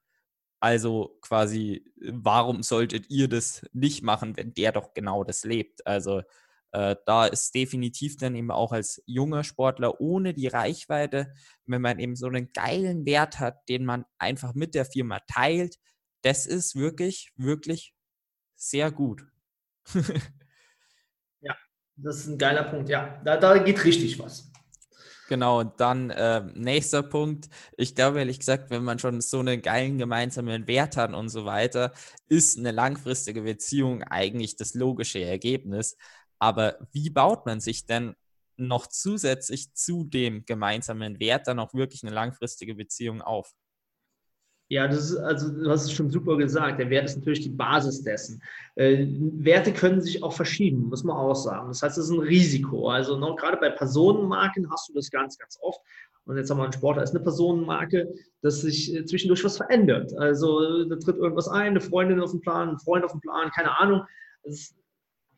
also 0.61 1.17
quasi, 1.21 1.85
warum 2.01 2.63
solltet 2.63 3.09
ihr 3.09 3.29
das 3.29 3.65
nicht 3.73 4.03
machen, 4.03 4.35
wenn 4.37 4.53
der 4.53 4.73
doch 4.73 4.93
genau 4.93 5.23
das 5.23 5.45
lebt? 5.45 5.85
Also 5.87 6.21
äh, 6.71 6.95
da 7.05 7.25
ist 7.27 7.55
definitiv 7.55 8.17
dann 8.17 8.35
eben 8.35 8.51
auch 8.51 8.71
als 8.73 9.01
junger 9.05 9.43
Sportler 9.43 10.01
ohne 10.01 10.33
die 10.33 10.47
Reichweite, 10.47 11.33
wenn 11.65 11.81
man 11.81 11.99
eben 11.99 12.15
so 12.15 12.27
einen 12.27 12.51
geilen 12.53 13.05
Wert 13.05 13.39
hat, 13.39 13.67
den 13.69 13.85
man 13.85 14.05
einfach 14.17 14.53
mit 14.53 14.75
der 14.75 14.85
Firma 14.85 15.19
teilt, 15.27 15.77
das 16.23 16.45
ist 16.45 16.75
wirklich, 16.75 17.31
wirklich 17.37 17.93
sehr 18.59 18.91
gut. 18.91 19.25
ja, 21.41 21.55
das 21.95 22.17
ist 22.17 22.27
ein 22.27 22.37
geiler 22.37 22.63
Punkt. 22.63 22.89
Ja, 22.89 23.21
da, 23.23 23.37
da 23.37 23.57
geht 23.57 23.83
richtig 23.83 24.19
was. 24.19 24.51
Genau, 25.29 25.59
und 25.59 25.79
dann 25.79 26.09
äh, 26.09 26.41
nächster 26.55 27.03
Punkt. 27.03 27.49
Ich 27.77 27.95
glaube 27.95 28.19
ehrlich 28.19 28.39
gesagt, 28.39 28.71
wenn 28.71 28.83
man 28.83 28.99
schon 28.99 29.21
so 29.21 29.39
einen 29.39 29.61
geilen 29.61 29.97
gemeinsamen 29.97 30.67
Wert 30.67 30.97
hat 30.97 31.13
und 31.13 31.29
so 31.29 31.45
weiter, 31.45 31.93
ist 32.27 32.57
eine 32.57 32.71
langfristige 32.71 33.43
Beziehung 33.43 34.03
eigentlich 34.03 34.55
das 34.55 34.73
logische 34.73 35.23
Ergebnis. 35.23 35.97
Aber 36.39 36.79
wie 36.91 37.11
baut 37.11 37.45
man 37.45 37.59
sich 37.59 37.85
denn 37.85 38.15
noch 38.57 38.87
zusätzlich 38.87 39.73
zu 39.73 40.03
dem 40.03 40.45
gemeinsamen 40.45 41.19
Wert 41.19 41.47
dann 41.47 41.59
auch 41.59 41.73
wirklich 41.73 42.03
eine 42.03 42.13
langfristige 42.13 42.75
Beziehung 42.75 43.21
auf? 43.21 43.53
Ja, 44.71 44.87
das 44.87 45.09
ist, 45.09 45.17
also 45.17 45.49
du 45.51 45.67
hast 45.67 45.85
es 45.85 45.93
schon 45.93 46.11
super 46.11 46.37
gesagt. 46.37 46.79
Der 46.79 46.91
Wert 46.91 47.05
ist 47.05 47.17
natürlich 47.17 47.41
die 47.41 47.49
Basis 47.49 48.03
dessen. 48.03 48.39
Äh, 48.75 49.07
Werte 49.09 49.73
können 49.73 49.99
sich 49.99 50.21
auch 50.21 50.33
verschieben, 50.33 50.89
muss 50.89 51.03
man 51.03 51.17
auch 51.17 51.33
sagen. 51.33 51.69
Das 51.69 51.81
heißt, 51.81 51.97
es 51.97 52.05
ist 52.05 52.11
ein 52.11 52.19
Risiko. 52.19 52.87
Also 52.87 53.17
noch, 53.17 53.35
gerade 53.35 53.57
bei 53.57 53.71
Personenmarken 53.71 54.71
hast 54.71 54.87
du 54.89 54.93
das 54.93 55.09
ganz, 55.09 55.39
ganz 55.39 55.57
oft. 55.61 55.81
Und 56.25 56.37
jetzt 56.37 56.51
haben 56.51 56.59
wir 56.59 56.65
einen 56.65 56.73
Sportler, 56.73 57.01
ist 57.01 57.15
eine 57.15 57.23
Personenmarke, 57.23 58.13
dass 58.43 58.61
sich 58.61 58.93
äh, 58.95 59.03
zwischendurch 59.05 59.43
was 59.43 59.57
verändert. 59.57 60.15
Also 60.15 60.85
da 60.85 60.95
tritt 60.97 61.17
irgendwas 61.17 61.47
ein, 61.47 61.71
eine 61.71 61.81
Freundin 61.81 62.21
auf 62.21 62.29
den 62.29 62.41
Plan, 62.41 62.69
ein 62.69 62.77
Freund 62.77 63.03
auf 63.03 63.13
den 63.13 63.21
Plan, 63.21 63.49
keine 63.49 63.75
Ahnung. 63.79 64.03
Das 64.43 64.53
ist, 64.53 64.75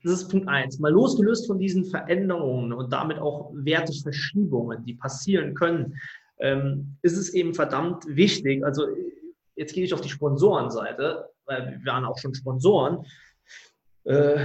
das 0.03 0.13
ist 0.13 0.27
Punkt 0.27 0.49
eins. 0.49 0.77
Mal 0.79 0.91
losgelöst 0.91 1.47
von 1.47 1.57
diesen 1.57 1.86
Veränderungen 1.86 2.73
und 2.73 2.91
damit 2.91 3.17
auch 3.19 3.53
Werteverschiebungen, 3.53 4.84
die 4.84 4.95
passieren 4.95 5.53
können, 5.53 5.95
ähm, 6.39 6.97
ist 7.01 7.17
es 7.17 7.34
eben 7.34 7.53
verdammt 7.53 8.05
wichtig. 8.07 8.65
Also 8.65 8.88
jetzt 9.56 9.74
gehe 9.74 9.84
ich 9.84 9.93
auf 9.93 10.02
die 10.02 10.10
Sponsorenseite, 10.10 11.30
weil 11.45 11.80
wir 11.80 11.91
waren 11.91 12.06
auch 12.06 12.18
schon 12.18 12.34
Sponsoren. 12.34 13.06
Äh, 14.04 14.43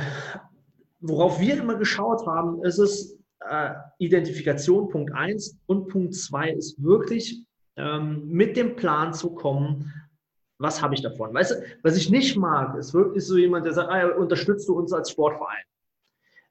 worauf 1.01 1.41
wir 1.41 1.59
immer 1.59 1.77
geschaut 1.77 2.27
haben, 2.27 2.63
ist 2.65 2.79
es 2.79 3.19
äh, 3.49 3.71
Identifikation, 3.99 4.89
Punkt 4.89 5.13
1 5.13 5.59
und 5.67 5.89
Punkt 5.89 6.15
2 6.15 6.51
ist 6.51 6.83
wirklich 6.83 7.43
ähm, 7.77 8.27
mit 8.29 8.57
dem 8.57 8.77
Plan 8.77 9.13
zu 9.13 9.31
kommen, 9.35 9.93
was 10.59 10.81
habe 10.81 10.95
ich 10.95 11.03
davon? 11.03 11.35
Weißt 11.35 11.51
du, 11.53 11.63
was 11.83 11.97
ich 11.97 12.11
nicht 12.11 12.37
mag, 12.37 12.77
ist 12.79 12.95
wirklich 12.95 13.25
so 13.25 13.37
jemand, 13.37 13.67
der 13.67 13.75
sagt, 13.75 13.91
ah, 13.91 14.09
unterstützt 14.17 14.69
du 14.69 14.79
uns 14.79 14.93
als 14.93 15.11
Sportverein? 15.11 15.65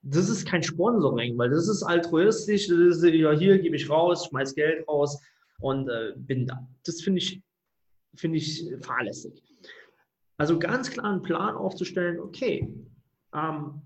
Das 0.03 0.30
ist 0.30 0.47
kein 0.47 0.62
Sponsoring, 0.62 1.36
weil 1.38 1.49
das 1.49 1.68
ist 1.68 1.82
altruistisch, 1.82 2.68
das 2.68 2.78
ist, 2.78 3.03
ja, 3.03 3.32
hier 3.32 3.58
gebe 3.58 3.76
ich 3.76 3.89
raus, 3.89 4.28
schmeiß 4.28 4.53
Geld 4.53 4.88
raus 4.88 5.20
und 5.60 5.89
äh, 5.89 6.14
bin 6.16 6.45
da. 6.45 6.68
Das 6.86 7.01
finde 7.01 7.20
ich 7.20 7.41
finde 8.16 8.38
ich 8.38 8.66
fahrlässig. 8.82 9.43
Also 10.38 10.59
ganz 10.59 10.91
klar 10.91 11.11
einen 11.11 11.22
Plan 11.22 11.55
aufzustellen, 11.55 12.20
okay, 12.20 12.68
ähm, 13.34 13.82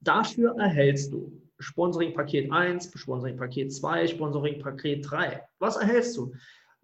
dafür 0.00 0.56
erhältst 0.58 1.12
du 1.12 1.40
Sponsoring 1.58 2.14
Paket 2.14 2.50
1, 2.50 2.92
Sponsoring 2.94 3.36
Paket 3.36 3.72
2, 3.72 4.08
Sponsoring 4.08 4.60
Paket 4.60 5.08
3. 5.08 5.42
Was 5.58 5.76
erhältst 5.76 6.16
du? 6.16 6.32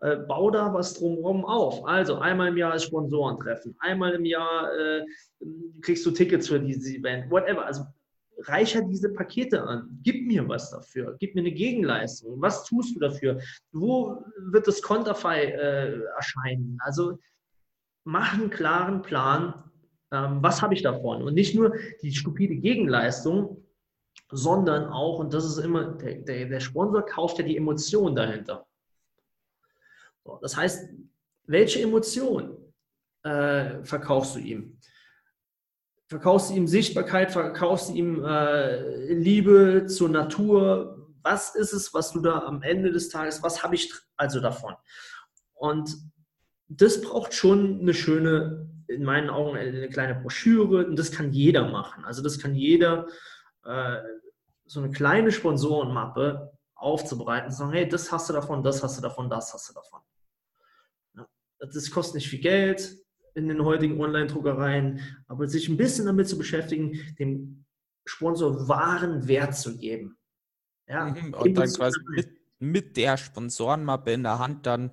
Äh, 0.03 0.17
bau 0.17 0.51
da 0.51 0.73
was 0.73 0.95
drumherum 0.95 1.45
auf. 1.45 1.85
Also 1.87 2.17
einmal 2.17 2.49
im 2.49 2.57
Jahr 2.57 2.75
ist 2.75 2.85
Sponsorentreffen, 2.85 3.77
einmal 3.81 4.13
im 4.13 4.25
Jahr 4.25 4.73
äh, 4.75 5.05
kriegst 5.83 6.07
du 6.07 6.11
Tickets 6.11 6.49
für 6.49 6.59
dieses 6.59 6.95
Event, 6.95 7.31
whatever. 7.31 7.67
Also 7.67 7.85
reicher 8.43 8.83
diese 8.83 9.13
Pakete 9.13 9.63
an. 9.63 9.99
Gib 10.03 10.27
mir 10.27 10.49
was 10.49 10.71
dafür. 10.71 11.17
Gib 11.19 11.35
mir 11.35 11.43
eine 11.43 11.53
Gegenleistung. 11.53 12.41
Was 12.41 12.65
tust 12.65 12.97
du 12.97 13.01
dafür? 13.01 13.41
Wo 13.73 14.25
wird 14.39 14.67
das 14.67 14.83
Konterfei 14.83 15.45
äh, 15.45 16.01
erscheinen? 16.17 16.79
Also 16.81 17.19
mach 18.05 18.35
einen 18.35 18.51
klaren 18.51 19.03
Plan. 19.03 19.71
Ähm, 20.13 20.43
was 20.43 20.63
habe 20.63 20.75
ich 20.75 20.83
davon? 20.83 21.23
Und 21.23 21.35
nicht 21.35 21.55
nur 21.55 21.75
die 22.03 22.13
stupide 22.13 22.57
Gegenleistung, 22.57 23.65
sondern 24.31 24.87
auch, 24.87 25.19
und 25.19 25.35
das 25.35 25.45
ist 25.45 25.59
immer, 25.59 25.93
der, 25.93 26.17
der, 26.17 26.47
der 26.47 26.61
Sponsor 26.61 27.05
kauft 27.05 27.39
ja 27.39 27.45
die 27.45 27.57
Emotion 27.57 28.15
dahinter. 28.15 28.67
So, 30.25 30.39
das 30.43 30.57
heißt, 30.57 30.91
welche 31.47 31.83
Emotion 31.83 32.57
äh, 33.23 33.83
verkaufst 33.83 34.37
du 34.37 34.41
ihm? 34.41 34.79
Verkaufst 36.11 36.51
du 36.51 36.55
ihm 36.55 36.67
Sichtbarkeit, 36.67 37.31
verkaufst 37.31 37.91
du 37.91 37.95
ihm 37.95 38.25
äh, 38.25 39.13
Liebe 39.15 39.87
zur 39.87 40.09
Natur. 40.09 41.07
Was 41.23 41.55
ist 41.55 41.73
es, 41.73 41.95
was 41.95 42.13
du 42.13 42.21
da 42.21 42.41
am 42.41 42.63
Ende 42.63 42.91
des 42.91 43.09
Tages, 43.09 43.43
was 43.45 43.63
habe 43.63 43.77
ich 43.77 43.93
also 44.17 44.41
davon? 44.41 44.75
Und 45.55 45.97
das 46.67 47.01
braucht 47.01 47.33
schon 47.33 47.81
eine 47.81 47.95
schöne, 47.95 48.69
in 48.89 49.05
meinen 49.05 49.31
Augen 49.31 49.57
eine 49.57 49.89
kleine 49.89 50.17
Broschüre 50.17 50.85
und 50.85 50.99
das 50.99 51.13
kann 51.13 51.33
jeder 51.33 51.69
machen. 51.69 52.05
Also 52.05 52.23
das 52.23 52.41
kann 52.41 52.57
jeder, 52.57 53.07
äh, 53.65 53.99
so 54.67 54.81
eine 54.81 54.91
kleine 54.91 55.31
Sponsorenmappe 55.31 56.53
aufzubereiten 56.75 57.47
und 57.47 57.55
sagen, 57.55 57.73
hey, 57.73 57.89
das 57.89 58.11
hast 58.11 58.29
du 58.29 58.33
davon, 58.33 58.65
das 58.65 58.83
hast 58.83 58.99
du 58.99 59.03
davon, 59.03 59.31
das 59.31 59.55
hast 59.55 59.69
du 59.69 59.75
davon. 59.75 60.01
Ja, 61.15 61.27
das 61.61 61.91
kostet 61.91 62.17
nicht 62.17 62.29
viel 62.29 62.41
Geld, 62.41 62.97
in 63.35 63.49
den 63.49 63.65
heutigen 63.65 64.01
Online-Druckereien, 64.01 65.01
aber 65.27 65.49
sich 65.49 65.69
ein 65.69 65.77
bisschen 65.77 66.07
damit 66.07 66.29
zu 66.29 66.39
beschäftigen, 66.39 66.99
dem 67.19 67.65
Sponsor 68.05 68.69
wahren 68.69 69.29
Wert 69.29 69.57
zu 69.57 69.77
geben. 69.77 70.17
Ja, 70.89 71.07
mhm, 71.07 71.35
und 71.35 71.55
dann 71.55 71.69
quasi 71.69 72.01
mit, 72.11 72.29
mit 72.59 72.97
der 72.97 73.17
Sponsorenmappe 73.17 74.13
in 74.13 74.23
der 74.25 74.39
Hand 74.39 74.67
dann 74.67 74.91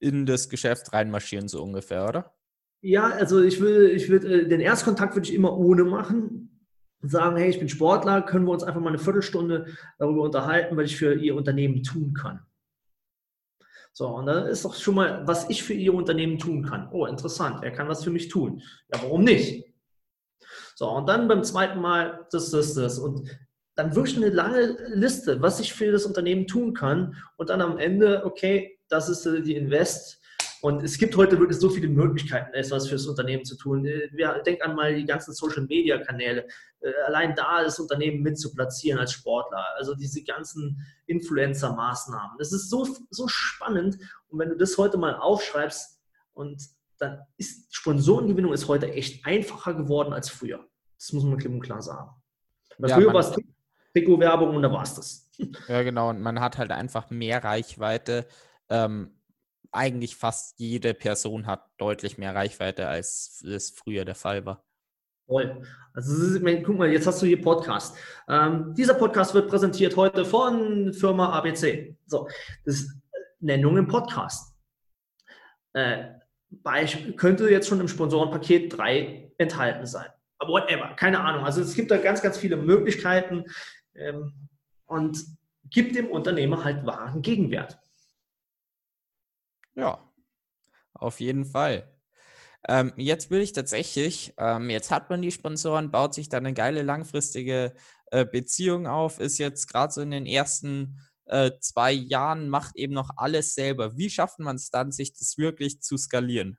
in 0.00 0.26
das 0.26 0.48
Geschäft 0.48 0.92
reinmarschieren, 0.92 1.48
so 1.48 1.62
ungefähr, 1.62 2.08
oder? 2.08 2.34
Ja, 2.82 3.08
also 3.08 3.42
ich 3.42 3.60
will, 3.60 3.90
ich 3.94 4.08
will, 4.08 4.24
äh, 4.24 4.48
den 4.48 4.60
Erstkontakt 4.60 5.14
würde 5.14 5.28
ich 5.28 5.34
immer 5.34 5.56
ohne 5.56 5.84
machen. 5.84 6.66
Sagen, 7.02 7.36
hey, 7.36 7.50
ich 7.50 7.58
bin 7.58 7.68
Sportler, 7.68 8.22
können 8.22 8.46
wir 8.46 8.52
uns 8.52 8.64
einfach 8.64 8.80
mal 8.80 8.88
eine 8.88 8.98
Viertelstunde 8.98 9.66
darüber 9.98 10.22
unterhalten, 10.22 10.76
was 10.76 10.86
ich 10.86 10.96
für 10.96 11.14
Ihr 11.14 11.36
Unternehmen 11.36 11.82
tun 11.82 12.14
kann. 12.14 12.40
So, 13.92 14.08
und 14.08 14.26
dann 14.26 14.46
ist 14.46 14.64
doch 14.64 14.74
schon 14.74 14.96
mal, 14.96 15.26
was 15.26 15.48
ich 15.48 15.62
für 15.62 15.74
Ihr 15.74 15.94
Unternehmen 15.94 16.38
tun 16.38 16.64
kann. 16.64 16.88
Oh, 16.92 17.06
interessant, 17.06 17.64
er 17.64 17.70
kann 17.70 17.88
was 17.88 18.04
für 18.04 18.10
mich 18.10 18.28
tun. 18.28 18.62
Ja, 18.92 19.02
warum 19.02 19.24
nicht? 19.24 19.64
So, 20.74 20.90
und 20.90 21.08
dann 21.08 21.28
beim 21.28 21.42
zweiten 21.42 21.80
Mal 21.80 22.26
das, 22.30 22.50
das, 22.50 22.74
das. 22.74 22.98
Und 22.98 23.28
dann 23.74 23.94
wirklich 23.94 24.16
eine 24.16 24.30
lange 24.30 24.76
Liste, 24.94 25.40
was 25.42 25.60
ich 25.60 25.72
für 25.72 25.92
das 25.92 26.04
Unternehmen 26.04 26.46
tun 26.46 26.74
kann. 26.74 27.16
Und 27.36 27.50
dann 27.50 27.60
am 27.60 27.78
Ende, 27.78 28.24
okay, 28.24 28.78
das 28.88 29.08
ist 29.08 29.24
die 29.24 29.56
Invest. 29.56 30.20
Und 30.66 30.82
es 30.82 30.98
gibt 30.98 31.16
heute 31.16 31.38
wirklich 31.38 31.60
so 31.60 31.70
viele 31.70 31.86
Möglichkeiten, 31.86 32.52
etwas 32.52 32.88
fürs 32.88 33.06
Unternehmen 33.06 33.44
zu 33.44 33.56
tun. 33.56 33.84
Wir 33.84 34.42
denken 34.44 34.62
an 34.62 34.74
mal 34.74 34.96
die 34.96 35.04
ganzen 35.04 35.32
Social 35.32 35.62
Media 35.62 35.96
Kanäle. 35.98 36.48
Äh, 36.80 36.90
allein 37.06 37.36
da 37.36 37.62
das 37.62 37.78
Unternehmen 37.78 38.20
mit 38.20 38.36
zu 38.36 38.52
platzieren 38.52 38.98
als 38.98 39.12
Sportler. 39.12 39.64
Also 39.76 39.94
diese 39.94 40.24
ganzen 40.24 40.84
Influencer-Maßnahmen. 41.06 42.36
Das 42.38 42.52
ist 42.52 42.68
so, 42.68 42.84
so 43.10 43.28
spannend. 43.28 43.98
Und 44.26 44.40
wenn 44.40 44.48
du 44.48 44.56
das 44.56 44.76
heute 44.76 44.98
mal 44.98 45.14
aufschreibst 45.14 46.00
und 46.32 46.60
dann 46.98 47.20
ist 47.36 47.72
Sponsorengewinnung 47.72 48.52
ist 48.52 48.66
heute 48.66 48.92
echt 48.92 49.24
einfacher 49.24 49.72
geworden 49.72 50.12
als 50.12 50.30
früher. 50.30 50.66
Das 50.98 51.12
muss 51.12 51.22
man 51.22 51.38
klipp 51.38 51.52
und 51.52 51.60
klar 51.60 51.80
sagen. 51.80 52.10
Weil 52.78 52.90
ja, 52.90 52.96
früher 52.96 53.14
war 53.14 53.20
es 53.20 53.32
Trikot-Werbung 53.94 54.56
und 54.56 54.62
da 54.62 54.72
war 54.72 54.82
es 54.82 54.94
das. 54.96 55.30
Ja, 55.68 55.84
genau. 55.84 56.10
Und 56.10 56.22
man 56.22 56.40
hat 56.40 56.58
halt 56.58 56.72
einfach 56.72 57.08
mehr 57.10 57.44
Reichweite. 57.44 58.26
Ähm, 58.68 59.12
eigentlich 59.76 60.16
fast 60.16 60.58
jede 60.58 60.94
Person 60.94 61.46
hat 61.46 61.68
deutlich 61.78 62.18
mehr 62.18 62.34
Reichweite, 62.34 62.88
als 62.88 63.42
es 63.42 63.70
früher 63.70 64.04
der 64.04 64.14
Fall 64.14 64.44
war. 64.46 64.64
Voll. 65.26 65.62
Also 65.92 66.38
guck 66.62 66.78
mal, 66.78 66.90
jetzt 66.90 67.06
hast 67.06 67.20
du 67.20 67.26
hier 67.26 67.40
Podcast. 67.40 67.96
Ähm, 68.28 68.74
dieser 68.76 68.94
Podcast 68.94 69.34
wird 69.34 69.48
präsentiert 69.48 69.96
heute 69.96 70.24
von 70.24 70.92
Firma 70.92 71.30
ABC. 71.32 71.96
So, 72.06 72.28
das 72.64 72.76
ist 72.76 72.96
Nennung 73.40 73.76
im 73.76 73.88
Podcast. 73.88 74.54
Äh, 75.72 76.04
Beispiel, 76.48 77.14
könnte 77.14 77.50
jetzt 77.50 77.68
schon 77.68 77.80
im 77.80 77.88
Sponsorenpaket 77.88 78.76
3 78.76 79.32
enthalten 79.38 79.86
sein. 79.86 80.06
Aber 80.38 80.52
whatever, 80.52 80.94
keine 80.94 81.20
Ahnung. 81.20 81.44
Also 81.44 81.60
es 81.60 81.74
gibt 81.74 81.90
da 81.90 81.96
ganz, 81.96 82.22
ganz 82.22 82.38
viele 82.38 82.56
Möglichkeiten 82.56 83.44
ähm, 83.94 84.32
und 84.86 85.18
gibt 85.70 85.96
dem 85.96 86.08
Unternehmer 86.08 86.62
halt 86.62 86.86
wahren 86.86 87.22
Gegenwert. 87.22 87.78
Ja, 89.76 90.00
auf 90.94 91.20
jeden 91.20 91.44
Fall. 91.46 91.90
Ähm, 92.68 92.92
jetzt 92.96 93.30
will 93.30 93.40
ich 93.42 93.52
tatsächlich, 93.52 94.34
ähm, 94.38 94.70
jetzt 94.70 94.90
hat 94.90 95.10
man 95.10 95.22
die 95.22 95.32
Sponsoren, 95.32 95.90
baut 95.92 96.14
sich 96.14 96.28
dann 96.28 96.46
eine 96.46 96.54
geile 96.54 96.82
langfristige 96.82 97.74
äh, 98.12 98.26
Beziehung 98.26 98.86
auf, 98.88 99.20
ist 99.20 99.38
jetzt 99.38 99.68
gerade 99.68 99.92
so 99.92 100.02
in 100.02 100.10
den 100.12 100.26
ersten 100.26 101.00
äh, 101.26 101.52
zwei 101.60 101.92
Jahren, 101.92 102.48
macht 102.50 102.76
eben 102.76 102.94
noch 102.94 103.10
alles 103.16 103.54
selber. 103.54 103.96
Wie 103.96 104.10
schafft 104.10 104.40
man 104.40 104.56
es 104.56 104.70
dann, 104.70 104.92
sich 104.92 105.12
das 105.14 105.38
wirklich 105.38 105.82
zu 105.82 105.96
skalieren? 105.98 106.58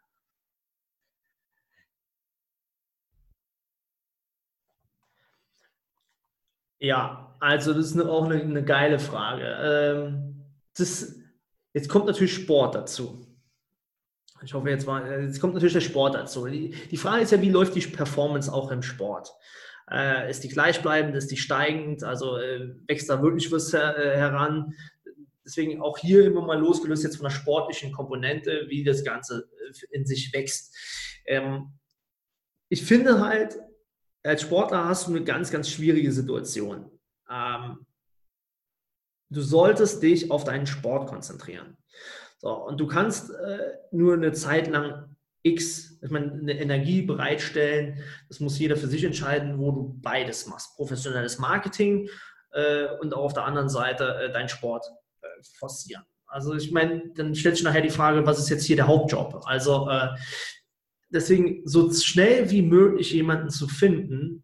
Ja, 6.80 7.36
also 7.40 7.74
das 7.74 7.88
ist 7.92 8.00
auch 8.02 8.26
eine, 8.26 8.42
eine, 8.42 8.64
geile 8.64 9.00
Frage. 9.00 9.44
Ähm, 9.62 10.44
das, 10.78 11.16
jetzt 11.78 11.90
kommt 11.90 12.08
natürlich 12.08 12.34
Sport 12.34 12.76
dazu. 12.76 13.26
Ich 14.44 14.54
hoffe, 14.54 14.70
jetzt 14.70 14.86
war, 14.86 15.06
äh, 15.06 15.26
jetzt 15.26 15.40
kommt 15.40 15.54
natürlich 15.54 15.74
der 15.74 15.82
Sport 15.82 16.16
dazu. 16.16 16.46
Die, 16.48 16.72
die 16.92 16.98
Frage 16.98 17.24
ist 17.24 17.32
ja, 17.32 17.42
wie 17.42 17.50
läuft 17.50 17.76
die 17.76 17.82
Performance 17.82 18.52
auch 18.52 18.72
im 18.72 18.84
Sport? 18.84 19.32
Äh, 19.90 20.30
ist 20.30 20.44
die 20.44 20.50
gleichbleibend, 20.50 21.16
ist 21.16 21.32
die 21.32 21.38
steigend? 21.38 22.04
Also 22.04 22.38
äh, 22.38 22.76
wächst 22.88 23.10
da 23.10 23.22
wirklich 23.22 23.52
was 23.52 23.72
her, 23.74 23.98
äh, 23.98 24.18
heran? 24.18 24.74
Deswegen 25.46 25.82
auch 25.82 25.98
hier 25.98 26.26
immer 26.26 26.42
mal 26.42 26.60
losgelöst 26.60 27.04
jetzt 27.04 27.18
von 27.18 27.24
der 27.24 27.32
sportlichen 27.32 27.94
Komponente, 27.94 28.66
wie 28.68 28.84
das 28.84 29.04
Ganze 29.04 29.50
äh, 29.70 29.96
in 29.96 30.06
sich 30.06 30.34
wächst. 30.34 30.76
Ähm, 31.26 31.74
ich 32.70 32.84
finde 32.84 33.22
halt, 33.22 33.58
als 34.24 34.42
Sportler 34.42 34.86
hast 34.86 35.08
du 35.08 35.12
eine 35.12 35.24
ganz, 35.24 35.52
ganz 35.52 35.70
schwierige 35.70 36.12
Situation. 36.12 36.92
Ähm, 37.32 37.87
du 39.30 39.42
solltest 39.42 40.02
dich 40.04 40.32
auf 40.32 40.44
deinen 40.44 40.68
Sport 40.68 41.08
konzentrieren. 41.08 41.78
So, 42.40 42.54
und 42.54 42.80
du 42.80 42.88
kannst 42.88 43.32
äh, 43.32 43.74
nur 43.92 44.14
eine 44.14 44.32
Zeit 44.32 44.68
lang 44.68 45.16
X, 45.44 46.00
ich 46.02 46.12
meine, 46.12 46.34
eine 46.34 46.60
Energie 46.60 47.02
bereitstellen. 47.02 48.04
Das 48.28 48.40
muss 48.40 48.60
jeder 48.60 48.76
für 48.76 48.88
sich 48.88 49.04
entscheiden, 49.04 49.60
wo 49.60 49.72
du 49.72 50.00
beides 50.02 50.48
machst. 50.48 50.76
Professionelles 50.76 51.40
Marketing 51.40 52.10
äh, 52.52 52.88
und 53.00 53.14
auch 53.14 53.24
auf 53.24 53.34
der 53.34 53.46
anderen 53.46 53.70
Seite 53.70 54.20
äh, 54.20 54.32
deinen 54.32 54.50
Sport 54.50 54.86
äh, 55.22 55.28
forcieren. 55.58 56.04
Also 56.28 56.54
ich 56.54 56.72
meine, 56.72 57.04
dann 57.16 57.34
stellt 57.36 57.56
sich 57.56 57.64
nachher 57.64 57.82
die 57.82 57.90
Frage, 57.90 58.26
was 58.26 58.40
ist 58.40 58.50
jetzt 58.50 58.66
hier 58.66 58.76
der 58.76 58.88
Hauptjob? 58.88 59.44
Also 59.46 59.90
äh, 59.90 60.10
deswegen 61.10 61.62
so 61.66 61.92
schnell 61.94 62.52
wie 62.52 62.62
möglich 62.62 63.14
jemanden 63.14 63.50
zu 63.50 63.68
finden. 63.68 64.44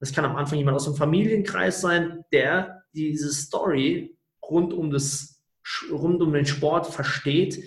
Das 0.00 0.12
kann 0.12 0.24
am 0.24 0.36
Anfang 0.36 0.58
jemand 0.58 0.76
aus 0.76 0.86
dem 0.86 0.94
Familienkreis 0.94 1.82
sein, 1.82 2.24
der 2.32 2.79
diese 2.92 3.32
Story 3.32 4.16
rund 4.42 4.72
um, 4.72 4.90
das, 4.90 5.42
rund 5.90 6.22
um 6.22 6.32
den 6.32 6.46
Sport 6.46 6.86
versteht 6.86 7.62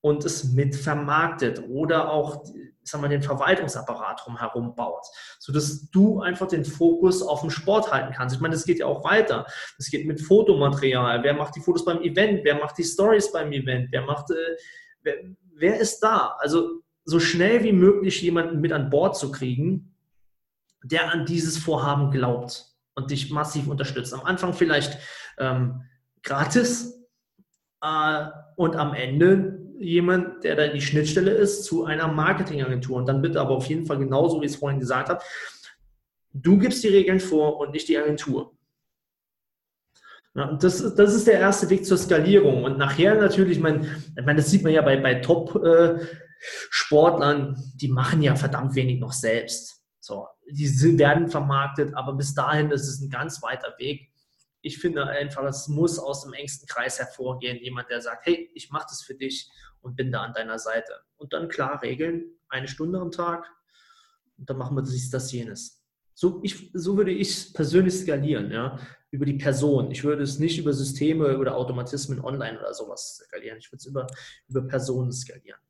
und 0.00 0.24
es 0.24 0.44
mit 0.44 0.74
vermarktet 0.74 1.62
oder 1.68 2.10
auch 2.10 2.44
sagen 2.82 3.04
wir, 3.04 3.08
den 3.08 3.22
Verwaltungsapparat 3.22 4.22
drumherum 4.24 4.74
baut, 4.74 5.04
sodass 5.38 5.90
du 5.90 6.20
einfach 6.20 6.48
den 6.48 6.64
Fokus 6.64 7.22
auf 7.22 7.42
den 7.42 7.50
Sport 7.50 7.92
halten 7.92 8.12
kannst. 8.14 8.34
Ich 8.34 8.40
meine, 8.40 8.54
das 8.54 8.64
geht 8.64 8.78
ja 8.78 8.86
auch 8.86 9.04
weiter. 9.04 9.46
Das 9.76 9.90
geht 9.90 10.06
mit 10.06 10.20
Fotomaterial. 10.20 11.22
Wer 11.22 11.34
macht 11.34 11.54
die 11.56 11.60
Fotos 11.60 11.84
beim 11.84 12.02
Event? 12.02 12.40
Wer 12.42 12.56
macht 12.56 12.78
die 12.78 12.84
Stories 12.84 13.30
beim 13.32 13.52
Event? 13.52 13.88
Wer 13.90 14.02
macht, 14.02 14.30
äh, 14.30 14.56
wer, 15.02 15.14
wer 15.54 15.78
ist 15.78 16.00
da? 16.00 16.36
Also 16.38 16.80
so 17.04 17.20
schnell 17.20 17.62
wie 17.62 17.72
möglich 17.72 18.22
jemanden 18.22 18.60
mit 18.60 18.72
an 18.72 18.90
Bord 18.90 19.16
zu 19.16 19.30
kriegen, 19.30 19.94
der 20.82 21.12
an 21.12 21.26
dieses 21.26 21.58
Vorhaben 21.58 22.10
glaubt 22.10 22.69
und 22.94 23.10
dich 23.10 23.30
massiv 23.30 23.68
unterstützt. 23.68 24.14
Am 24.14 24.22
Anfang 24.22 24.52
vielleicht 24.52 24.98
ähm, 25.38 25.82
gratis 26.22 27.00
äh, 27.82 28.26
und 28.56 28.76
am 28.76 28.94
Ende 28.94 29.58
jemand, 29.78 30.44
der 30.44 30.56
da 30.56 30.68
die 30.68 30.82
Schnittstelle 30.82 31.30
ist 31.30 31.64
zu 31.64 31.84
einer 31.84 32.08
Marketingagentur. 32.08 32.96
Und 32.96 33.06
dann 33.06 33.22
bitte 33.22 33.40
aber 33.40 33.56
auf 33.56 33.66
jeden 33.66 33.86
Fall 33.86 33.98
genauso, 33.98 34.40
wie 34.40 34.46
ich 34.46 34.52
es 34.52 34.58
vorhin 34.58 34.78
gesagt 34.78 35.08
habe, 35.08 35.22
du 36.32 36.58
gibst 36.58 36.84
die 36.84 36.88
Regeln 36.88 37.20
vor 37.20 37.58
und 37.58 37.72
nicht 37.72 37.88
die 37.88 37.98
Agentur. 37.98 38.56
Ja, 40.34 40.52
das, 40.52 40.94
das 40.94 41.14
ist 41.14 41.26
der 41.26 41.40
erste 41.40 41.68
Weg 41.70 41.86
zur 41.86 41.98
Skalierung. 41.98 42.62
Und 42.62 42.78
nachher 42.78 43.16
natürlich, 43.16 43.56
ich 43.56 43.62
meine, 43.62 43.84
ich 44.16 44.24
das 44.24 44.50
sieht 44.50 44.62
man 44.62 44.72
ja 44.72 44.82
bei, 44.82 44.96
bei 44.98 45.16
Top-Sportlern, 45.16 47.54
äh, 47.54 47.56
die 47.76 47.88
machen 47.88 48.22
ja 48.22 48.36
verdammt 48.36 48.76
wenig 48.76 49.00
noch 49.00 49.12
selbst. 49.12 49.82
So, 49.98 50.28
die 50.50 50.98
werden 50.98 51.28
vermarktet, 51.28 51.94
aber 51.94 52.14
bis 52.14 52.34
dahin 52.34 52.70
ist 52.70 52.88
es 52.88 53.00
ein 53.00 53.10
ganz 53.10 53.42
weiter 53.42 53.74
Weg 53.78 54.10
ich 54.62 54.78
finde 54.78 55.06
einfach, 55.06 55.44
es 55.44 55.68
muss 55.68 55.98
aus 55.98 56.22
dem 56.22 56.32
engsten 56.32 56.68
Kreis 56.68 56.98
hervorgehen, 56.98 57.58
jemand, 57.62 57.88
der 57.90 58.00
sagt, 58.00 58.26
hey, 58.26 58.50
ich 58.54 58.70
mache 58.70 58.86
das 58.88 59.02
für 59.02 59.14
dich 59.14 59.50
und 59.80 59.96
bin 59.96 60.12
da 60.12 60.22
an 60.22 60.34
deiner 60.34 60.58
Seite. 60.58 60.92
Und 61.16 61.32
dann 61.32 61.48
klar 61.48 61.82
regeln, 61.82 62.24
eine 62.48 62.68
Stunde 62.68 63.00
am 63.00 63.10
Tag 63.10 63.46
und 64.36 64.48
dann 64.48 64.58
machen 64.58 64.76
wir 64.76 64.82
dies, 64.82 65.10
das, 65.10 65.32
jenes. 65.32 65.82
So, 66.14 66.40
ich, 66.42 66.70
so 66.74 66.96
würde 66.96 67.12
ich 67.12 67.54
persönlich 67.54 67.94
skalieren, 67.94 68.50
ja, 68.50 68.78
über 69.10 69.24
die 69.24 69.34
Person. 69.34 69.90
Ich 69.90 70.04
würde 70.04 70.22
es 70.22 70.38
nicht 70.38 70.58
über 70.58 70.72
Systeme 70.74 71.38
oder 71.38 71.56
Automatismen 71.56 72.20
online 72.22 72.58
oder 72.58 72.74
sowas 72.74 73.22
skalieren. 73.24 73.58
Ich 73.58 73.72
würde 73.72 73.78
es 73.78 73.86
über, 73.86 74.06
über 74.48 74.62
Personen 74.66 75.12
skalieren. 75.12 75.60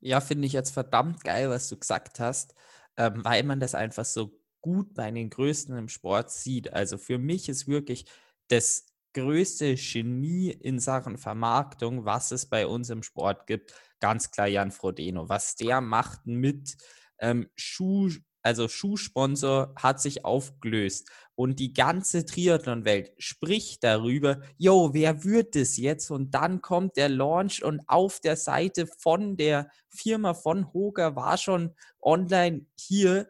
Ja, 0.00 0.20
finde 0.20 0.46
ich 0.46 0.52
jetzt 0.52 0.70
verdammt 0.70 1.22
geil, 1.22 1.48
was 1.48 1.68
du 1.68 1.78
gesagt 1.78 2.18
hast, 2.18 2.54
ähm, 2.96 3.24
weil 3.24 3.42
man 3.42 3.60
das 3.60 3.74
einfach 3.74 4.04
so 4.04 4.38
gut 4.60 4.94
bei 4.94 5.10
den 5.10 5.30
Größten 5.30 5.76
im 5.76 5.88
Sport 5.88 6.30
sieht. 6.30 6.72
Also 6.72 6.96
für 6.98 7.18
mich 7.18 7.48
ist 7.48 7.68
wirklich 7.68 8.06
das 8.48 8.86
größte 9.12 9.74
Genie 9.74 10.50
in 10.50 10.78
Sachen 10.78 11.18
Vermarktung, 11.18 12.04
was 12.04 12.30
es 12.30 12.46
bei 12.46 12.66
uns 12.66 12.90
im 12.90 13.02
Sport 13.02 13.46
gibt, 13.46 13.74
ganz 14.00 14.30
klar 14.30 14.48
Jan 14.48 14.70
Frodeno. 14.70 15.28
Was 15.28 15.56
der 15.56 15.80
macht 15.80 16.26
mit 16.26 16.76
ähm, 17.18 17.48
Schuh, 17.54 18.10
also 18.44 18.68
Schuhsponsor 18.68 19.74
hat 19.76 20.00
sich 20.00 20.24
aufgelöst 20.24 21.08
und 21.34 21.58
die 21.58 21.72
ganze 21.72 22.26
Triathlon-Welt 22.26 23.12
spricht 23.18 23.82
darüber, 23.82 24.40
yo, 24.58 24.90
wer 24.92 25.24
wird 25.24 25.56
es 25.56 25.76
jetzt? 25.78 26.10
Und 26.10 26.34
dann 26.34 26.60
kommt 26.60 26.96
der 26.96 27.08
Launch 27.08 27.64
und 27.64 27.80
auf 27.88 28.20
der 28.20 28.36
Seite 28.36 28.86
von 28.86 29.36
der 29.36 29.70
Firma 29.88 30.34
von 30.34 30.72
Hoger 30.72 31.16
war 31.16 31.38
schon 31.38 31.74
online 32.02 32.66
hier 32.78 33.28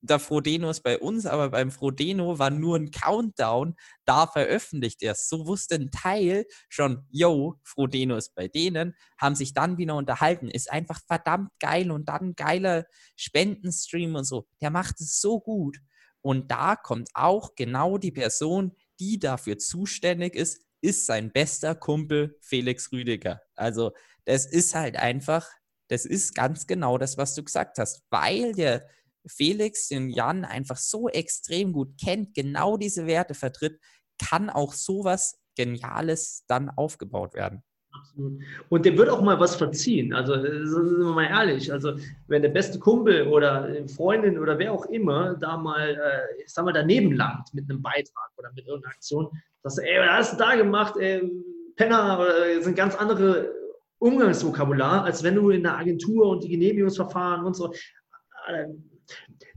der 0.00 0.18
Frodeno 0.18 0.70
ist 0.70 0.82
bei 0.82 0.98
uns, 0.98 1.26
aber 1.26 1.50
beim 1.50 1.70
Frodeno 1.70 2.38
war 2.38 2.50
nur 2.50 2.76
ein 2.76 2.90
Countdown, 2.90 3.74
da 4.04 4.26
veröffentlicht 4.26 5.02
er 5.02 5.14
So 5.14 5.46
wusste 5.46 5.74
ein 5.74 5.90
Teil 5.90 6.46
schon, 6.68 7.06
yo, 7.10 7.58
Frodeno 7.64 8.16
ist 8.16 8.34
bei 8.34 8.48
denen, 8.48 8.94
haben 9.18 9.34
sich 9.34 9.54
dann 9.54 9.76
wieder 9.78 9.96
unterhalten. 9.96 10.48
Ist 10.48 10.70
einfach 10.70 11.00
verdammt 11.06 11.50
geil 11.60 11.90
und 11.90 12.08
dann 12.08 12.34
geiler 12.34 12.86
Spendenstream 13.16 14.14
und 14.14 14.24
so. 14.24 14.46
Der 14.60 14.70
macht 14.70 15.00
es 15.00 15.20
so 15.20 15.40
gut. 15.40 15.78
Und 16.20 16.50
da 16.50 16.76
kommt 16.76 17.08
auch 17.14 17.54
genau 17.54 17.98
die 17.98 18.12
Person, 18.12 18.72
die 19.00 19.18
dafür 19.18 19.58
zuständig 19.58 20.34
ist, 20.34 20.62
ist 20.80 21.06
sein 21.06 21.32
bester 21.32 21.74
Kumpel 21.74 22.36
Felix 22.40 22.92
Rüdiger. 22.92 23.40
Also, 23.56 23.92
das 24.24 24.46
ist 24.46 24.74
halt 24.74 24.96
einfach, 24.96 25.48
das 25.88 26.04
ist 26.04 26.34
ganz 26.34 26.66
genau 26.66 26.98
das, 26.98 27.16
was 27.18 27.34
du 27.34 27.42
gesagt 27.42 27.78
hast, 27.78 28.02
weil 28.10 28.52
der 28.52 28.86
Felix 29.28 29.88
den 29.88 30.10
Jan 30.10 30.44
einfach 30.44 30.76
so 30.76 31.08
extrem 31.08 31.72
gut 31.72 31.98
kennt, 32.02 32.34
genau 32.34 32.76
diese 32.76 33.06
Werte 33.06 33.34
vertritt, 33.34 33.78
kann 34.18 34.50
auch 34.50 34.72
sowas 34.72 35.38
Geniales 35.56 36.44
dann 36.46 36.70
aufgebaut 36.70 37.34
werden. 37.34 37.62
Absolut. 37.92 38.40
Und 38.68 38.84
dem 38.84 38.98
wird 38.98 39.08
auch 39.08 39.22
mal 39.22 39.40
was 39.40 39.56
verziehen. 39.56 40.12
Also, 40.12 40.34
sind 40.34 40.98
wir 40.98 41.12
mal 41.12 41.24
ehrlich. 41.24 41.72
Also, 41.72 41.94
wenn 42.26 42.42
der 42.42 42.50
beste 42.50 42.78
Kumpel 42.78 43.26
oder 43.28 43.68
Freundin 43.88 44.38
oder 44.38 44.58
wer 44.58 44.72
auch 44.72 44.86
immer 44.86 45.34
da 45.34 45.56
mal, 45.56 45.90
äh, 45.90 46.42
ich 46.42 46.52
sag 46.52 46.64
mal, 46.64 46.72
daneben 46.72 47.12
langt 47.12 47.52
mit 47.54 47.68
einem 47.68 47.82
Beitrag 47.82 48.30
oder 48.36 48.50
mit 48.54 48.66
irgendeiner 48.66 48.94
Aktion, 48.94 49.28
dass 49.62 49.78
ey, 49.78 49.98
was 50.00 50.10
hast 50.10 50.32
du 50.34 50.36
da 50.36 50.54
gemacht? 50.54 50.96
Ey, 50.98 51.30
Penner, 51.76 52.26
äh, 52.46 52.60
sind 52.60 52.76
ganz 52.76 52.94
andere 52.94 53.52
Umgangsvokabular, 53.98 55.04
als 55.04 55.22
wenn 55.22 55.34
du 55.34 55.50
in 55.50 55.62
der 55.62 55.76
Agentur 55.76 56.28
und 56.28 56.44
die 56.44 56.48
Genehmigungsverfahren 56.48 57.44
und 57.44 57.54
so. 57.54 57.72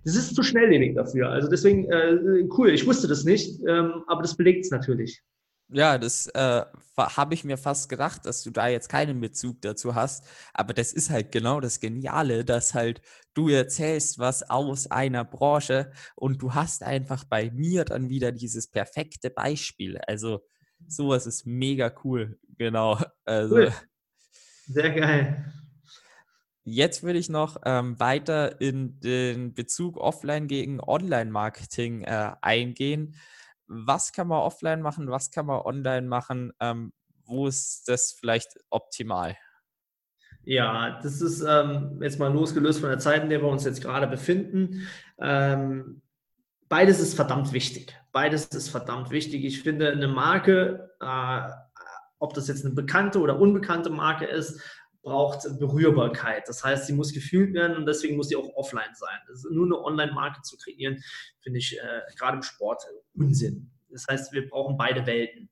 Das 0.04 0.16
ist 0.16 0.36
zu 0.36 0.44
schnelllebig 0.44 0.96
dafür. 0.96 1.30
Also 1.30 1.48
deswegen 1.48 1.90
äh, 1.92 2.48
cool. 2.58 2.72
Ich 2.72 2.86
wusste 2.88 3.08
das 3.08 3.24
nicht, 3.24 3.62
ähm, 3.68 4.04
aber 4.08 4.22
das 4.22 4.36
belegt 4.36 4.66
es 4.66 4.72
natürlich. 4.72 5.22
Ja, 5.74 5.98
das 5.98 6.28
äh, 6.28 6.66
habe 6.98 7.34
ich 7.34 7.46
mir 7.46 7.58
fast 7.58 7.88
gedacht, 7.88 8.26
dass 8.26 8.44
du 8.44 8.52
da 8.52 8.68
jetzt 8.68 8.90
keinen 8.90 9.22
Bezug 9.22 9.62
dazu 9.62 9.96
hast. 9.96 10.26
Aber 10.54 10.74
das 10.74 10.92
ist 10.92 11.10
halt 11.10 11.32
genau 11.32 11.62
das 11.62 11.80
Geniale, 11.80 12.44
dass 12.44 12.74
halt 12.74 13.02
du 13.34 13.48
erzählst 13.48 14.20
was 14.20 14.50
aus 14.50 14.92
einer 14.92 15.24
Branche 15.24 15.92
und 16.16 16.42
du 16.42 16.54
hast 16.54 16.84
einfach 16.84 17.24
bei 17.24 17.52
mir 17.52 17.86
dann 17.86 18.10
wieder 18.10 18.34
dieses 18.34 18.70
perfekte 18.70 19.30
Beispiel. 19.30 19.98
Also 20.08 20.42
sowas 20.88 21.26
ist 21.26 21.46
mega 21.46 21.94
cool. 22.04 22.38
Genau. 22.58 23.00
Also, 23.24 23.56
cool. 23.56 23.74
Sehr 24.68 24.92
geil. 24.92 25.54
Jetzt 26.64 27.02
würde 27.02 27.18
ich 27.18 27.30
noch 27.30 27.58
ähm, 27.66 28.00
weiter 28.00 28.62
in 28.62 29.00
den 29.00 29.54
Bezug 29.54 29.98
Offline 29.98 30.48
gegen 30.48 30.80
Online-Marketing 30.80 32.04
äh, 32.04 32.34
eingehen. 32.42 33.16
Was 33.68 34.12
kann 34.14 34.28
man 34.28 34.40
offline 34.40 34.82
machen? 34.82 35.10
Was 35.10 35.32
kann 35.32 35.48
man 35.48 35.62
online 35.62 36.08
machen? 36.08 36.52
Ähm, 36.60 36.94
wo 37.26 37.48
ist 37.48 37.88
das 37.88 38.12
vielleicht 38.12 38.60
optimal? 38.70 39.36
Ja, 40.44 41.00
das 41.02 41.22
ist 41.22 41.42
ähm, 41.42 42.00
jetzt 42.02 42.20
mal 42.20 42.32
losgelöst 42.32 42.80
von 42.80 42.90
der 42.90 43.00
Zeit, 43.00 43.24
in 43.24 43.30
der 43.30 43.42
wir 43.42 43.48
uns 43.48 43.64
jetzt 43.64 43.82
gerade 43.82 44.08
befinden. 44.08 44.88
Ähm, 45.20 46.02
beides 46.68 47.00
ist 47.00 47.16
verdammt 47.16 47.54
wichtig. 47.54 47.96
Beides 48.12 48.46
ist 48.48 48.70
verdammt 48.70 49.12
wichtig. 49.12 49.46
Ich 49.46 49.62
finde, 49.62 49.92
eine 49.92 50.08
Marke, 50.08 50.92
äh, 51.00 51.42
ob 52.20 52.34
das 52.34 52.48
jetzt 52.48 52.66
eine 52.66 52.74
bekannte 52.74 53.20
oder 53.20 53.40
unbekannte 53.40 53.90
Marke 53.90 54.26
ist, 54.26 54.62
braucht 55.02 55.44
Berührbarkeit. 55.60 56.48
Das 56.48 56.64
heißt, 56.64 56.88
sie 56.88 56.94
muss 56.94 57.14
gefühlt 57.14 57.54
werden 57.54 57.78
und 57.78 57.86
deswegen 57.86 58.18
muss 58.18 58.30
sie 58.30 58.36
auch 58.36 58.50
offline 58.56 58.94
sein. 58.94 59.20
Also 59.28 59.50
nur 59.50 59.66
eine 59.66 59.84
Online-Marke 59.84 60.42
zu 60.44 60.58
kreieren, 60.58 61.04
finde 61.40 61.60
ich 61.60 61.78
äh, 61.78 62.02
gerade 62.18 62.38
im 62.38 62.44
Sport 62.44 62.84
Unsinn. 63.16 63.72
Das 63.90 64.08
heißt, 64.08 64.32
wir 64.32 64.48
brauchen 64.48 64.78
beide 64.78 65.06
Welten. 65.06 65.50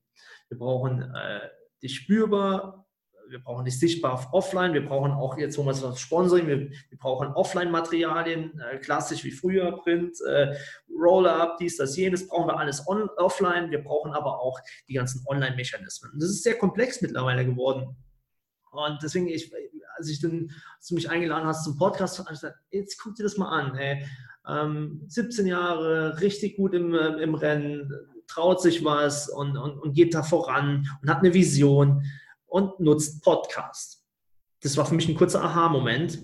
Wir 0.49 0.57
brauchen 0.57 1.01
äh, 1.01 1.49
dich 1.81 1.95
spürbar, 1.95 2.85
wir 3.29 3.39
brauchen 3.39 3.65
dich 3.65 3.79
sichtbar 3.79 4.13
auf 4.13 4.33
offline, 4.33 4.73
wir 4.73 4.85
brauchen 4.85 5.11
auch 5.11 5.37
jetzt, 5.37 5.57
wo 5.57 5.63
wir 5.63 5.73
das 5.73 5.99
Sponsoring, 5.99 6.47
wir, 6.47 6.59
wir 6.71 6.97
brauchen 6.97 7.27
Offline-Materialien, 7.27 8.59
äh, 8.59 8.77
klassisch 8.77 9.23
wie 9.23 9.31
früher, 9.31 9.71
Print, 9.77 10.17
äh, 10.27 10.55
Roll-Up, 10.89 11.57
dies, 11.57 11.77
das, 11.77 11.95
jenes, 11.95 12.27
brauchen 12.27 12.47
wir 12.47 12.57
alles 12.57 12.87
on, 12.87 13.07
offline, 13.17 13.69
wir 13.69 13.83
brauchen 13.83 14.13
aber 14.13 14.39
auch 14.41 14.59
die 14.87 14.93
ganzen 14.93 15.23
Online-Mechanismen. 15.27 16.11
Das 16.15 16.29
ist 16.29 16.43
sehr 16.43 16.57
komplex 16.57 17.01
mittlerweile 17.01 17.45
geworden. 17.45 17.95
Und 18.71 18.99
deswegen, 19.01 19.27
ich, 19.27 19.51
als 19.97 20.09
ich 20.09 20.21
dann, 20.21 20.51
als 20.77 20.87
du 20.87 20.95
mich 20.95 21.09
eingeladen 21.09 21.47
hast 21.47 21.63
zum 21.63 21.77
Podcast, 21.77 22.19
habe 22.19 22.29
ich 22.29 22.39
gesagt, 22.39 22.57
jetzt 22.71 22.99
guck 23.01 23.15
dir 23.15 23.23
das 23.23 23.37
mal 23.37 23.49
an. 23.49 23.75
Ey. 23.75 24.05
Ähm, 24.47 25.03
17 25.07 25.47
Jahre, 25.47 26.19
richtig 26.21 26.57
gut 26.57 26.73
im, 26.73 26.93
äh, 26.93 27.21
im 27.21 27.35
Rennen, 27.35 27.91
traut 28.27 28.61
sich 28.61 28.83
was 28.83 29.29
und, 29.29 29.57
und, 29.57 29.79
und 29.79 29.93
geht 29.93 30.13
da 30.13 30.23
voran 30.23 30.87
und 31.01 31.09
hat 31.09 31.19
eine 31.19 31.33
Vision. 31.33 32.03
und 32.45 32.79
nutzt 32.79 33.23
Podcast. 33.23 34.03
Das 34.61 34.75
war 34.75 34.85
für 34.85 34.95
mich 34.95 35.07
ein 35.07 35.15
kurzer 35.15 35.43
Aha-Moment. 35.43 36.19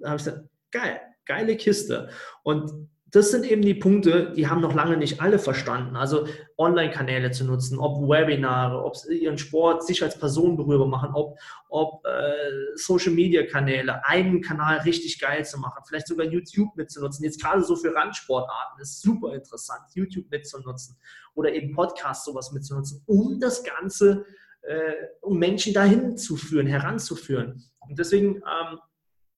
Da 0.00 0.10
habe 0.10 0.18
ich 0.18 0.24
gesagt, 0.24 0.48
geil, 0.70 1.00
geile 1.26 1.56
Kiste. 1.56 2.08
Und 2.42 2.88
das 3.14 3.30
sind 3.30 3.44
eben 3.44 3.62
die 3.62 3.74
Punkte, 3.74 4.32
die 4.32 4.48
haben 4.48 4.60
noch 4.60 4.74
lange 4.74 4.96
nicht 4.96 5.20
alle 5.20 5.38
verstanden. 5.38 5.94
Also 5.94 6.26
Online-Kanäle 6.58 7.30
zu 7.30 7.44
nutzen, 7.44 7.78
ob 7.78 8.08
Webinare, 8.08 8.82
ob 8.84 8.96
sie 8.96 9.18
ihren 9.18 9.38
Sport 9.38 9.86
sich 9.86 10.02
als 10.02 10.18
Person 10.18 10.56
berührbar 10.56 10.88
machen, 10.88 11.10
ob, 11.14 11.38
ob 11.68 12.04
äh, 12.04 12.74
Social-Media-Kanäle, 12.74 14.04
einen 14.04 14.40
Kanal 14.40 14.78
richtig 14.78 15.20
geil 15.20 15.44
zu 15.44 15.60
machen, 15.60 15.84
vielleicht 15.86 16.08
sogar 16.08 16.26
YouTube 16.26 16.74
mitzunutzen. 16.74 17.24
Jetzt 17.24 17.40
gerade 17.40 17.62
so 17.62 17.76
für 17.76 17.94
Randsportarten 17.94 18.82
ist 18.82 19.00
super 19.00 19.32
interessant, 19.32 19.82
YouTube 19.94 20.28
mitzunutzen 20.32 20.96
oder 21.34 21.52
eben 21.52 21.72
Podcasts 21.72 22.24
sowas 22.24 22.50
mitzunutzen, 22.50 23.00
um 23.06 23.38
das 23.38 23.62
Ganze, 23.62 24.24
äh, 24.62 24.92
um 25.20 25.38
Menschen 25.38 25.72
dahin 25.72 26.16
zu 26.16 26.34
führen, 26.34 26.66
heranzuführen. 26.66 27.62
Und 27.78 27.96
deswegen, 27.96 28.38
ähm, 28.38 28.80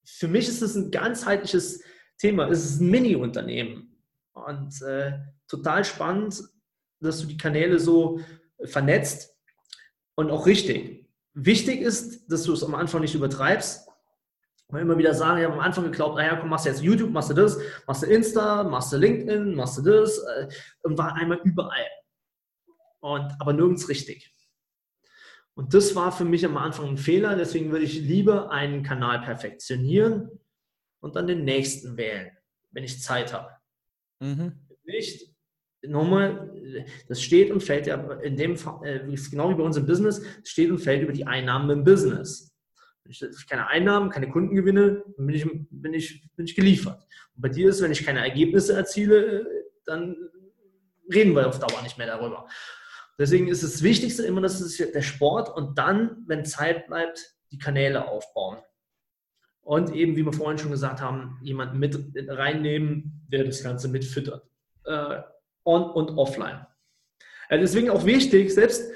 für 0.02 0.28
mich 0.28 0.48
ist 0.48 0.62
es 0.62 0.76
ein 0.76 0.90
ganzheitliches 0.90 1.82
Thema. 2.18 2.48
Es 2.48 2.64
ist 2.64 2.80
ein 2.80 2.90
Mini-Unternehmen. 2.90 3.96
Und 4.32 4.82
äh, 4.82 5.18
total 5.48 5.84
spannend, 5.84 6.42
dass 7.00 7.20
du 7.20 7.26
die 7.26 7.36
Kanäle 7.36 7.78
so 7.78 8.20
vernetzt 8.64 9.34
und 10.14 10.30
auch 10.30 10.46
richtig. 10.46 11.08
Wichtig 11.34 11.80
ist, 11.80 12.30
dass 12.30 12.44
du 12.44 12.52
es 12.52 12.64
am 12.64 12.74
Anfang 12.74 13.02
nicht 13.02 13.14
übertreibst. 13.14 13.86
Weil 14.68 14.82
immer 14.82 14.98
wieder 14.98 15.14
sagen, 15.14 15.38
ich 15.38 15.44
habe 15.44 15.54
am 15.54 15.60
Anfang 15.60 15.84
geglaubt, 15.84 16.16
naja, 16.16 16.36
komm, 16.36 16.48
machst 16.48 16.66
du 16.66 16.70
jetzt 16.70 16.82
YouTube, 16.82 17.10
machst 17.10 17.30
du 17.30 17.34
das, 17.34 17.56
machst 17.86 18.02
du 18.02 18.06
Insta, 18.06 18.64
machst 18.64 18.92
du 18.92 18.96
LinkedIn, 18.96 19.54
machst 19.54 19.78
du 19.78 19.82
das 19.82 20.18
äh, 20.18 20.48
und 20.82 20.98
war 20.98 21.14
einmal 21.14 21.40
überall. 21.44 21.86
Und, 22.98 23.30
aber 23.38 23.52
nirgends 23.52 23.88
richtig. 23.88 24.34
Und 25.54 25.72
das 25.72 25.94
war 25.94 26.10
für 26.10 26.24
mich 26.24 26.44
am 26.44 26.56
Anfang 26.56 26.88
ein 26.88 26.96
Fehler, 26.96 27.36
deswegen 27.36 27.70
würde 27.70 27.84
ich 27.84 28.00
lieber 28.00 28.50
einen 28.50 28.82
Kanal 28.82 29.20
perfektionieren 29.20 30.30
und 31.00 31.16
dann 31.16 31.26
den 31.26 31.44
nächsten 31.44 31.96
wählen, 31.96 32.30
wenn 32.70 32.84
ich 32.84 33.00
Zeit 33.02 33.32
habe. 33.32 33.50
Mhm. 34.20 34.52
Nicht, 34.84 35.34
nochmal, 35.82 36.50
das 37.08 37.22
steht 37.22 37.50
und 37.50 37.62
fällt 37.62 37.86
ja 37.86 37.96
in 38.20 38.36
dem 38.36 38.56
Fall, 38.56 38.86
äh, 38.86 39.16
genau 39.30 39.50
wie 39.50 39.54
bei 39.54 39.62
uns 39.62 39.76
im 39.76 39.86
Business, 39.86 40.22
steht 40.44 40.70
und 40.70 40.78
fällt 40.78 41.02
über 41.02 41.12
die 41.12 41.26
Einnahmen 41.26 41.70
im 41.70 41.84
Business. 41.84 42.52
Wenn 43.04 43.12
ich 43.12 43.46
keine 43.48 43.68
Einnahmen, 43.68 44.10
keine 44.10 44.28
Kunden 44.28 44.54
gewinne, 44.54 45.04
dann 45.16 45.26
bin 45.26 45.36
ich, 45.36 45.46
bin 45.70 45.94
ich, 45.94 46.28
bin 46.34 46.46
ich 46.46 46.56
geliefert. 46.56 47.06
Und 47.34 47.42
bei 47.42 47.48
dir 47.48 47.68
ist, 47.68 47.82
wenn 47.82 47.92
ich 47.92 48.04
keine 48.04 48.20
Ergebnisse 48.20 48.74
erziele, 48.74 49.46
dann 49.84 50.16
reden 51.12 51.34
wir 51.34 51.46
auf 51.46 51.60
Dauer 51.60 51.82
nicht 51.82 51.98
mehr 51.98 52.06
darüber. 52.06 52.48
Deswegen 53.18 53.48
ist 53.48 53.62
das 53.62 53.82
Wichtigste 53.82 54.24
immer, 54.24 54.40
dass 54.40 54.60
es 54.60 54.76
der 54.76 55.02
Sport 55.02 55.54
und 55.56 55.78
dann, 55.78 56.24
wenn 56.26 56.44
Zeit 56.44 56.86
bleibt, 56.86 57.36
die 57.50 57.58
Kanäle 57.58 58.08
aufbauen. 58.08 58.58
Und 59.66 59.92
eben, 59.92 60.14
wie 60.14 60.24
wir 60.24 60.32
vorhin 60.32 60.58
schon 60.58 60.70
gesagt 60.70 61.00
haben, 61.00 61.40
jemanden 61.42 61.80
mit 61.80 61.98
reinnehmen, 62.28 63.26
der 63.32 63.42
das 63.42 63.64
Ganze 63.64 63.88
mitfüttert. 63.88 64.44
Äh, 64.84 65.22
on 65.64 65.90
und 65.90 66.10
offline. 66.16 66.64
Also 67.48 67.62
deswegen 67.62 67.90
auch 67.90 68.04
wichtig, 68.04 68.54
selbst 68.54 68.88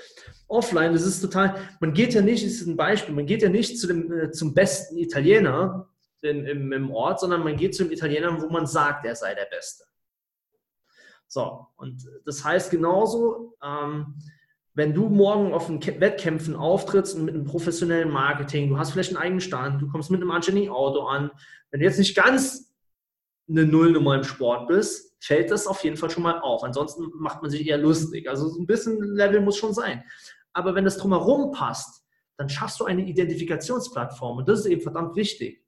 offline, 0.47 0.93
das 0.93 1.03
ist 1.03 1.23
total, 1.23 1.61
man 1.81 1.93
geht 1.93 2.15
ja 2.15 2.23
nicht, 2.23 2.45
das 2.45 2.53
ist 2.53 2.69
ein 2.69 2.77
Beispiel, 2.77 3.13
man 3.13 3.27
geht 3.27 3.43
ja 3.43 3.49
nicht 3.49 3.81
zu 3.81 3.89
dem, 3.89 4.13
äh, 4.13 4.31
zum 4.31 4.55
besten 4.55 4.97
Italiener 4.97 5.89
in, 6.23 6.47
im, 6.47 6.73
im 6.73 6.93
Ort, 6.93 7.19
sondern 7.19 7.43
man 7.43 7.57
geht 7.57 7.75
zu 7.75 7.83
dem 7.83 7.93
Italiener, 7.93 8.41
wo 8.41 8.49
man 8.49 8.69
sagt, 8.69 9.05
er 9.05 9.17
sei 9.17 9.35
der 9.35 9.47
Beste. 9.47 9.83
So, 11.27 11.67
und 11.79 12.09
das 12.25 12.45
heißt 12.45 12.71
genauso, 12.71 13.57
ähm, 13.61 14.15
wenn 14.75 14.95
du 14.95 15.09
morgen 15.09 15.53
auf 15.53 15.67
den 15.67 15.81
Wettkämpfen 16.01 16.55
auftrittst 16.55 17.17
und 17.17 17.25
mit 17.25 17.35
einem 17.35 17.45
professionellen 17.45 18.11
Marketing, 18.11 18.69
du 18.69 18.79
hast 18.79 18.93
vielleicht 18.93 19.11
einen 19.11 19.23
eigenen 19.23 19.41
Stand, 19.41 19.83
du 19.83 19.89
kommst 19.89 20.11
mit 20.11 20.21
einem 20.21 20.31
anständigen 20.31 20.71
Auto 20.71 21.03
an, 21.03 21.31
wenn 21.71 21.81
du 21.81 21.87
jetzt 21.87 21.99
nicht 21.99 22.15
ganz 22.15 22.73
eine 23.49 23.67
Nullnummer 23.67 24.15
im 24.15 24.25
Sport 24.25 24.69
bist, 24.69 25.17
fällt 25.21 25.51
das 25.51 25.67
auf 25.67 25.83
jeden 25.83 25.97
Fall 25.97 26.11
schon 26.11 26.23
mal 26.23 26.41
auf. 26.41 26.63
Ansonsten 26.63 27.11
macht 27.15 27.43
man 27.43 27.51
sich 27.51 27.67
eher 27.67 27.79
lustig. 27.79 28.29
Also 28.29 28.49
so 28.49 28.61
ein 28.61 28.67
bisschen 28.67 29.03
Level 29.03 29.41
muss 29.41 29.57
schon 29.57 29.75
sein. 29.75 30.05
Aber 30.53 30.75
wenn 30.75 30.85
das 30.85 30.99
drumherum 30.99 31.53
passt, 31.53 32.05
dann 32.37 32.49
schaffst 32.49 32.81
du 32.81 32.85
eine 32.85 33.03
Identifikationsplattform 33.03 34.39
und 34.39 34.49
das 34.49 34.61
ist 34.61 34.67
eben 34.67 34.81
verdammt 34.81 35.15
wichtig. 35.17 35.65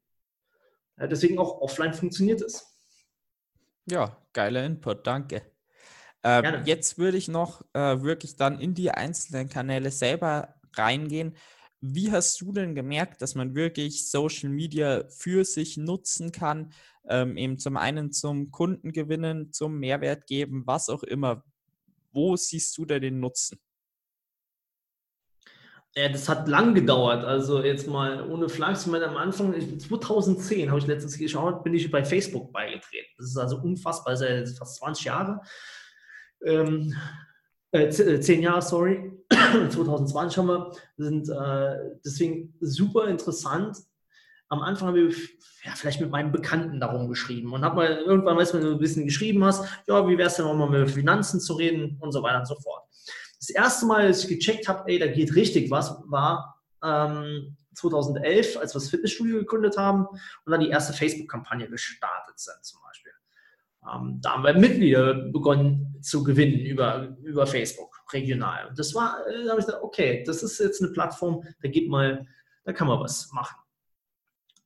Deswegen 0.96 1.38
auch 1.38 1.60
offline 1.60 1.92
funktioniert 1.92 2.40
es. 2.40 2.66
Ja, 3.86 4.16
geiler 4.32 4.64
Input, 4.64 5.06
danke. 5.06 5.51
Ähm, 6.24 6.62
jetzt 6.64 6.98
würde 6.98 7.18
ich 7.18 7.28
noch 7.28 7.62
äh, 7.72 8.02
wirklich 8.02 8.36
dann 8.36 8.60
in 8.60 8.74
die 8.74 8.90
einzelnen 8.90 9.48
Kanäle 9.48 9.90
selber 9.90 10.54
reingehen. 10.74 11.36
Wie 11.80 12.12
hast 12.12 12.40
du 12.40 12.52
denn 12.52 12.76
gemerkt, 12.76 13.22
dass 13.22 13.34
man 13.34 13.56
wirklich 13.56 14.08
Social 14.08 14.50
Media 14.50 15.02
für 15.08 15.44
sich 15.44 15.76
nutzen 15.76 16.30
kann? 16.30 16.72
Ähm, 17.08 17.36
eben 17.36 17.58
zum 17.58 17.76
einen 17.76 18.12
zum 18.12 18.52
Kunden 18.52 18.92
gewinnen, 18.92 19.52
zum 19.52 19.80
Mehrwert 19.80 20.28
geben, 20.28 20.62
was 20.64 20.88
auch 20.88 21.02
immer. 21.02 21.42
Wo 22.12 22.36
siehst 22.36 22.78
du 22.78 22.84
da 22.84 23.00
den 23.00 23.18
Nutzen? 23.18 23.58
Ja, 25.96 26.08
das 26.08 26.28
hat 26.28 26.46
lang 26.46 26.74
gedauert. 26.74 27.24
Also 27.24 27.62
jetzt 27.62 27.88
mal 27.88 28.30
ohne 28.30 28.48
Flachs, 28.48 28.86
ich 28.86 28.92
meine, 28.92 29.08
am 29.08 29.16
Anfang, 29.16 29.52
2010 29.78 30.70
habe 30.70 30.78
ich 30.78 30.86
letztens 30.86 31.18
geschaut, 31.18 31.64
bin 31.64 31.74
ich 31.74 31.90
bei 31.90 32.04
Facebook 32.04 32.52
beigetreten. 32.52 33.10
Das 33.18 33.26
ist 33.26 33.36
also 33.36 33.56
unfassbar, 33.58 34.12
das 34.12 34.22
ist 34.22 34.52
ja 34.52 34.58
fast 34.58 34.76
20 34.76 35.04
Jahre 35.04 35.40
ähm, 36.44 36.94
äh, 37.72 37.84
äh, 37.86 38.20
zehn 38.20 38.42
Jahre, 38.42 38.62
sorry, 38.62 39.12
2020 39.30 40.38
haben 40.38 40.46
wir, 40.48 40.72
sind 40.96 41.28
äh, 41.28 41.96
deswegen 42.04 42.54
super 42.60 43.08
interessant. 43.08 43.78
Am 44.48 44.60
Anfang 44.60 44.88
habe 44.88 45.00
ich 45.00 45.38
ja, 45.64 45.72
vielleicht 45.74 46.00
mit 46.00 46.10
meinen 46.10 46.32
Bekannten 46.32 46.80
darum 46.80 47.08
geschrieben 47.08 47.52
und 47.54 47.64
habe 47.64 47.76
mal 47.76 47.96
irgendwann, 47.98 48.36
weißt 48.36 48.52
du, 48.52 48.58
wenn 48.58 48.66
du 48.66 48.72
ein 48.72 48.78
bisschen 48.78 49.06
geschrieben 49.06 49.42
hast, 49.44 49.64
ja, 49.86 50.06
wie 50.06 50.18
wäre 50.18 50.28
es 50.28 50.36
denn 50.36 50.44
auch 50.44 50.54
mal 50.54 50.68
mit 50.68 50.90
Finanzen 50.90 51.40
zu 51.40 51.54
reden 51.54 51.96
und 52.00 52.12
so 52.12 52.22
weiter 52.22 52.40
und 52.40 52.46
so 52.46 52.56
fort. 52.56 52.82
Das 53.38 53.48
erste 53.48 53.86
Mal, 53.86 54.06
als 54.06 54.24
ich 54.24 54.28
gecheckt 54.28 54.68
habe, 54.68 54.84
ey, 54.90 54.98
da 54.98 55.06
geht 55.06 55.34
richtig 55.34 55.70
was, 55.70 55.96
war 56.06 56.62
ähm, 56.84 57.56
2011, 57.74 58.58
als 58.58 58.74
wir 58.74 58.80
das 58.80 58.90
Fitnessstudio 58.90 59.38
gegründet 59.38 59.78
haben 59.78 60.06
und 60.06 60.50
dann 60.50 60.60
die 60.60 60.68
erste 60.68 60.92
Facebook-Kampagne 60.92 61.68
gestartet 61.68 62.38
sind 62.38 62.62
zum 62.62 62.80
Beispiel. 62.82 63.12
Ähm, 63.90 64.20
da 64.22 64.34
haben 64.34 64.44
wir 64.44 64.54
Mitglieder 64.54 65.14
begonnen 65.14 65.96
zu 66.00 66.22
gewinnen 66.22 66.60
über, 66.60 67.16
über 67.22 67.46
Facebook, 67.46 68.02
regional. 68.12 68.68
Und 68.68 68.78
das 68.78 68.94
war, 68.94 69.26
äh, 69.26 69.44
da 69.44 69.50
habe 69.50 69.60
ich 69.60 69.66
gesagt, 69.66 69.82
okay, 69.82 70.22
das 70.26 70.42
ist 70.42 70.58
jetzt 70.58 70.82
eine 70.82 70.92
Plattform, 70.92 71.42
da 71.62 71.68
geht 71.68 71.88
mal, 71.88 72.26
da 72.64 72.72
kann 72.72 72.86
man 72.86 73.00
was 73.00 73.32
machen. 73.32 73.56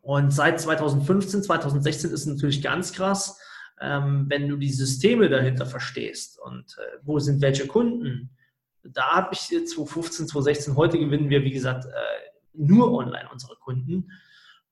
Und 0.02 0.32
seit 0.32 0.60
2015, 0.60 1.42
2016 1.42 2.10
ist 2.10 2.20
es 2.20 2.26
natürlich 2.26 2.62
ganz 2.62 2.92
krass, 2.92 3.40
ähm, 3.80 4.26
wenn 4.28 4.48
du 4.48 4.56
die 4.56 4.70
Systeme 4.70 5.28
dahinter 5.28 5.66
verstehst 5.66 6.38
und 6.38 6.76
äh, 6.78 6.98
wo 7.02 7.18
sind 7.18 7.42
welche 7.42 7.66
Kunden. 7.66 8.30
Da 8.82 9.16
habe 9.16 9.30
ich 9.32 9.48
2015, 9.48 10.28
2016, 10.28 10.76
heute 10.76 10.98
gewinnen 10.98 11.28
wir, 11.28 11.42
wie 11.42 11.50
gesagt, 11.50 11.86
äh, 11.86 11.90
nur 12.52 12.92
online 12.92 13.28
unsere 13.32 13.56
Kunden, 13.56 14.10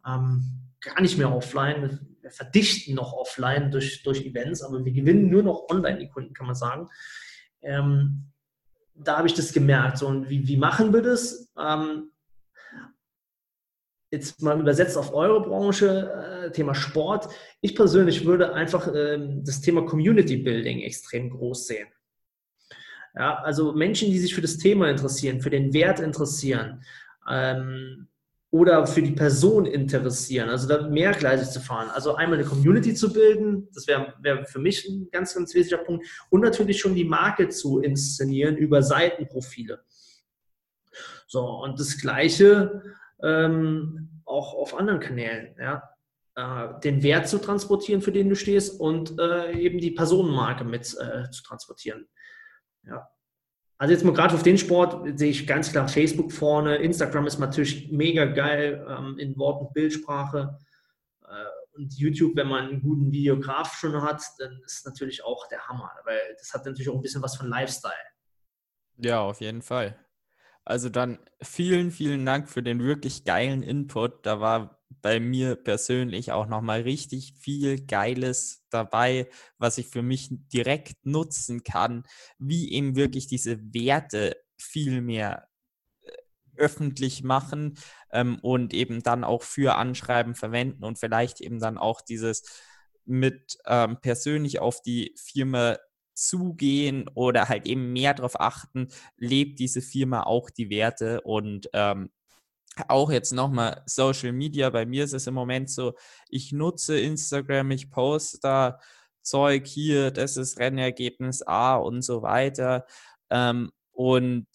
ähm, 0.06 0.70
gar 0.80 1.00
nicht 1.00 1.18
mehr 1.18 1.34
offline 1.34 2.13
wir 2.24 2.30
verdichten 2.30 2.94
noch 2.94 3.12
offline 3.12 3.70
durch, 3.70 4.02
durch 4.02 4.24
Events, 4.24 4.62
aber 4.62 4.84
wir 4.84 4.92
gewinnen 4.92 5.28
nur 5.28 5.42
noch 5.42 5.68
online 5.70 5.98
die 5.98 6.08
Kunden, 6.08 6.32
kann 6.32 6.46
man 6.46 6.56
sagen. 6.56 6.88
Ähm, 7.60 8.32
da 8.94 9.18
habe 9.18 9.28
ich 9.28 9.34
das 9.34 9.52
gemerkt. 9.52 9.98
So, 9.98 10.08
und 10.08 10.28
wie, 10.28 10.48
wie 10.48 10.56
machen 10.56 10.92
wir 10.92 11.02
das? 11.02 11.52
Ähm, 11.58 12.10
jetzt 14.10 14.40
mal 14.40 14.58
übersetzt 14.58 14.96
auf 14.96 15.12
eure 15.12 15.42
Branche, 15.42 16.46
äh, 16.46 16.52
Thema 16.52 16.74
Sport. 16.74 17.28
Ich 17.60 17.74
persönlich 17.74 18.24
würde 18.24 18.54
einfach 18.54 18.88
äh, 18.88 19.18
das 19.42 19.60
Thema 19.60 19.84
Community 19.84 20.38
Building 20.38 20.80
extrem 20.80 21.30
groß 21.30 21.66
sehen. 21.66 21.88
Ja, 23.14 23.36
also 23.42 23.72
Menschen, 23.72 24.10
die 24.10 24.18
sich 24.18 24.34
für 24.34 24.40
das 24.40 24.56
Thema 24.56 24.88
interessieren, 24.88 25.40
für 25.40 25.50
den 25.50 25.72
Wert 25.72 26.00
interessieren, 26.00 26.82
ähm, 27.28 28.08
oder 28.54 28.86
für 28.86 29.02
die 29.02 29.10
Person 29.10 29.66
interessieren, 29.66 30.48
also 30.48 30.68
da 30.68 30.86
mehrgleisig 30.86 31.50
zu 31.50 31.58
fahren. 31.58 31.90
Also 31.90 32.14
einmal 32.14 32.38
eine 32.38 32.46
Community 32.46 32.94
zu 32.94 33.12
bilden, 33.12 33.68
das 33.74 33.88
wäre 33.88 34.14
wär 34.20 34.44
für 34.44 34.60
mich 34.60 34.88
ein 34.88 35.08
ganz, 35.10 35.34
ganz 35.34 35.52
wesentlicher 35.56 35.82
Punkt. 35.82 36.06
Und 36.30 36.42
natürlich 36.42 36.78
schon 36.78 36.94
die 36.94 37.02
Marke 37.02 37.48
zu 37.48 37.80
inszenieren 37.80 38.56
über 38.56 38.80
Seitenprofile. 38.80 39.82
So, 41.26 41.44
und 41.44 41.80
das 41.80 42.00
Gleiche 42.00 42.94
ähm, 43.24 44.22
auch 44.24 44.54
auf 44.54 44.78
anderen 44.78 45.00
Kanälen, 45.00 45.56
ja. 45.58 45.82
Äh, 46.36 46.78
den 46.84 47.02
Wert 47.02 47.26
zu 47.26 47.38
transportieren, 47.38 48.02
für 48.02 48.12
den 48.12 48.28
du 48.28 48.36
stehst 48.36 48.78
und 48.78 49.18
äh, 49.18 49.50
eben 49.58 49.80
die 49.80 49.90
Personenmarke 49.90 50.62
mit 50.62 50.96
äh, 51.00 51.28
zu 51.28 51.42
transportieren. 51.42 52.06
Ja. 52.84 53.08
Also 53.76 53.92
jetzt 53.92 54.04
mal 54.04 54.14
gerade 54.14 54.34
auf 54.34 54.42
den 54.42 54.58
Sport 54.58 55.18
sehe 55.18 55.30
ich 55.30 55.46
ganz 55.46 55.70
klar 55.70 55.88
Facebook 55.88 56.32
vorne. 56.32 56.76
Instagram 56.76 57.26
ist 57.26 57.38
natürlich 57.38 57.90
mega 57.90 58.24
geil 58.24 58.86
ähm, 58.88 59.18
in 59.18 59.36
Wort- 59.36 59.60
und 59.60 59.74
Bildsprache. 59.74 60.58
Äh, 61.22 61.76
und 61.76 61.92
YouTube, 61.94 62.36
wenn 62.36 62.48
man 62.48 62.68
einen 62.68 62.82
guten 62.82 63.10
Videograf 63.10 63.74
schon 63.74 64.00
hat, 64.00 64.22
dann 64.38 64.60
ist 64.64 64.86
natürlich 64.86 65.24
auch 65.24 65.48
der 65.48 65.66
Hammer, 65.66 65.90
weil 66.04 66.20
das 66.38 66.52
hat 66.54 66.64
natürlich 66.64 66.88
auch 66.88 66.94
ein 66.94 67.02
bisschen 67.02 67.22
was 67.22 67.36
von 67.36 67.48
Lifestyle. 67.48 67.92
Ja, 68.96 69.20
auf 69.20 69.40
jeden 69.40 69.62
Fall. 69.62 69.98
Also 70.64 70.88
dann 70.88 71.18
vielen, 71.42 71.90
vielen 71.90 72.24
Dank 72.24 72.48
für 72.48 72.62
den 72.62 72.82
wirklich 72.82 73.24
geilen 73.24 73.62
Input. 73.62 74.24
Da 74.24 74.40
war 74.40 74.83
bei 75.02 75.20
mir 75.20 75.56
persönlich 75.56 76.32
auch 76.32 76.46
nochmal 76.46 76.82
richtig 76.82 77.34
viel 77.38 77.84
Geiles 77.86 78.64
dabei, 78.70 79.28
was 79.58 79.78
ich 79.78 79.88
für 79.88 80.02
mich 80.02 80.28
direkt 80.52 81.04
nutzen 81.06 81.64
kann, 81.64 82.04
wie 82.38 82.72
eben 82.72 82.96
wirklich 82.96 83.26
diese 83.26 83.58
Werte 83.74 84.36
viel 84.58 85.00
mehr 85.00 85.48
äh, 86.02 86.12
öffentlich 86.56 87.22
machen 87.24 87.78
ähm, 88.12 88.38
und 88.42 88.74
eben 88.74 89.02
dann 89.02 89.24
auch 89.24 89.42
für 89.42 89.76
Anschreiben 89.76 90.34
verwenden 90.34 90.84
und 90.84 90.98
vielleicht 90.98 91.40
eben 91.40 91.58
dann 91.60 91.78
auch 91.78 92.00
dieses 92.00 92.42
mit 93.04 93.58
ähm, 93.66 93.98
persönlich 94.00 94.60
auf 94.60 94.82
die 94.82 95.14
Firma 95.16 95.78
zugehen 96.14 97.08
oder 97.14 97.48
halt 97.48 97.66
eben 97.66 97.92
mehr 97.92 98.14
darauf 98.14 98.40
achten, 98.40 98.88
lebt 99.16 99.58
diese 99.58 99.82
Firma 99.82 100.22
auch 100.22 100.50
die 100.50 100.70
Werte 100.70 101.20
und 101.22 101.68
ähm, 101.72 102.10
auch 102.88 103.10
jetzt 103.10 103.32
nochmal 103.32 103.82
Social 103.86 104.32
Media. 104.32 104.70
Bei 104.70 104.86
mir 104.86 105.04
ist 105.04 105.12
es 105.14 105.26
im 105.26 105.34
Moment 105.34 105.70
so, 105.70 105.94
ich 106.28 106.52
nutze 106.52 106.98
Instagram, 106.98 107.70
ich 107.70 107.90
poste 107.90 108.38
da 108.42 108.80
Zeug 109.22 109.66
hier, 109.66 110.10
das 110.10 110.36
ist 110.36 110.58
Rennergebnis 110.58 111.42
A 111.42 111.76
und 111.76 112.02
so 112.02 112.22
weiter. 112.22 112.86
Ähm, 113.30 113.70
und 113.92 114.46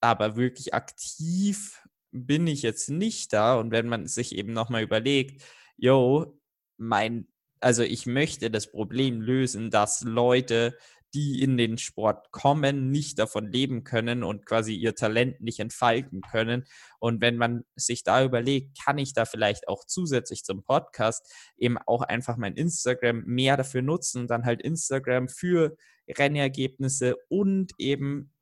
aber 0.00 0.36
wirklich 0.36 0.74
aktiv 0.74 1.82
bin 2.12 2.46
ich 2.46 2.62
jetzt 2.62 2.90
nicht 2.90 3.32
da. 3.32 3.56
Und 3.58 3.70
wenn 3.70 3.88
man 3.88 4.06
sich 4.06 4.34
eben 4.34 4.52
nochmal 4.52 4.82
überlegt, 4.82 5.42
yo, 5.76 6.38
mein, 6.76 7.28
also 7.60 7.82
ich 7.82 8.06
möchte 8.06 8.50
das 8.50 8.70
Problem 8.70 9.20
lösen, 9.20 9.70
dass 9.70 10.02
Leute 10.02 10.76
die 11.14 11.42
in 11.42 11.56
den 11.56 11.78
Sport 11.78 12.30
kommen, 12.30 12.90
nicht 12.90 13.18
davon 13.18 13.50
leben 13.50 13.84
können 13.84 14.22
und 14.22 14.46
quasi 14.46 14.74
ihr 14.74 14.94
Talent 14.94 15.40
nicht 15.40 15.58
entfalten 15.58 16.20
können. 16.20 16.64
Und 16.98 17.20
wenn 17.20 17.36
man 17.36 17.64
sich 17.74 18.04
da 18.04 18.24
überlegt, 18.24 18.78
kann 18.84 18.98
ich 18.98 19.12
da 19.12 19.24
vielleicht 19.24 19.68
auch 19.68 19.84
zusätzlich 19.84 20.44
zum 20.44 20.62
Podcast 20.62 21.32
eben 21.56 21.78
auch 21.78 22.02
einfach 22.02 22.36
mein 22.36 22.54
Instagram 22.54 23.24
mehr 23.24 23.56
dafür 23.56 23.82
nutzen, 23.82 24.26
dann 24.26 24.44
halt 24.44 24.62
Instagram 24.62 25.28
für 25.28 25.76
Rennergebnisse 26.08 27.16
und 27.28 27.72
eben 27.78 28.32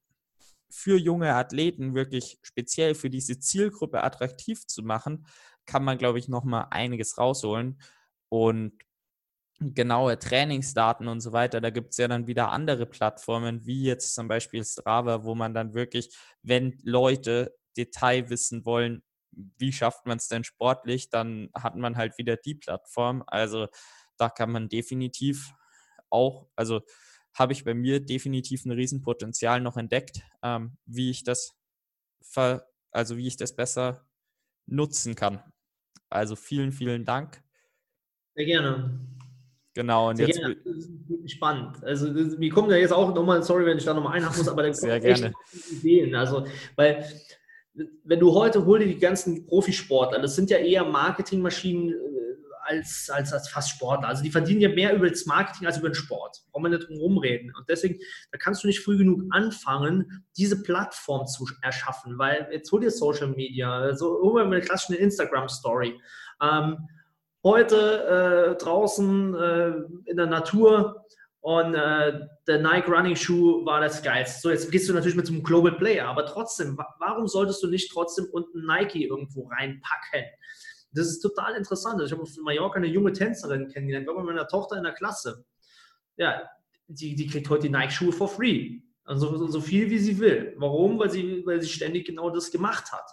für 0.71 0.99
junge 0.99 1.35
Athleten 1.35 1.95
wirklich 1.95 2.39
speziell 2.43 2.95
für 2.95 3.11
diese 3.11 3.39
Zielgruppe 3.39 4.03
attraktiv 4.05 4.67
zu 4.67 4.83
machen, 4.83 5.27
kann 5.65 5.85
man, 5.85 5.99
glaube 5.99 6.19
ich, 6.19 6.29
nochmal 6.29 6.67
einiges 6.71 7.19
rausholen. 7.19 7.81
Und 8.29 8.73
genaue 9.61 10.19
Trainingsdaten 10.19 11.09
und 11.09 11.21
so 11.21 11.33
weiter. 11.33 11.61
Da 11.61 11.71
gibt 11.71 11.91
es 11.91 11.97
ja 11.97 12.09
dann 12.09 12.27
wieder 12.27 12.51
andere 12.53 12.87
Plattformen, 12.87 13.67
wie 13.67 13.83
jetzt 13.83 14.15
zum 14.15 14.29
Beispiel 14.29 14.65
Strava, 14.65 15.25
wo 15.25 15.35
man 15.35 15.55
dann 15.55 15.75
wirklich, 15.75 16.17
wenn 16.43 16.79
Leute 16.83 17.57
Detail 17.77 18.31
wissen 18.31 18.65
wollen, 18.65 19.03
wie 19.31 19.73
schafft 19.73 20.07
man 20.07 20.19
es 20.19 20.29
denn 20.29 20.45
sportlich, 20.45 21.11
dann 21.11 21.51
hat 21.55 21.77
man 21.77 21.97
halt 21.97 22.19
wieder 22.19 22.37
die 22.37 22.55
Plattform. 22.55 23.23
Also 23.27 23.69
da 24.17 24.29
kann 24.29 24.51
man 24.51 24.69
definitiv 24.69 25.53
auch, 26.11 26.49
also 26.57 26.81
habe 27.35 27.53
ich 27.53 27.65
bei 27.65 27.75
mir 27.75 28.01
definitiv 28.01 28.65
ein 28.65 28.73
Riesenpotenzial 28.73 29.61
noch 29.61 29.77
entdeckt, 29.77 30.23
ähm, 30.43 30.77
wie 30.87 31.11
ich 31.11 31.25
das 31.25 31.55
ver, 32.23 32.67
also 32.91 33.17
wie 33.17 33.27
ich 33.27 33.37
das 33.37 33.55
besser 33.55 34.07
nutzen 34.67 35.15
kann. 35.15 35.43
Also 36.11 36.37
vielen, 36.37 36.73
vielen 36.73 37.05
Dank. 37.05 37.43
Sehr 38.35 38.47
gerne. 38.47 38.99
Genau, 39.79 40.09
und 40.09 40.19
jetzt. 40.19 40.41
Ja, 40.41 40.49
spannend. 41.27 41.85
Also, 41.85 42.13
wir 42.13 42.51
kommen 42.51 42.69
ja 42.69 42.77
jetzt 42.79 42.93
auch 42.93 43.15
nochmal, 43.15 43.45
sorry, 43.45 43.65
wenn 43.65 43.79
ich 43.79 43.85
da 43.85 43.95
nochmal 43.95 44.17
einhaken 44.17 44.39
muss, 44.39 44.49
aber 44.49 44.65
da 44.65 44.75
Sehr 44.75 44.99
gerne. 44.99 45.33
Ideen. 45.71 46.17
Also, 46.17 46.45
weil, 46.75 47.09
wenn 48.03 48.19
du 48.19 48.35
heute 48.35 48.67
hol 48.67 48.81
dir 48.81 48.89
die 48.89 48.99
ganzen 48.99 49.47
Profisportler, 49.47 50.19
das 50.19 50.35
sind 50.35 50.51
ja 50.51 50.59
eher 50.59 50.85
Marketingmaschinen 50.85 51.91
äh, 51.91 51.95
als, 52.65 53.09
als, 53.09 53.33
als 53.33 53.49
fast 53.51 53.71
Sportler. 53.71 54.09
Also, 54.09 54.25
die 54.25 54.33
verdienen 54.33 54.63
ja 54.63 54.69
mehr 54.69 54.93
über 54.97 55.09
das 55.09 55.27
Marketing 55.27 55.69
als 55.69 55.79
über 55.79 55.91
den 55.91 55.95
Sport. 55.95 56.43
Brauchen 56.51 56.65
wir 56.65 56.77
nicht 56.77 56.89
drum 56.89 56.99
rumreden. 56.99 57.55
Und 57.57 57.69
deswegen, 57.69 58.01
da 58.33 58.39
kannst 58.39 58.65
du 58.65 58.67
nicht 58.67 58.81
früh 58.81 58.99
genug 58.99 59.23
anfangen, 59.31 60.25
diese 60.37 60.61
Plattform 60.61 61.29
zu 61.29 61.47
erschaffen, 61.63 62.19
weil 62.19 62.49
jetzt 62.51 62.73
hol 62.73 62.81
dir 62.81 62.91
Social 62.91 63.29
Media, 63.29 63.95
so 63.95 64.19
hol 64.23 64.45
mir 64.45 64.57
eine 64.57 64.61
klassische 64.61 64.99
Instagram-Story. 64.99 66.01
Ähm, 66.43 66.79
heute 67.45 68.57
äh, 68.57 68.63
draußen 68.63 69.35
äh, 69.35 69.73
in 70.07 70.17
der 70.17 70.27
Natur 70.27 71.05
und 71.41 71.75
äh, 71.75 72.21
der 72.47 72.59
Nike 72.61 72.91
Running 72.91 73.17
Shoe 73.17 73.65
war 73.65 73.81
das 73.81 74.03
geilste. 74.03 74.41
So, 74.41 74.51
jetzt 74.51 74.71
gehst 74.71 74.89
du 74.89 74.93
natürlich 74.93 75.17
mit 75.17 75.29
einem 75.29 75.43
Global 75.43 75.73
Player, 75.73 76.07
aber 76.07 76.27
trotzdem, 76.27 76.77
warum 76.99 77.29
solltest 77.29 77.63
du 77.63 77.69
nicht 77.69 77.91
trotzdem 77.93 78.27
unten 78.33 78.67
Nike 78.67 79.07
irgendwo 79.07 79.47
reinpacken? 79.49 80.25
Das 80.93 81.07
ist 81.07 81.21
total 81.21 81.55
interessant. 81.55 82.01
Also 82.01 82.07
ich 82.07 82.13
habe 82.13 82.23
auf 82.23 82.37
Mallorca 82.43 82.77
eine 82.77 82.89
junge 82.89 83.13
Tänzerin 83.13 83.69
kennengelernt, 83.69 84.07
war 84.07 84.17
bei 84.17 84.23
meiner 84.23 84.49
Tochter 84.49 84.77
in 84.77 84.83
der 84.83 84.95
Klasse. 84.95 85.45
Ja, 86.17 86.43
die, 86.89 87.15
die 87.15 87.27
kriegt 87.27 87.49
heute 87.49 87.69
die 87.69 87.73
Nike-Schuhe 87.73 88.13
for 88.13 88.29
free. 88.29 88.81
Also 89.05 89.37
so, 89.39 89.47
so 89.47 89.61
viel 89.61 89.89
wie 89.91 89.99
sie 89.99 90.19
will. 90.19 90.55
Warum? 90.59 90.99
Weil 90.99 91.11
sie, 91.11 91.43
weil 91.47 91.63
sie 91.63 91.69
ständig 91.69 92.07
genau 92.07 92.31
das 92.31 92.51
gemacht 92.51 92.91
hat. 92.93 93.09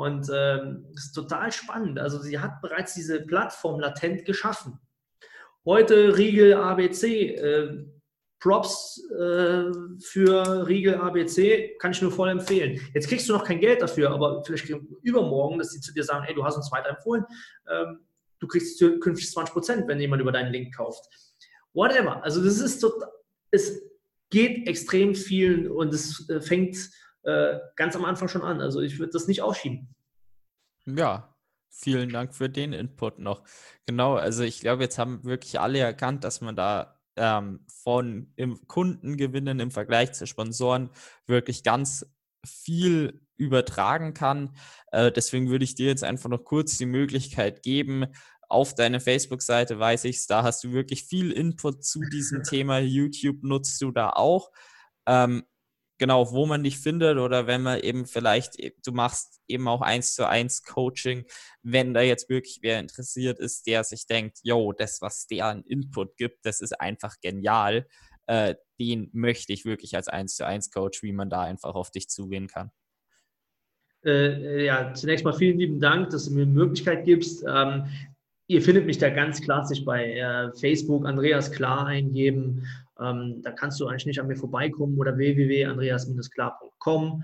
Und 0.00 0.30
ähm, 0.34 0.86
das 0.94 1.04
ist 1.06 1.12
total 1.12 1.52
spannend. 1.52 1.98
Also 1.98 2.18
sie 2.20 2.38
hat 2.38 2.62
bereits 2.62 2.94
diese 2.94 3.20
Plattform 3.20 3.80
latent 3.80 4.24
geschaffen. 4.24 4.80
Heute 5.66 6.16
Riegel 6.16 6.54
ABC. 6.54 7.34
Äh, 7.34 7.84
Props 8.42 8.98
äh, 9.10 9.70
für 10.00 10.66
Riegel 10.66 10.94
ABC 10.94 11.76
kann 11.78 11.90
ich 11.90 12.00
nur 12.00 12.10
voll 12.10 12.30
empfehlen. 12.30 12.80
Jetzt 12.94 13.08
kriegst 13.08 13.28
du 13.28 13.34
noch 13.34 13.44
kein 13.44 13.60
Geld 13.60 13.82
dafür, 13.82 14.12
aber 14.12 14.42
vielleicht 14.42 14.72
übermorgen, 15.02 15.58
dass 15.58 15.72
sie 15.72 15.80
zu 15.82 15.92
dir 15.92 16.04
sagen, 16.04 16.24
hey, 16.24 16.34
du 16.34 16.42
hast 16.42 16.56
uns 16.56 16.72
weiterempfohlen, 16.72 17.26
ähm, 17.70 17.98
du 18.38 18.46
kriegst 18.46 18.82
künftig 19.02 19.30
20 19.30 19.52
Prozent, 19.52 19.88
wenn 19.88 20.00
jemand 20.00 20.22
über 20.22 20.32
deinen 20.32 20.50
Link 20.50 20.74
kauft. 20.74 21.04
Whatever. 21.74 22.24
Also 22.24 22.42
das 22.42 22.58
ist 22.58 22.78
total, 22.78 23.10
es 23.50 23.82
geht 24.30 24.66
extrem 24.66 25.14
viel 25.14 25.68
und 25.68 25.92
es 25.92 26.26
äh, 26.30 26.40
fängt 26.40 26.78
äh, 27.22 27.58
ganz 27.76 27.96
am 27.96 28.04
Anfang 28.04 28.28
schon 28.28 28.42
an. 28.42 28.60
Also 28.60 28.80
ich 28.80 28.98
würde 28.98 29.12
das 29.12 29.28
nicht 29.28 29.42
ausschieben. 29.42 29.94
Ja, 30.86 31.34
vielen 31.68 32.10
Dank 32.10 32.34
für 32.34 32.48
den 32.48 32.72
Input 32.72 33.18
noch. 33.18 33.42
Genau, 33.86 34.14
also 34.14 34.42
ich 34.42 34.60
glaube, 34.60 34.82
jetzt 34.82 34.98
haben 34.98 35.24
wirklich 35.24 35.60
alle 35.60 35.78
erkannt, 35.78 36.24
dass 36.24 36.40
man 36.40 36.56
da 36.56 36.98
ähm, 37.16 37.64
von 37.82 38.32
im 38.36 38.66
Kundengewinnen 38.66 39.60
im 39.60 39.70
Vergleich 39.70 40.12
zu 40.12 40.26
Sponsoren 40.26 40.90
wirklich 41.26 41.62
ganz 41.62 42.06
viel 42.46 43.20
übertragen 43.36 44.14
kann. 44.14 44.56
Äh, 44.92 45.12
deswegen 45.12 45.50
würde 45.50 45.64
ich 45.64 45.74
dir 45.74 45.88
jetzt 45.88 46.04
einfach 46.04 46.30
noch 46.30 46.44
kurz 46.44 46.78
die 46.78 46.86
Möglichkeit 46.86 47.62
geben, 47.62 48.06
auf 48.50 48.74
deine 48.74 48.98
Facebook-Seite 48.98 49.78
weiß 49.78 50.04
ich 50.04 50.16
es, 50.16 50.26
da 50.26 50.42
hast 50.42 50.64
du 50.64 50.72
wirklich 50.72 51.04
viel 51.04 51.30
Input 51.30 51.84
zu 51.84 52.00
diesem 52.00 52.42
Thema. 52.42 52.80
YouTube 52.80 53.44
nutzt 53.44 53.80
du 53.80 53.92
da 53.92 54.10
auch. 54.10 54.50
Ähm, 55.06 55.44
genau, 56.00 56.32
wo 56.32 56.46
man 56.46 56.64
dich 56.64 56.78
findet 56.78 57.18
oder 57.18 57.46
wenn 57.46 57.62
man 57.62 57.78
eben 57.78 58.06
vielleicht, 58.06 58.58
e, 58.58 58.72
du 58.84 58.90
machst 58.90 59.38
eben 59.46 59.68
auch 59.68 59.82
eins 59.82 60.14
zu 60.14 60.26
eins 60.26 60.62
Coaching, 60.62 61.26
wenn 61.62 61.92
da 61.94 62.00
jetzt 62.00 62.30
wirklich 62.30 62.60
wer 62.62 62.80
interessiert 62.80 63.38
ist, 63.38 63.66
der 63.66 63.84
sich 63.84 64.06
denkt, 64.06 64.38
yo, 64.42 64.72
das, 64.72 65.02
was 65.02 65.26
der 65.26 65.46
an 65.46 65.62
Input 65.62 66.16
gibt, 66.16 66.46
das 66.46 66.62
ist 66.62 66.80
einfach 66.80 67.16
genial, 67.20 67.86
äh, 68.26 68.54
den 68.80 69.10
möchte 69.12 69.52
ich 69.52 69.66
wirklich 69.66 69.94
als 69.94 70.08
eins 70.08 70.36
zu 70.36 70.46
eins 70.46 70.70
Coach, 70.70 71.02
wie 71.02 71.12
man 71.12 71.28
da 71.28 71.42
einfach 71.42 71.74
auf 71.74 71.90
dich 71.90 72.08
zugehen 72.08 72.48
kann. 72.48 72.70
Äh, 74.02 74.64
ja, 74.64 74.94
zunächst 74.94 75.26
mal 75.26 75.34
vielen 75.34 75.58
lieben 75.58 75.80
Dank, 75.80 76.08
dass 76.08 76.24
du 76.24 76.30
mir 76.32 76.46
die 76.46 76.52
Möglichkeit 76.52 77.04
gibst. 77.04 77.44
Ähm, 77.46 77.84
ihr 78.46 78.62
findet 78.62 78.86
mich 78.86 78.96
da 78.96 79.10
ganz 79.10 79.42
klassisch 79.42 79.84
bei 79.84 80.14
äh, 80.14 80.50
Facebook 80.58 81.04
Andreas 81.04 81.52
Klar 81.52 81.86
eingeben. 81.86 82.66
Ähm, 83.00 83.40
da 83.42 83.52
kannst 83.52 83.80
du 83.80 83.86
eigentlich 83.86 84.06
nicht 84.06 84.20
an 84.20 84.26
mir 84.26 84.36
vorbeikommen 84.36 84.98
oder 84.98 85.16
www.andreas-klar.com. 85.16 87.22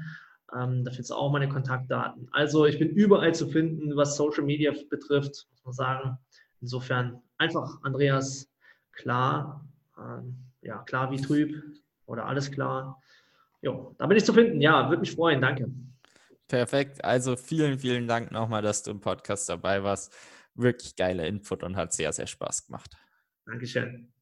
Ähm, 0.56 0.84
da 0.84 0.90
findest 0.90 1.10
du 1.10 1.14
auch 1.14 1.32
meine 1.32 1.48
Kontaktdaten. 1.48 2.28
Also 2.32 2.66
ich 2.66 2.78
bin 2.78 2.90
überall 2.90 3.34
zu 3.34 3.48
finden, 3.48 3.96
was 3.96 4.16
Social 4.16 4.44
Media 4.44 4.72
betrifft, 4.90 5.48
muss 5.50 5.64
man 5.64 5.74
sagen. 5.74 6.18
Insofern 6.60 7.20
einfach 7.38 7.82
Andreas 7.82 8.48
Klar, 8.96 9.68
ähm, 9.98 10.36
ja, 10.62 10.78
klar 10.78 11.10
wie 11.10 11.20
trüb 11.20 11.62
oder 12.06 12.26
alles 12.26 12.50
klar. 12.50 13.00
Jo, 13.62 13.94
da 13.98 14.06
bin 14.06 14.16
ich 14.16 14.24
zu 14.24 14.32
finden. 14.32 14.60
Ja, 14.60 14.88
würde 14.88 15.00
mich 15.00 15.12
freuen. 15.12 15.40
Danke. 15.40 15.70
Perfekt. 16.48 17.04
Also 17.04 17.36
vielen, 17.36 17.78
vielen 17.78 18.08
Dank 18.08 18.32
nochmal, 18.32 18.62
dass 18.62 18.82
du 18.82 18.90
im 18.90 19.00
Podcast 19.00 19.48
dabei 19.48 19.82
warst. 19.82 20.14
Wirklich 20.54 20.96
geiler 20.96 21.26
Input 21.26 21.62
und 21.62 21.76
hat 21.76 21.92
sehr, 21.92 22.12
sehr 22.12 22.26
Spaß 22.26 22.66
gemacht. 22.66 22.96
Dankeschön. 23.44 24.12